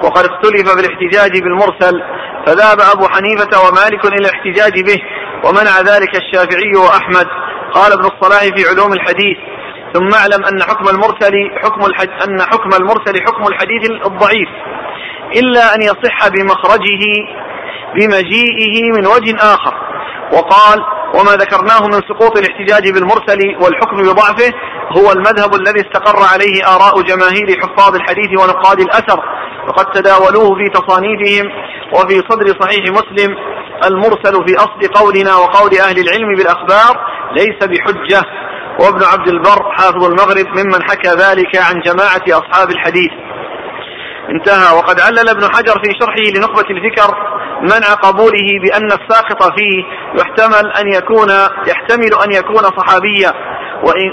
وقد 0.04 0.24
اختلف 0.24 0.70
في 0.70 0.80
الاحتجاج 0.80 1.42
بالمرسل. 1.42 2.02
فذهب 2.46 2.80
أبو 2.80 3.08
حنيفة 3.08 3.68
ومالك 3.68 4.04
إلى 4.04 4.16
الاحتجاج 4.16 4.84
به 4.88 4.98
ومنع 5.44 5.80
ذلك 5.80 6.16
الشافعي 6.16 6.72
وأحمد. 6.76 7.26
قال 7.72 7.92
ابن 7.92 8.04
الصلاح 8.04 8.40
في 8.40 8.68
علوم 8.68 8.92
الحديث 8.92 9.36
ثم 9.94 10.14
اعلم 10.14 10.44
أن 10.44 10.62
حكم 10.62 10.88
المرسل 10.88 11.34
حكم 11.62 11.86
الحد 11.86 12.08
أن 12.28 12.42
حكم 12.42 12.70
المرسل 12.80 13.22
حكم 13.26 13.46
الحديث 13.46 13.90
الضعيف. 14.06 14.48
إلا 15.36 15.74
أن 15.74 15.82
يصح 15.82 16.28
بمخرجه 16.28 17.02
بمجيئه 17.94 18.92
من 18.96 19.06
وجه 19.06 19.36
آخر. 19.36 19.74
وقال 20.32 20.84
وما 21.14 21.32
ذكرناه 21.32 21.86
من 21.86 22.00
سقوط 22.08 22.38
الاحتجاج 22.38 22.90
بالمرسل 22.94 23.56
والحكم 23.60 23.96
بضعفه 23.96 24.52
هو 24.98 25.12
المذهب 25.12 25.54
الذي 25.54 25.80
استقر 25.80 26.22
عليه 26.32 26.74
آراء 26.76 27.02
جماهير 27.02 27.60
حفاظ 27.62 27.94
الحديث 27.94 28.40
ونقاد 28.40 28.80
الأثر. 28.80 29.20
وقد 29.68 29.84
تداولوه 29.84 30.48
في 30.58 30.70
تصانيفهم 30.74 31.46
وفي 31.92 32.22
صدر 32.30 32.46
صحيح 32.60 32.84
مسلم. 32.90 33.36
المرسل 33.84 34.46
في 34.46 34.54
أصل 34.56 34.92
قولنا 34.94 35.36
وقول 35.36 35.78
أهل 35.78 35.98
العلم 35.98 36.36
بالأخبار 36.36 37.06
ليس 37.32 37.58
بحجة. 37.64 38.22
وابن 38.80 39.04
عبد 39.04 39.28
البر 39.28 39.72
حافظ 39.72 40.04
المغرب 40.04 40.46
ممن 40.46 40.82
حكى 40.82 41.08
ذلك 41.08 41.56
عن 41.56 41.80
جماعة 41.80 42.24
أصحاب 42.28 42.70
الحديث. 42.70 43.10
انتهى. 44.30 44.76
وقد 44.76 45.00
علل 45.00 45.28
ابن 45.28 45.44
حجر 45.54 45.80
في 45.84 45.90
شرحه 46.00 46.36
لنخبة 46.36 46.70
الفكر 46.70 47.14
منع 47.62 47.94
قبوله 47.94 48.48
بأن 48.62 48.86
الساقط 48.86 49.42
فيه 49.42 49.84
يحتمل 50.20 50.72
أن 50.72 50.92
يكون 50.92 51.30
يحتمل 51.66 52.14
أن 52.24 52.32
يكون 52.32 52.62
صحابيا 52.62 53.32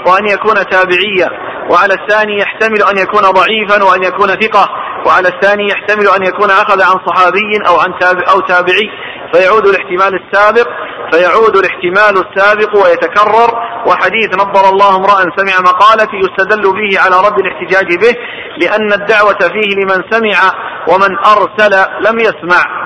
وأن 0.06 0.26
يكون 0.28 0.54
تابعيا. 0.54 1.52
وعلى 1.70 1.94
الثاني 1.94 2.38
يحتمل 2.38 2.82
أن 2.82 2.98
يكون 2.98 3.22
ضعيفا 3.22 3.84
وأن 3.84 4.02
يكون 4.02 4.28
ثقة. 4.28 4.68
وعلى 5.06 5.28
الثاني 5.28 5.68
يحتمل 5.68 6.08
أن 6.16 6.22
يكون 6.22 6.50
أخذ 6.50 6.82
عن 6.82 6.96
صحابي 7.06 7.68
أو 7.68 7.80
عن 7.80 7.98
تابع 8.00 8.22
أو 8.32 8.40
تابعي. 8.40 8.90
فيعود 9.32 9.66
الاحتمال 9.66 10.20
السابق 10.22 10.68
فيعود 11.12 11.56
الاحتمال 11.56 12.24
السابق 12.26 12.76
ويتكرر 12.76 13.50
وحديث 13.86 14.34
نظر 14.34 14.68
الله 14.68 14.96
امرأ 14.96 15.36
سمع 15.36 15.60
مقالتي 15.60 16.16
يستدل 16.16 16.62
به 16.62 17.00
على 17.00 17.16
رد 17.26 17.38
الاحتجاج 17.38 17.96
به 17.96 18.14
لأن 18.56 18.92
الدعوة 18.92 19.38
فيه 19.38 19.76
لمن 19.76 20.02
سمع 20.10 20.52
ومن 20.88 21.18
أرسل 21.18 21.86
لم 22.00 22.18
يسمع. 22.20 22.82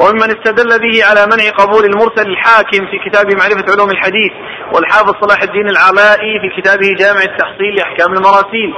وممن 0.00 0.30
استدل 0.36 0.78
به 0.78 1.04
على 1.04 1.26
منع 1.26 1.50
قبول 1.50 1.84
المرسل 1.84 2.30
الحاكم 2.30 2.86
في 2.90 3.10
كتاب 3.10 3.26
معرفة 3.26 3.64
علوم 3.72 3.90
الحديث 3.90 4.32
والحافظ 4.74 5.14
صلاح 5.20 5.42
الدين 5.42 5.68
العلائي 5.68 6.40
في 6.40 6.60
كتابه 6.60 6.88
جامع 6.98 7.20
التحصيل 7.20 7.74
لأحكام 7.76 8.12
المراسيل. 8.12 8.74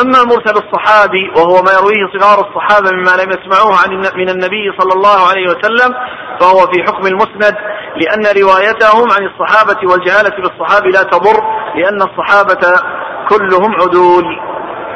أما 0.00 0.24
مرسل 0.24 0.56
الصحابي 0.64 1.30
وهو 1.36 1.62
ما 1.62 1.72
يرويه 1.72 2.20
صغار 2.20 2.48
الصحابة 2.48 2.90
مما 2.96 3.10
لم 3.22 3.30
يسمعوه 3.30 3.76
عن 3.82 3.90
من 4.16 4.28
النبي 4.28 4.72
صلى 4.78 4.92
الله 4.92 5.28
عليه 5.28 5.46
وسلم 5.46 5.94
فهو 6.40 6.58
في 6.72 6.82
حكم 6.82 7.06
المسند 7.06 7.56
لأن 7.96 8.42
روايتهم 8.42 9.08
عن 9.12 9.26
الصحابة 9.30 9.90
والجهالة 9.90 10.36
بالصحابي 10.42 10.90
لا 10.90 11.02
تضر 11.02 11.42
لأن 11.74 12.02
الصحابة 12.02 12.80
كلهم 13.28 13.74
عدول 13.80 14.24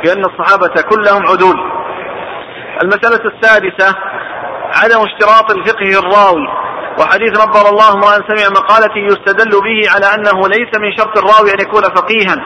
لأن 0.04 0.24
الصحابة 0.24 0.82
كلهم 0.90 1.22
عدول. 1.26 1.57
المسألة 2.82 3.32
السادسة 3.32 3.96
عدم 4.82 5.00
اشتراط 5.08 5.50
الفقه 5.50 5.98
الراوي. 5.98 6.46
وحديث 6.98 7.30
نظر 7.30 7.70
الله 7.70 7.92
امرأ 7.92 8.14
سمع 8.28 8.48
مقالتي 8.60 9.00
يستدل 9.10 9.50
به 9.50 9.90
على 9.94 10.06
أنه 10.14 10.48
ليس 10.48 10.70
من 10.82 10.96
شرط 10.96 11.18
الراوي 11.18 11.50
أن 11.54 11.60
يكون 11.60 11.82
فقيها 11.82 12.36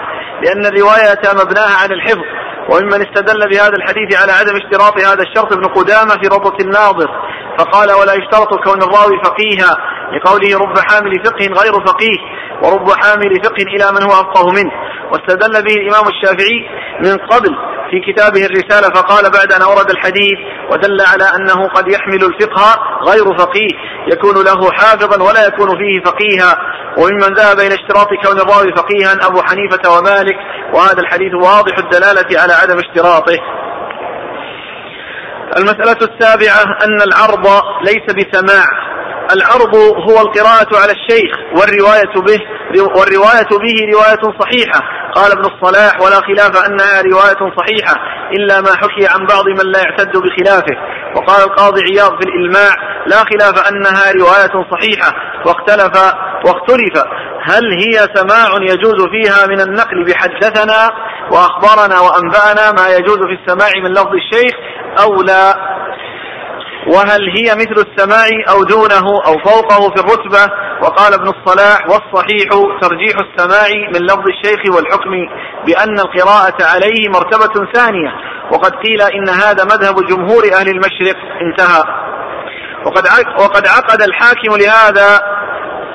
لأن 0.42 0.66
الرواية 0.66 1.22
مبناها 1.44 1.76
على 1.82 1.94
الحفظ. 1.94 2.28
وممن 2.70 3.06
استدل 3.06 3.48
بهذا 3.50 3.76
الحديث 3.76 4.22
على 4.22 4.32
عدم 4.32 4.56
اشتراط 4.56 5.00
هذا 5.00 5.22
الشرط 5.22 5.52
ابن 5.52 5.64
قدامة 5.64 6.10
في 6.22 6.28
روضة 6.28 6.56
الناظر. 6.64 7.10
فقال 7.58 7.92
ولا 7.92 8.14
يشترط 8.14 8.54
كون 8.64 8.82
الراوي 8.82 9.20
فقيها 9.24 9.76
لقوله 10.12 10.58
رب 10.58 10.78
حامل 10.78 11.24
فقه 11.24 11.62
غير 11.62 11.72
فقيه 11.86 12.18
ورب 12.62 12.90
حامل 12.90 13.42
فقه 13.44 13.62
إلى 13.62 13.86
من 13.92 14.02
هو 14.02 14.10
أفقه 14.10 14.50
منه. 14.50 14.72
واستدل 15.12 15.62
به 15.62 15.74
الإمام 15.74 16.08
الشافعي 16.08 16.58
من 17.04 17.16
قبل 17.16 17.69
في 17.90 18.12
كتابه 18.12 18.46
الرسالة 18.46 18.88
فقال 18.94 19.30
بعد 19.30 19.52
أن 19.52 19.62
أورد 19.62 19.90
الحديث 19.90 20.38
ودل 20.70 21.00
على 21.12 21.24
أنه 21.36 21.68
قد 21.68 21.92
يحمل 21.92 22.24
الفقه 22.24 22.78
غير 23.08 23.38
فقيه 23.38 23.70
يكون 24.12 24.44
له 24.44 24.72
حافظا 24.72 25.22
ولا 25.22 25.46
يكون 25.46 25.68
فيه 25.68 26.02
فقيها. 26.04 26.56
وممن 26.98 27.34
ذهب 27.34 27.60
إلى 27.60 27.74
اشتراط 27.74 28.08
كون 28.24 28.38
الراوي 28.40 28.72
فقيها 28.76 29.26
أبو 29.26 29.42
حنيفة 29.42 29.98
ومالك 29.98 30.36
وهذا 30.74 31.00
الحديث 31.00 31.34
واضح 31.34 31.78
الدلالة 31.78 32.40
على 32.40 32.52
عدم 32.52 32.78
اشتراطه. 32.78 33.38
المسألة 35.56 35.98
السابعة 36.02 36.62
أن 36.84 37.02
العرض 37.02 37.46
ليس 37.82 38.06
بسماع. 38.14 38.66
العرض 39.32 39.74
هو 39.76 40.20
القراءة 40.20 40.80
على 40.82 40.92
الشيخ 40.92 41.36
والرواية 41.56 42.14
به 42.26 42.40
والرواية 42.96 43.48
به 43.50 43.76
رواية 43.94 44.38
صحيحة. 44.40 44.99
قال 45.14 45.32
ابن 45.32 45.44
الصلاح 45.44 46.00
ولا 46.00 46.20
خلاف 46.20 46.66
أنها 46.66 47.02
رواية 47.02 47.52
صحيحة 47.58 47.94
إلا 48.32 48.60
ما 48.60 48.68
حكي 48.76 49.06
عن 49.06 49.26
بعض 49.26 49.44
من 49.48 49.72
لا 49.72 49.80
يعتد 49.80 50.16
بخلافه. 50.16 50.76
وقال 51.16 51.42
القاضي 51.42 51.80
عياض 51.82 52.22
في 52.22 52.28
الإلماع 52.28 52.74
لا 53.06 53.16
خلاف 53.16 53.68
أنها 53.68 54.12
رواية 54.12 54.70
صحيحة. 54.72 55.12
واختلف 55.46 56.14
واختلف. 56.44 57.04
هل 57.42 57.64
هي 57.72 57.92
سماع 58.14 58.48
يجوز 58.60 59.08
فيها 59.08 59.46
من 59.46 59.60
النقل 59.60 60.04
بحدثنا 60.04 60.90
وأخبرنا 61.32 62.00
وأنبأنا 62.00 62.72
ما 62.72 62.96
يجوز 62.96 63.18
في 63.18 63.38
السماع 63.42 63.70
من 63.84 63.90
لفظ 63.92 64.14
الشيخ 64.14 64.54
أو 65.02 65.22
لا؟ 65.22 65.70
وهل 66.86 67.30
هي 67.38 67.54
مثل 67.54 67.86
السماع 67.86 68.26
أو 68.50 68.62
دونه 68.62 69.06
أو 69.26 69.32
فوقه 69.32 69.90
في 69.94 70.00
الرتبة؟ 70.00 70.52
وقال 70.82 71.14
ابن 71.14 71.28
الصلاح 71.28 71.80
والصحيح 71.88 72.48
ترجيح 72.82 73.16
السماع 73.18 73.68
من 73.94 74.06
لفظ 74.06 74.24
الشيخ 74.28 74.74
والحكم 74.74 75.10
بأن 75.66 75.98
القراءة 75.98 76.64
عليه 76.74 77.08
مرتبة 77.08 77.72
ثانية. 77.72 78.10
وقد 78.52 78.72
قيل 78.74 79.02
إن 79.02 79.28
هذا 79.28 79.64
مذهب 79.64 80.06
جمهور 80.06 80.42
أهل 80.60 80.68
المشرق. 80.68 81.16
انتهى. 81.40 81.82
وقد 82.86 83.04
وقد 83.38 83.66
عقد 83.66 84.02
الحاكم 84.02 84.56
لهذا 84.56 85.20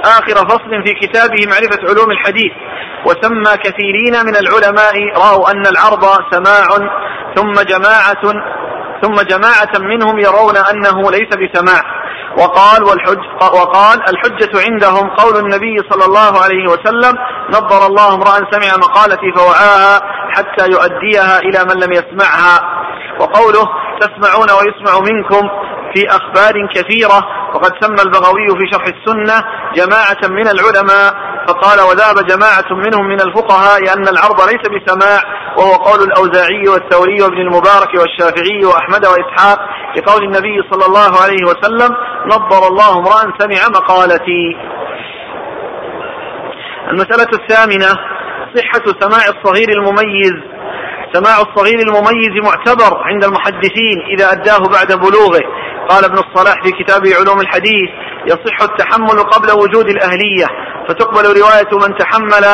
آخر 0.05 0.49
فصل 0.49 0.83
في 0.86 0.93
كتابه 0.93 1.47
معرفة 1.47 1.79
علوم 1.89 2.11
الحديث. 2.11 2.51
وسمى 3.05 3.57
كثيرين 3.57 4.25
من 4.25 4.36
العلماء 4.36 4.95
رأوا 5.17 5.51
أن 5.51 5.65
العرض 5.67 6.05
سماع 6.31 6.89
ثم 7.36 7.53
جماعة 7.53 8.55
ثم 9.06 9.22
جماعة 9.22 9.74
منهم 9.80 10.20
يرون 10.20 10.58
أنه 10.58 11.12
ليس 11.12 11.30
بسماع. 11.36 11.82
وقال 12.38 12.84
والحج 12.84 13.26
وقال 13.41 13.99
الحجة 14.10 14.51
عندهم 14.70 15.10
قول 15.10 15.38
النبي 15.38 15.78
صلى 15.89 16.06
الله 16.06 16.43
عليه 16.43 16.68
وسلم 16.68 17.14
نظر 17.49 17.88
الله 17.88 18.14
امرأ 18.14 18.51
سمع 18.51 18.78
مقالتي 18.78 19.32
فوعاها 19.36 20.01
حتى 20.36 20.66
يؤديها 20.72 21.39
إلى 21.39 21.60
من 21.64 21.84
لم 21.84 21.93
يسمعها. 21.93 22.60
وقوله 23.20 23.70
تسمعون 23.99 24.47
ويسمع 24.51 24.99
منكم 24.99 25.49
في 25.95 26.10
أخبار 26.10 26.53
كثيرة 26.74 27.28
وقد 27.53 27.72
سمى 27.82 28.01
البغوي 28.01 28.47
في 28.47 28.72
شرح 28.72 28.86
السنة 28.88 29.43
جماعة 29.76 30.22
من 30.30 30.47
العلماء 30.47 31.36
فقال 31.47 31.82
وذهب 31.82 32.28
جماعة 32.28 32.70
منهم 32.72 33.08
من 33.08 33.22
الفقهاء 33.22 33.93
أن 33.93 34.08
العرض 34.08 34.41
ليس 34.41 34.64
بسماع 34.76 35.20
وهو 35.58 35.74
قول 35.74 35.99
الأوزاعي 36.03 36.68
والثوري 36.68 37.22
وابن 37.22 37.38
المبارك 37.38 37.89
والشافعي 37.99 38.66
وأحمد 38.66 38.95
وإسحاق 39.04 39.60
لقول 39.98 40.24
النبي 40.24 40.62
صلى 40.72 40.86
الله 40.86 41.22
عليه 41.24 41.43
وسلم 41.46 41.96
نظر 42.26 42.68
الله 42.68 42.98
امرأ 42.98 43.34
سمع 43.39 43.70
مقالتي. 43.70 44.58
المسألة 46.88 47.30
الثامنة 47.34 47.89
صحة 48.56 48.84
سماع 49.00 49.26
الصغير 49.28 49.70
المميز. 49.70 50.36
سماع 51.14 51.36
الصغير 51.41 51.80
المميز 51.80 52.34
معتبر 52.43 52.98
عند 53.04 53.24
المحدثين 53.24 54.02
إذا 54.18 54.32
أداه 54.32 54.60
بعد 54.74 54.88
بلوغه. 54.88 55.41
قال 55.89 56.06
ابن 56.06 56.18
الصلاح 56.18 56.64
في 56.64 56.72
كتابه 56.84 57.10
علوم 57.20 57.41
الحديث 57.41 57.89
يصح 58.26 58.62
التحمل 58.62 59.20
قبل 59.20 59.52
وجود 59.52 59.89
الأهلية 59.89 60.46
فتقبل 60.88 61.24
رواية 61.41 61.88
من 61.88 61.98
تحمل 61.98 62.46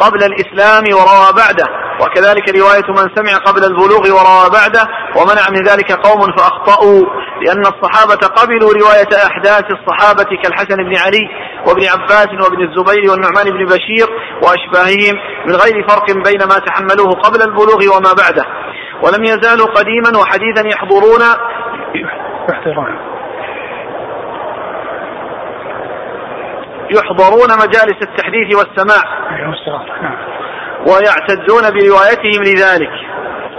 قبل 0.00 0.24
الإسلام 0.24 0.84
وروى 0.94 1.32
بعده. 1.36 1.79
وكذلك 2.02 2.56
رواية 2.58 2.88
من 2.88 3.16
سمع 3.16 3.38
قبل 3.46 3.64
البلوغ 3.64 4.02
وروى 4.16 4.50
بعده 4.58 4.84
ومنع 5.16 5.44
من 5.50 5.62
ذلك 5.70 5.92
قوم 5.92 6.20
فأخطأوا 6.36 7.06
لأن 7.42 7.60
الصحابة 7.60 8.26
قبلوا 8.38 8.72
رواية 8.72 9.12
أحداث 9.26 9.64
الصحابة 9.70 10.36
كالحسن 10.42 10.76
بن 10.76 10.96
علي 10.96 11.28
وابن 11.66 11.82
عباس 11.94 12.28
وابن 12.42 12.62
الزبير 12.62 13.10
والنعمان 13.10 13.50
بن 13.50 13.64
بشير 13.64 14.06
وأشباههم 14.42 15.16
من 15.46 15.54
غير 15.54 15.88
فرق 15.88 16.06
بين 16.06 16.40
ما 16.48 16.58
تحملوه 16.66 17.10
قبل 17.12 17.42
البلوغ 17.42 17.96
وما 17.96 18.12
بعده. 18.22 18.44
ولم 19.02 19.24
يزالوا 19.24 19.66
قديما 19.66 20.18
وحديثا 20.18 20.68
يحضرون. 20.68 21.22
يحضرون 22.48 22.98
يحضرون 26.90 27.48
مجالس 27.58 28.02
التحديث 28.02 28.56
والسماع. 28.56 29.30
نعم. 30.02 30.39
ويعتدون 30.86 31.62
بروايتهم 31.62 32.42
لذلك. 32.42 32.90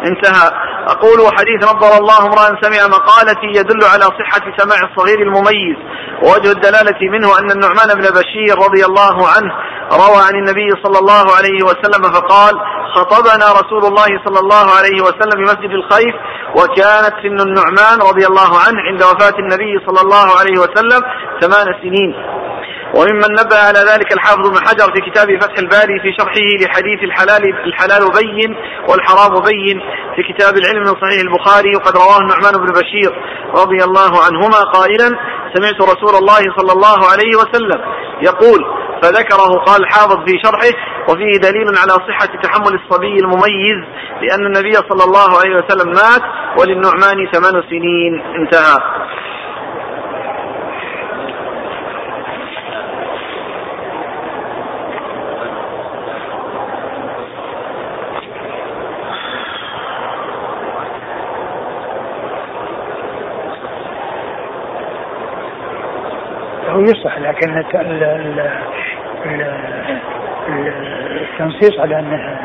انتهى. 0.06 0.52
أقول 0.88 1.20
حديث 1.38 1.64
نظر 1.64 1.98
الله 1.98 2.20
امرأ 2.20 2.62
سمع 2.62 2.88
مقالتي 2.88 3.48
يدل 3.60 3.84
على 3.94 4.04
صحة 4.04 4.42
سماع 4.58 4.90
الصغير 4.90 5.20
المميز. 5.22 5.78
ووجه 6.24 6.52
الدلالة 6.52 7.00
منه 7.12 7.40
أن 7.40 7.52
النعمان 7.52 7.90
بن 7.96 8.02
بشير 8.20 8.58
رضي 8.66 8.86
الله 8.86 9.28
عنه 9.28 9.52
روى 9.94 10.22
عن 10.28 10.36
النبي 10.36 10.70
صلى 10.84 11.00
الله 11.00 11.26
عليه 11.38 11.64
وسلم 11.64 12.04
فقال 12.04 12.54
خطبنا 12.96 13.46
رسول 13.52 13.86
الله 13.86 14.10
صلى 14.26 14.40
الله 14.40 14.66
عليه 14.78 15.02
وسلم 15.02 15.32
في 15.32 15.44
مسجد 15.44 15.72
الخيف 15.72 16.16
وكانت 16.56 17.14
سن 17.24 17.40
النعمان 17.48 17.98
رضي 18.10 18.26
الله 18.28 18.52
عنه 18.68 18.80
عند 18.88 19.04
وفاة 19.04 19.40
النبي 19.40 19.86
صلى 19.88 20.02
الله 20.02 20.28
عليه 20.40 20.58
وسلم 20.60 21.02
ثمان 21.42 21.66
سنين. 21.82 22.16
وممن 22.96 23.32
نبه 23.42 23.58
على 23.68 23.80
ذلك 23.80 24.14
الحافظ 24.14 24.48
ابن 24.48 24.60
حجر 24.68 24.94
في 24.96 25.12
كتاب 25.12 25.42
فتح 25.42 25.58
الباري 25.60 26.00
في 26.00 26.14
شرحه 26.20 26.48
لحديث 26.62 27.04
الحلال 27.04 27.44
الحلال 27.66 28.04
بين 28.20 28.56
والحرام 28.90 29.34
بين 29.50 29.82
في 30.16 30.34
كتاب 30.34 30.54
العلم 30.58 30.80
من 30.80 30.96
صحيح 31.02 31.22
البخاري 31.22 31.76
وقد 31.76 31.98
رواه 31.98 32.18
النعمان 32.18 32.54
بن 32.54 32.74
بشير 32.82 33.12
رضي 33.62 33.84
الله 33.84 34.12
عنهما 34.26 34.62
قائلا 34.74 35.10
سمعت 35.54 35.82
رسول 35.82 36.16
الله 36.16 36.42
صلى 36.58 36.72
الله 36.72 37.00
عليه 37.12 37.36
وسلم 37.42 37.82
يقول 38.22 38.82
فذكره 39.02 39.60
قال 39.66 39.82
الحافظ 39.82 40.18
في 40.26 40.40
شرحه 40.44 40.74
وفيه 41.10 41.38
دليل 41.38 41.68
على 41.78 41.92
صحة 41.92 42.42
تحمل 42.44 42.80
الصبي 42.80 43.16
المميز 43.20 43.80
لأن 44.22 44.46
النبي 44.46 44.74
صلى 44.74 45.04
الله 45.04 45.40
عليه 45.40 45.56
وسلم 45.56 45.92
مات 45.92 46.22
وللنعمان 46.60 47.32
ثمان 47.34 47.64
سنين. 47.70 48.22
انتهى. 48.36 48.78
يصح 66.84 67.20
لكن 67.20 67.64
التنصيص 71.22 71.80
على 71.80 72.00
انه 72.00 72.40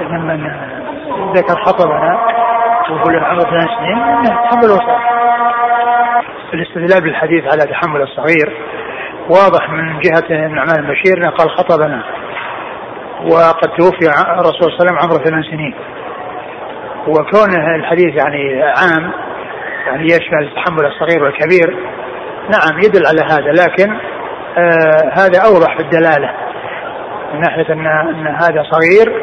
لما 0.00 0.60
ذكر 1.34 1.64
خطبنا 1.64 2.18
ويقول 2.90 3.14
العمر 3.16 3.40
ثلاث 3.40 3.68
سنين 3.78 3.98
إنه 3.98 4.28
تحمل 4.28 4.70
وصح 4.70 5.08
الاستدلال 6.54 7.02
بالحديث 7.02 7.44
على 7.44 7.72
تحمل 7.72 8.02
الصغير 8.02 8.56
واضح 9.30 9.70
من 9.70 10.00
جهة 10.00 10.46
النعمان 10.46 10.78
البشير 10.78 11.16
إنه 11.16 11.30
قال 11.30 11.50
خطبنا. 11.50 12.04
وقد 13.32 13.68
توفي 13.78 14.06
الرسول 14.40 14.62
صلى 14.62 14.68
الله 14.68 14.76
عليه 14.80 14.84
وسلم 14.84 14.98
عمره 14.98 15.24
ثمان 15.24 15.42
سنين. 15.42 15.74
وكونه 17.06 17.74
الحديث 17.76 18.22
يعني 18.22 18.62
عام 18.62 19.12
يعني 19.86 20.04
يشمل 20.04 20.54
تحمل 20.56 20.86
الصغير 20.86 21.24
والكبير 21.24 21.76
نعم 22.48 22.78
يدل 22.78 23.02
على 23.06 23.22
هذا 23.22 23.52
لكن 23.52 23.92
آه 24.58 25.10
هذا 25.12 25.40
أوضح 25.46 25.76
في 25.76 25.82
الدلالة. 25.82 26.30
من 27.34 27.40
ناحية 27.40 27.72
أن 27.72 27.86
أن 27.86 28.26
هذا 28.26 28.62
صغير 28.70 29.22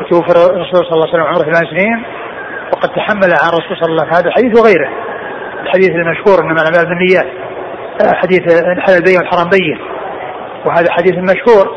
وتوفي 0.00 0.30
الرسول 0.30 0.86
صلى 0.86 0.92
الله 0.92 1.08
عليه 1.08 1.14
وسلم 1.14 1.22
عمره 1.22 1.42
ثمان 1.42 1.70
سنين 1.70 2.04
وقد 2.72 2.88
تحمل 2.88 3.32
عن 3.42 3.48
الرسول 3.48 3.76
صلى 3.80 3.90
الله 3.90 4.02
عليه 4.02 4.12
وسلم 4.12 4.14
هذا 4.14 4.28
الحديث 4.28 4.60
وغيره. 4.60 4.88
الحديث 5.62 5.90
المشهور 5.90 6.40
إنما 6.40 6.60
الاعمال 6.62 6.88
بالنيات 6.88 7.26
آه 8.02 8.14
حديث 8.14 8.40
الحلال 8.76 9.02
بين 9.02 9.16
والحرام 9.18 9.48
بين. 9.48 9.78
وهذا 10.66 10.92
حديث 10.92 11.14
مشهور 11.14 11.76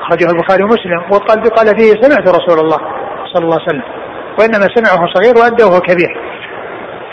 أخرجه 0.00 0.30
البخاري 0.30 0.62
ومسلم 0.62 1.02
وقال 1.10 1.42
قال 1.42 1.66
فيه 1.78 2.00
سمعت 2.00 2.28
رسول 2.28 2.58
الله 2.64 2.78
صلى 3.32 3.44
الله 3.44 3.58
عليه 3.60 3.68
وسلم 3.68 3.82
وإنما 4.38 4.66
سمعه 4.74 5.06
صغير 5.14 5.34
وادى 5.36 5.64
وهو 5.64 5.80
كبير. 5.80 6.18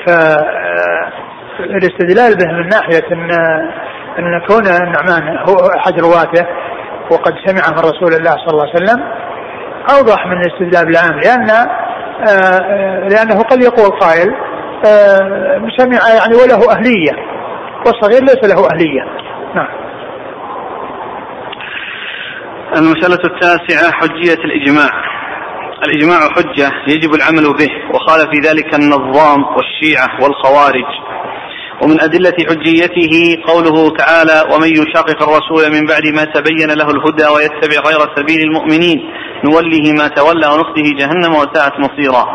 ف 0.05 0.09
الاستدلال 1.60 2.38
به 2.38 2.51
من 2.51 2.68
ناحية 2.68 3.08
أن 3.12 3.32
أن 4.20 4.41
كون 4.47 4.68
النعمان 4.68 5.38
هو 5.49 5.56
أحد 5.78 5.99
رواته 5.99 6.45
وقد 7.12 7.34
سمع 7.45 7.62
من 7.72 7.80
رسول 7.80 8.14
الله 8.14 8.32
صلى 8.32 8.49
الله 8.51 8.66
عليه 8.70 8.84
وسلم 8.84 9.03
أوضح 9.97 10.28
من 10.28 10.38
الاستدلال 10.41 10.89
العام 10.89 11.20
لأن 11.20 11.49
آه، 12.30 13.08
لأنه 13.08 13.41
قد 13.41 13.64
يقول 13.64 13.99
قائل 13.99 14.34
آه، 14.88 15.68
سمع 15.78 15.99
يعني 16.10 16.36
وله 16.36 16.72
أهلية 16.72 17.12
والصغير 17.86 18.22
ليس 18.22 18.43
له 18.43 18.68
أهلية. 18.74 19.01
نعم. 19.56 19.68
المسألة 22.78 23.20
التاسعة 23.26 23.91
حجية 23.91 24.43
الإجماع. 24.43 24.89
الإجماع 25.88 26.20
حجة 26.20 26.72
يجب 26.88 27.14
العمل 27.14 27.53
به 27.53 27.70
وقال 27.93 28.20
في 28.20 28.39
ذلك 28.49 28.76
النظام 28.76 29.43
والشيعة 29.43 30.24
والخوارج. 30.24 31.05
ومن 31.82 32.01
أدلة 32.01 32.38
حجيته 32.49 33.43
قوله 33.47 33.89
تعالى 33.89 34.53
ومن 34.53 34.67
يشاقق 34.67 35.23
الرسول 35.23 35.71
من 35.76 35.86
بعد 35.86 36.05
ما 36.15 36.23
تبين 36.23 36.67
له 36.67 36.88
الهدى 36.95 37.28
ويتبع 37.36 37.89
غير 37.89 37.99
سبيل 38.15 38.39
المؤمنين 38.47 38.97
نوله 39.45 39.93
ما 39.99 40.07
تولى 40.07 40.47
ونصله 40.47 40.88
جهنم 40.99 41.36
وساءت 41.36 41.73
مصيرا. 41.80 42.26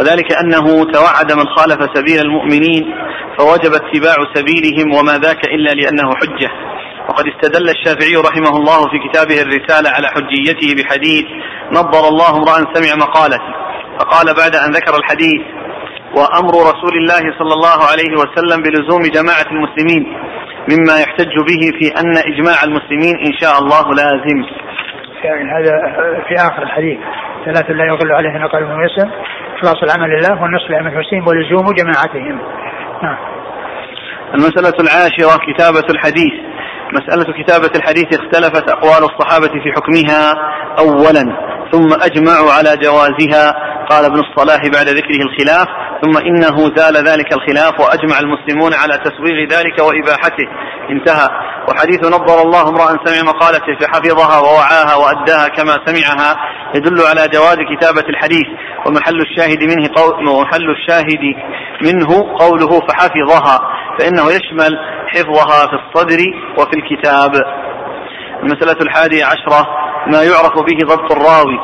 وذلك 0.00 0.32
أنه 0.32 0.84
توعد 0.84 1.32
من 1.32 1.44
خالف 1.56 1.78
سبيل 1.94 2.20
المؤمنين 2.20 2.94
فوجب 3.38 3.72
اتباع 3.74 4.16
سبيلهم 4.34 4.94
وما 4.94 5.18
ذاك 5.18 5.44
إلا 5.44 5.70
لأنه 5.70 6.10
حجة. 6.20 6.50
وقد 7.08 7.24
استدل 7.26 7.68
الشافعي 7.70 8.16
رحمه 8.16 8.56
الله 8.56 8.80
في 8.90 8.98
كتابه 9.08 9.42
الرسالة 9.42 9.90
على 9.90 10.08
حجيته 10.08 10.82
بحديث 10.82 11.24
نظر 11.72 12.08
الله 12.08 12.30
امرأ 12.30 12.74
سمع 12.74 12.94
مقالتي 12.96 13.52
فقال 13.98 14.34
بعد 14.34 14.56
أن 14.56 14.70
ذكر 14.70 14.96
الحديث 14.98 15.42
وأمر 16.14 16.54
رسول 16.70 16.94
الله 16.96 17.38
صلى 17.38 17.54
الله 17.54 17.78
عليه 17.90 18.12
وسلم 18.20 18.62
بلزوم 18.62 19.02
جماعة 19.02 19.46
المسلمين 19.50 20.02
مما 20.70 20.94
يحتج 21.02 21.34
به 21.48 21.78
في 21.78 21.86
أن 22.00 22.16
إجماع 22.32 22.58
المسلمين 22.64 23.14
إن 23.26 23.32
شاء 23.40 23.58
الله 23.58 23.94
لازم. 23.94 24.38
يعني 25.24 25.50
هذا 25.50 25.72
في 26.28 26.34
آخر 26.34 26.62
الحديث. 26.62 26.98
ثلاثة 27.44 27.74
لا 27.74 27.84
يغل 27.84 28.12
عليهن 28.12 28.46
قلب 28.46 28.70
ويسر 28.70 29.10
إخلاص 29.56 29.82
العمل 29.82 30.10
لله 30.10 30.42
والنصر 30.42 30.68
لأمر 30.70 30.88
المسلمين 30.92 31.24
ولزوم 31.28 31.66
جماعتهم. 31.74 32.40
نعم. 33.02 33.16
المسألة 34.34 34.76
العاشرة 34.80 35.38
كتابة 35.46 35.86
الحديث. 35.90 36.34
مسألة 36.92 37.42
كتابة 37.42 37.70
الحديث 37.76 38.20
اختلفت 38.20 38.70
أقوال 38.70 39.10
الصحابة 39.10 39.62
في 39.62 39.72
حكمها 39.76 40.34
أولا 40.78 41.24
ثم 41.72 41.88
أجمعوا 42.02 42.52
على 42.52 42.76
جوازها. 42.82 43.76
قال 43.90 44.04
ابن 44.04 44.20
الصلاح 44.20 44.62
بعد 44.74 44.88
ذكره 44.88 45.22
الخلاف 45.22 45.68
ثم 46.02 46.18
إنه 46.18 46.56
زال 46.76 46.96
ذلك 46.96 47.32
الخلاف 47.32 47.80
وأجمع 47.80 48.18
المسلمون 48.20 48.74
على 48.74 48.98
تسويغ 48.98 49.48
ذلك 49.48 49.78
وإباحته. 49.78 50.48
انتهى. 50.90 51.28
وحديث 51.68 52.04
نظر 52.04 52.42
الله 52.42 52.68
امرأ 52.68 53.04
سمع 53.04 53.32
مقالته 53.32 53.76
فحفظها 53.80 54.38
ووعاها 54.38 54.94
وأداها 54.94 55.48
كما 55.48 55.78
سمعها 55.86 56.36
يدل 56.74 57.00
على 57.00 57.28
جواز 57.28 57.56
كتابة 57.72 58.08
الحديث. 58.08 58.46
ومحل 58.86 59.20
الشاهد 59.20 59.62
منه 59.62 59.88
قول 59.96 60.28
ومحل 60.28 60.70
الشاهد 60.70 61.24
منه 61.82 62.36
قوله 62.38 62.80
فحفظها 62.88 63.60
فإنه 63.98 64.24
يشمل 64.30 64.78
حفظها 65.08 65.66
في 65.66 65.74
الصدر 65.74 66.18
وفي 66.58 66.76
الكتاب. 66.76 67.32
المسألة 68.42 68.80
الحادية 68.82 69.24
عشرة 69.24 69.66
ما 70.06 70.22
يعرف 70.22 70.54
به 70.54 70.94
ضبط 70.94 71.12
الراوي؟ 71.12 71.58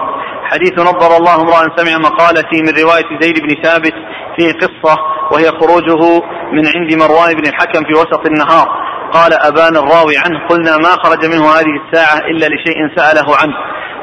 حديث 0.53 0.78
نظر 0.78 1.16
الله 1.16 1.34
امرأ 1.34 1.76
سمع 1.76 1.98
مقالتي 1.98 2.62
من 2.62 2.72
رواية 2.82 3.20
زيد 3.20 3.38
بن 3.42 3.62
ثابت 3.62 3.94
فيه 4.36 4.53
قصة 4.53 4.98
وهي 5.32 5.46
خروجه 5.61 6.22
من 6.53 6.64
عند 6.76 6.94
مروان 6.94 7.34
بن 7.34 7.46
الحكم 7.46 7.84
في 7.84 7.92
وسط 7.92 8.26
النهار. 8.26 8.68
قال 9.12 9.32
أبان 9.32 9.76
الراوي 9.76 10.16
عنه 10.24 10.48
قلنا 10.48 10.76
ما 10.76 10.92
خرج 11.05 11.26
منه 11.26 11.44
هذه 11.50 11.74
الساعة 11.84 12.18
إلا 12.18 12.46
لشيء 12.46 12.78
سأله 12.96 13.36
عنه. 13.36 13.55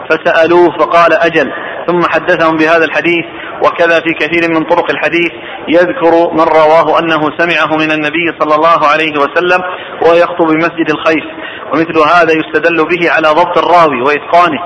فسألوه 0.10 0.78
فقال 0.80 1.14
أجل. 1.14 1.52
ثم 1.88 2.02
حدثهم 2.10 2.58
بهذا 2.58 2.86
الحديث 2.86 3.26
وكذا 3.64 4.00
في 4.00 4.14
كثير 4.20 4.50
من 4.50 4.64
طرق 4.64 4.92
الحديث. 4.92 5.32
يذكر 5.68 6.34
من 6.34 6.44
رواه 6.44 7.00
أنه 7.00 7.22
سمعه 7.38 7.78
من 7.78 7.92
النبي 7.92 8.26
صلى 8.40 8.56
الله 8.56 8.88
عليه 8.88 9.14
وسلم 9.20 9.62
وهو 10.02 10.14
يخطب 10.14 10.48
بمسجد 10.48 10.90
الخيف. 10.90 11.26
ومثل 11.74 11.98
هذا 12.16 12.34
يستدل 12.34 12.86
به 12.92 13.12
على 13.12 13.28
ضبط 13.28 13.58
الراوي 13.58 14.02
وإتقانه. 14.02 14.60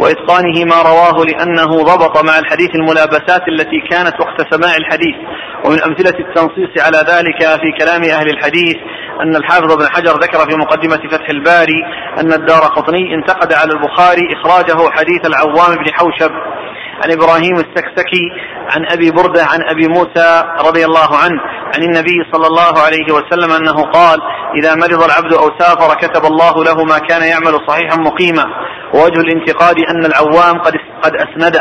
وإتقانه 0.00 0.64
ما 0.64 0.82
رواه 0.82 1.24
لأنه 1.24 1.82
ضبط 1.82 2.24
مع 2.24 2.38
الحديث 2.38 2.70
الملابسات 2.74 3.42
التي 3.48 3.80
كانت 3.90 4.20
وقت 4.20 4.54
سماع 4.54 4.76
الحديث. 4.76 5.16
ومن 5.64 5.82
أمثلة 5.82 6.18
التنصيص 6.20 6.84
على 6.86 6.98
ذلك 6.98 7.60
في 7.60 7.84
كلام 7.84 8.02
أهل 8.02 8.28
الحديث 8.30 8.76
أن 9.22 9.36
الحافظ 9.36 9.76
بن 9.76 9.86
حجر 9.94 10.12
ذكر 10.12 10.50
في 10.50 10.56
مقدمة 10.56 11.10
فتح 11.10 11.28
الباري 11.30 11.84
أن 12.20 12.32
الدار 12.32 12.60
قطني 12.60 13.14
انتقد 13.14 13.52
على 13.52 13.72
البخاري 13.72 14.22
إخراجه 14.32 14.90
حديث 14.90 15.26
العوام 15.26 15.76
بن 15.76 15.92
حوشب 15.92 16.30
عن 17.02 17.12
إبراهيم 17.12 17.54
السكسكي 17.54 18.24
عن 18.74 18.86
أبي 18.92 19.10
بردة 19.10 19.44
عن 19.44 19.60
أبي 19.70 19.88
موسى 19.88 20.44
رضي 20.68 20.84
الله 20.84 21.16
عنه 21.16 21.40
عن 21.74 21.82
النبي 21.82 22.24
صلى 22.32 22.46
الله 22.46 22.82
عليه 22.86 23.14
وسلم 23.14 23.52
أنه 23.52 23.82
قال 23.92 24.18
إذا 24.62 24.74
مرض 24.74 25.02
العبد 25.04 25.32
أو 25.32 25.50
سافر 25.58 25.94
كتب 25.94 26.24
الله 26.24 26.64
له 26.64 26.84
ما 26.84 26.98
كان 26.98 27.22
يعمل 27.22 27.58
صحيحا 27.68 27.96
مقيما. 27.96 28.44
ووجه 28.94 29.20
الانتقاد 29.20 29.76
أن 29.78 30.06
العوام 30.06 30.58
قد 30.58 30.72
قد 31.02 31.12
أسنده 31.16 31.60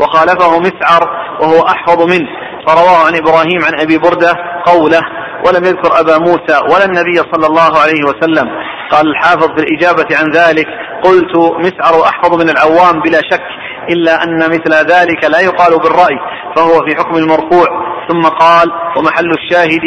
وخالفه 0.00 0.58
مسعر 0.58 1.02
وهو 1.40 1.66
أحفظ 1.66 2.02
منه. 2.02 2.28
فرواه 2.66 3.06
عن 3.06 3.14
إبراهيم 3.16 3.64
عن 3.64 3.80
أبي 3.80 3.98
بردة 3.98 4.34
قوله 4.66 5.00
ولم 5.46 5.64
يذكر 5.64 6.00
أبا 6.00 6.18
موسى 6.18 6.56
ولا 6.72 6.84
النبي 6.84 7.16
صلى 7.32 7.46
الله 7.46 7.78
عليه 7.82 8.02
وسلم. 8.04 8.48
قال 8.92 9.06
الحافظ 9.08 9.46
في 9.46 9.60
الإجابة 9.64 10.16
عن 10.18 10.30
ذلك 10.30 10.66
قلت 11.04 11.36
مسعر 11.36 12.04
أحفظ 12.04 12.42
من 12.42 12.50
العوام 12.50 13.02
بلا 13.02 13.18
شك 13.30 13.42
إلا 13.90 14.24
أن 14.24 14.38
مثل 14.38 14.72
ذلك 14.74 15.24
لا 15.24 15.40
يقال 15.40 15.78
بالرأي 15.78 16.18
فهو 16.56 16.86
في 16.86 16.96
حكم 16.96 17.16
المرفوع. 17.16 17.66
ثم 18.08 18.22
قال 18.22 18.68
ومحل 18.96 19.30
الشاهد 19.30 19.86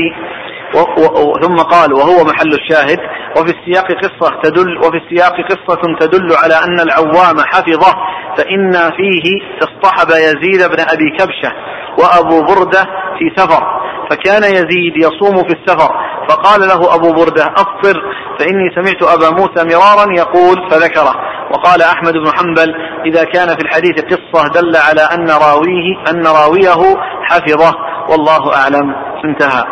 و 0.76 0.80
و 0.80 1.40
ثم 1.42 1.56
قال 1.56 1.94
وهو 1.94 2.24
محل 2.24 2.54
الشاهد. 2.54 3.00
وفي 3.38 3.54
السياق 3.58 3.88
قصة 3.92 4.42
تدل 4.44 4.78
وفي 4.78 4.98
السياق 4.98 5.34
قصة 5.34 5.82
تدل 6.00 6.36
على 6.44 6.54
أن 6.54 6.80
العوام 6.80 7.38
حفظه 7.40 7.94
فإن 8.38 8.72
فيه 8.74 9.26
اصطحب 9.62 10.10
يزيد 10.10 10.70
بن 10.70 10.80
أبي 10.94 11.18
كبشة 11.20 11.52
وأبو 12.00 12.42
بردة 12.44 12.82
في 13.20 13.32
سفر. 13.38 13.79
فكان 14.10 14.44
يزيد 14.44 14.98
يصوم 14.98 15.36
في 15.48 15.56
السفر. 15.60 15.90
فقال 16.30 16.62
له 16.62 16.96
أبو 16.96 17.14
بردة 17.14 17.44
أفطر 17.44 18.02
فإني 18.40 18.70
سمعت 18.76 19.04
أبا 19.04 19.30
موسى 19.30 19.64
مرارا 19.64 20.14
يقول 20.18 20.72
فذكره 20.72 21.16
وقال 21.52 21.82
أحمد 21.82 22.14
بن 22.14 22.32
حنبل 22.38 22.76
إذا 23.06 23.24
كان 23.24 23.48
في 23.48 23.62
الحديث 23.62 24.02
قصة 24.02 24.48
دل 24.48 24.76
على 24.76 25.02
أن 25.02 25.30
راويه 25.30 26.04
أن 26.12 26.28
راويه 26.28 26.96
حفظه 27.24 27.76
والله 28.10 28.56
أعلم. 28.56 28.96
انتهى. 29.26 29.64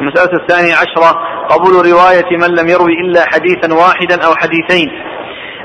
المسألة 0.00 0.42
الثانية 0.42 0.72
عشرة 0.74 1.20
قبول 1.48 1.72
رواية 1.92 2.38
من 2.38 2.54
لم 2.54 2.68
يروي 2.68 2.92
إلا 2.92 3.24
حديثا 3.32 3.74
واحدا 3.74 4.26
أو 4.26 4.34
حديثين. 4.34 4.88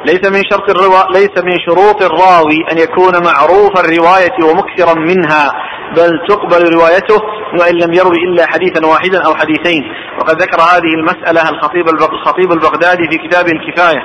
ليس 0.06 0.32
من 0.32 0.44
شرط 0.52 0.70
الروا... 0.70 1.12
ليس 1.12 1.44
من 1.44 1.60
شروط 1.66 2.02
الراوي 2.02 2.72
أن 2.72 2.78
يكون 2.78 3.14
معروف 3.24 3.80
الرواية 3.80 4.38
ومكثرا 4.44 4.94
منها 5.00 5.52
بل 5.96 6.10
تقبل 6.30 6.74
روايته 6.74 7.22
وإن 7.60 7.76
لم 7.76 7.94
يروي 7.94 8.18
إلا 8.18 8.46
حديثا 8.48 8.86
واحدا 8.86 9.26
أو 9.26 9.36
حديثين. 9.36 9.84
وقد 10.20 10.42
ذكر 10.42 10.62
هذه 10.62 10.94
المسألة 11.00 11.50
الخطيب 11.50 11.90
الخطيب 11.90 12.52
البغدادي 12.52 13.04
في 13.12 13.28
كتابه 13.28 13.52
الكفاية. 13.52 14.02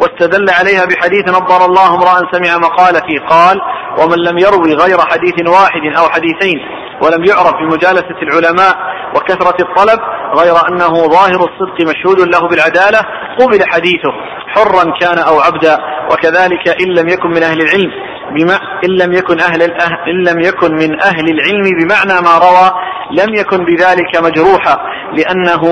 واستدل 0.00 0.50
عليها 0.50 0.84
بحديث 0.84 1.28
نظر 1.28 1.64
الله 1.64 1.94
امرأ 1.94 2.32
سمع 2.32 2.58
مقالتي 2.58 3.18
قال 3.28 3.60
ومن 3.98 4.18
لم 4.18 4.38
يروي 4.38 4.74
غير 4.74 4.98
حديث 5.00 5.48
واحد 5.48 5.98
أو 5.98 6.08
حديثين 6.08 6.58
ولم 7.02 7.24
يعرف 7.24 7.54
بمجالسة 7.54 8.18
العلماء 8.22 8.74
وكثرة 9.16 9.56
الطلب 9.60 10.00
غير 10.38 10.54
أنه 10.68 10.94
ظاهر 11.08 11.40
الصدق 11.48 11.90
مشهود 11.90 12.20
له 12.20 12.48
بالعدالة. 12.48 13.00
قبل 13.38 13.64
حديثه 13.72 14.12
حرا 14.46 14.84
كان 15.00 15.18
أو 15.18 15.40
عبدا 15.40 15.78
وكذلك 16.12 16.68
إن 16.68 16.88
لم 16.88 17.08
يكن 17.08 17.28
من 17.28 17.42
أهل 17.42 17.60
العلم 17.60 17.92
بما 18.36 18.54
إن 18.84 18.90
لم 18.90 19.12
يكن 19.12 19.40
أهل 19.40 19.62
إن 20.08 20.24
لم 20.28 20.40
يكن 20.40 20.74
من 20.74 21.02
أهل 21.02 21.30
العلم 21.30 21.64
بمعنى 21.80 22.20
ما 22.24 22.38
روى 22.38 22.70
لم 23.10 23.34
يكن 23.34 23.64
بذلك 23.64 24.22
مجروحا 24.22 24.76
لأنه 25.12 25.62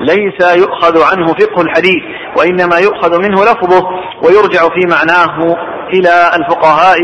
ليس 0.00 0.56
يؤخذ 0.56 1.02
عنه 1.02 1.26
فقه 1.26 1.62
الحديث 1.62 2.02
وإنما 2.38 2.78
يؤخذ 2.78 3.18
منه 3.18 3.44
لفظه 3.44 3.82
ويرجع 4.22 4.60
في 4.60 4.86
معناه 4.86 5.56
إلى 5.92 6.30
الفقهاء 6.36 6.98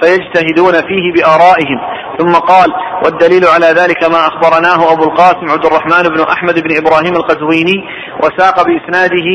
فيجتهدون 0.00 0.72
فيه 0.72 1.12
بآرائهم. 1.14 1.78
ثم 2.18 2.32
قال 2.32 2.72
والدليل 3.04 3.44
على 3.54 3.66
ذلك 3.66 4.10
ما 4.10 4.20
أخبرناه 4.26 4.92
أبو 4.92 5.04
القاسم 5.04 5.50
عبد 5.50 5.66
الرحمن 5.66 6.02
بن 6.14 6.20
أحمد 6.20 6.54
بن 6.54 6.76
إبراهيم 6.76 7.16
القزويني 7.16 7.84
وساق 8.22 8.66
بإسناده 8.66 9.28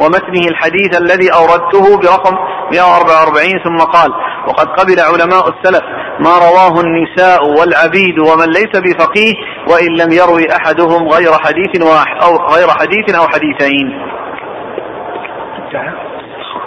ومتنه 0.00 0.48
الحديث 0.48 1.00
الذي 1.00 1.28
أوردته 1.32 1.98
برقم 1.98 2.36
144 2.72 3.48
ثم 3.64 3.78
قال 3.78 4.10
وقد 4.48 4.66
قبل 4.66 5.00
علماء 5.00 5.48
السلف 5.48 5.82
ما 6.20 6.30
رواه 6.30 6.80
النساء 6.80 7.44
والعبيد 7.44 8.18
ومن 8.18 8.46
ليس 8.46 8.74
بفقيه 8.86 9.34
وإن 9.70 9.96
لم 9.96 10.12
يروي 10.12 10.46
أحدهم 10.56 11.08
غير 11.08 11.32
حديث 11.32 11.82
واحد 11.82 12.22
أو 12.22 12.54
غير 12.54 12.68
حديث 12.68 13.14
أو 13.14 13.28
حديثين. 13.28 14.02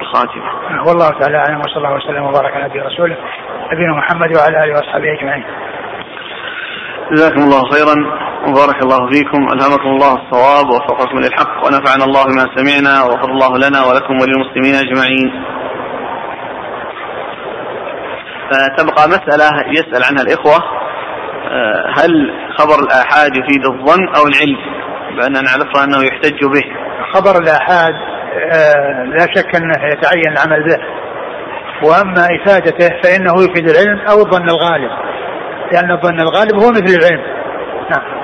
الخاتمة 0.09 0.43
والله 0.87 1.09
تعالى 1.09 1.37
أعلم 1.37 1.59
وصلى 1.59 1.77
الله 1.77 1.95
وسلم 1.95 2.23
وبارك 2.23 2.53
على 2.53 2.63
نبي 2.65 2.79
رسوله 2.79 3.17
نبينا 3.73 3.93
محمد 3.93 4.37
وعلى 4.37 4.63
آله 4.63 4.73
وأصحابه 4.73 5.13
أجمعين. 5.19 5.45
جزاكم 7.11 7.41
الله 7.41 7.61
خيرا 7.71 7.95
وبارك 8.47 8.83
الله 8.83 9.09
فيكم. 9.11 9.47
ألهمكم 9.53 9.89
الله 9.89 10.13
الصواب 10.13 10.65
ووفقكم 10.65 11.17
للحق 11.17 11.65
ونفعنا 11.65 12.03
الله 12.03 12.23
بما 12.23 12.45
سمعنا 12.55 13.03
وغفر 13.03 13.29
الله 13.29 13.57
لنا 13.57 13.79
ولكم 13.85 14.13
وللمسلمين 14.21 14.75
أجمعين. 14.75 15.43
فتبقى 18.51 19.07
مسألة 19.07 19.49
يسأل 19.71 20.03
عنها 20.03 20.23
الإخوة 20.23 20.57
هل 21.97 22.33
خبر 22.57 22.79
الآحاد 22.85 23.31
يفيد 23.37 23.65
الظن 23.65 24.07
أو 24.17 24.23
العلم؟ 24.27 24.79
بأننا 25.17 25.41
نعرف 25.41 25.83
أنه 25.83 26.07
يحتج 26.07 26.39
به. 26.45 26.65
خبر 27.13 27.41
الآحاد 27.41 27.93
آه، 27.93 28.08
لا 29.05 29.27
شك 29.35 29.55
أنه 29.55 29.85
يتعين 29.91 30.31
العمل 30.31 30.63
به. 30.63 30.79
وأما 31.83 32.27
إفادته 32.35 32.89
فإنه 33.03 33.33
يفيد 33.43 33.69
العلم 33.69 33.99
أو 33.99 34.19
الظن 34.19 34.49
الغالب. 34.49 34.91
لأن 35.71 35.91
الظن 35.91 36.19
الغالب 36.19 36.55
هو 36.55 36.69
مثل 36.69 36.99
العلم. 36.99 37.23
نعم. 37.91 38.19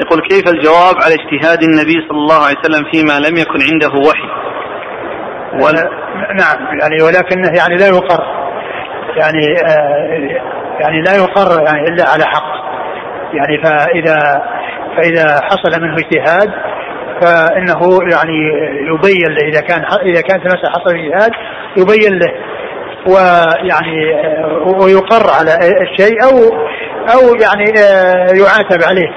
يقول 0.00 0.20
كيف 0.28 0.48
الجواب 0.48 0.94
على 1.04 1.14
اجتهاد 1.14 1.62
النبي 1.62 2.08
صلى 2.08 2.18
الله 2.18 2.46
عليه 2.46 2.58
وسلم 2.58 2.90
فيما 2.92 3.28
لم 3.28 3.36
يكن 3.36 3.58
عنده 3.72 4.08
وحي. 4.08 4.28
آه، 5.54 5.88
نعم 6.34 6.78
يعني 6.80 7.02
ولكنه 7.02 7.58
يعني 7.58 7.76
لا 7.76 7.86
يقر. 7.86 8.24
يعني 9.16 9.46
آه 9.68 10.42
يعني 10.80 11.02
لا 11.02 11.16
يقر 11.16 11.64
يعني 11.66 11.88
إلا 11.88 12.04
على 12.08 12.24
حق. 12.24 12.58
يعني 13.32 13.62
فإذا 13.62 14.42
فإذا 14.98 15.40
حصل 15.42 15.82
منه 15.82 15.94
اجتهاد 15.94 16.50
فإنه 17.20 17.98
يعني 18.12 18.38
يبين 18.86 19.28
له 19.28 19.48
إذا 19.48 19.60
كان 19.60 19.84
إذا 20.02 20.20
كانت 20.20 20.46
المسألة 20.46 20.70
حصل 20.70 20.94
اجتهاد 20.94 21.32
يبين 21.76 22.18
له 22.18 22.32
ويعني 23.06 24.14
ويقر 24.82 25.30
على 25.38 25.50
الشيء 25.82 26.24
أو 26.24 26.38
أو 27.14 27.34
يعني 27.34 27.64
يعاتب 28.40 28.82
عليه 28.88 29.08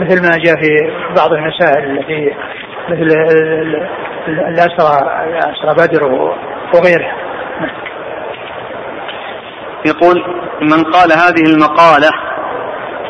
مثل 0.00 0.22
ما 0.22 0.38
جاء 0.44 0.54
في 0.54 0.92
بعض 1.16 1.32
المسائل 1.32 1.98
التي 1.98 2.34
مثل 2.88 3.06
الأسرى 4.28 5.10
أسرى 5.38 5.74
بدر 5.74 6.04
وغيرها. 6.74 7.16
يقول 9.86 10.24
من 10.62 10.84
قال 10.84 11.12
هذه 11.12 11.52
المقالة 11.52 12.08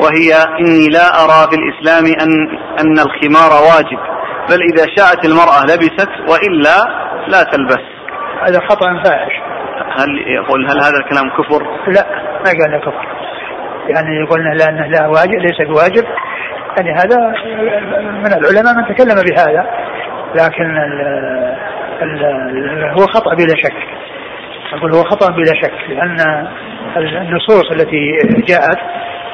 وهي 0.03 0.33
إني 0.59 0.87
لا 0.87 1.07
أرى 1.23 1.49
في 1.49 1.55
الإسلام 1.59 2.05
أن 2.23 2.31
أن 2.81 2.99
الخمار 2.99 3.51
واجب 3.69 3.99
بل 4.49 4.61
إذا 4.61 4.85
شاءت 4.97 5.25
المرأة 5.25 5.63
لبست 5.63 6.09
وإلا 6.29 6.75
لا 7.27 7.43
تلبس. 7.43 7.85
هذا 8.41 8.59
خطأ 8.69 9.03
فاحش. 9.03 9.33
هل 9.97 10.09
يقول 10.27 10.65
هل 10.69 10.77
هذا 10.77 10.97
الكلام 10.97 11.29
كفر؟ 11.29 11.63
لا 11.87 12.05
ما 12.45 12.51
قال 12.59 12.81
كفر. 12.81 13.07
يعني 13.87 14.19
يقول 14.25 14.43
لأنه 14.57 14.87
لا 14.87 15.07
واجب 15.07 15.39
ليس 15.39 15.67
بواجب. 15.67 16.05
يعني 16.77 16.91
هذا 16.91 17.17
من 18.11 18.33
العلماء 18.33 18.73
من 18.75 18.95
تكلم 18.95 19.15
بهذا 19.15 19.69
لكن 20.35 20.77
ال 20.77 21.01
ال 22.01 22.99
هو 22.99 23.05
خطأ 23.05 23.35
بلا 23.35 23.55
شك. 23.63 23.99
أقول 24.73 24.95
هو 24.95 25.03
خطأ 25.03 25.31
بلا 25.31 25.53
شك 25.61 25.73
لأن 25.89 26.47
النصوص 26.97 27.71
التي 27.71 28.11
جاءت 28.47 28.79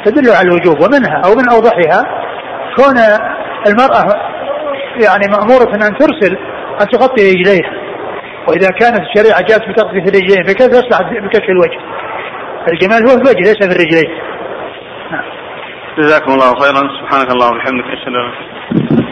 تدل 0.06 0.30
على 0.32 0.48
الوجوب 0.48 0.80
ومنها 0.80 1.22
أو 1.26 1.36
من 1.36 1.50
أوضحها. 1.50 2.02
كون 2.76 2.98
المرأة 3.68 4.04
يعني 5.06 5.26
مأمورة 5.32 5.88
أن 5.88 5.98
ترسل 5.98 6.38
أن 6.82 6.88
تغطي 6.88 7.32
رجليها. 7.32 7.72
وإذا 8.48 8.70
كانت 8.70 9.00
الشريعة 9.00 9.42
جاءت 9.42 9.70
بتغطية 9.70 10.06
الرجلين 10.10 10.44
فكيف 10.44 10.72
يصلح 10.72 11.02
بكشف 11.02 11.50
الوجه؟ 11.50 11.80
الجمال 12.72 13.10
هو 13.10 13.16
في 13.18 13.22
الوجه 13.22 13.40
ليس 13.40 13.58
في 13.58 13.76
الرجلين. 13.76 14.10
نعم. 15.12 15.24
جزاكم 15.98 16.32
الله 16.32 16.56
خيرا. 16.56 16.82
سبحانك 17.00 17.32
اللهم 17.32 17.56
وبحمدك 17.56 17.86
أشهد 17.86 18.16
أن 18.16 19.05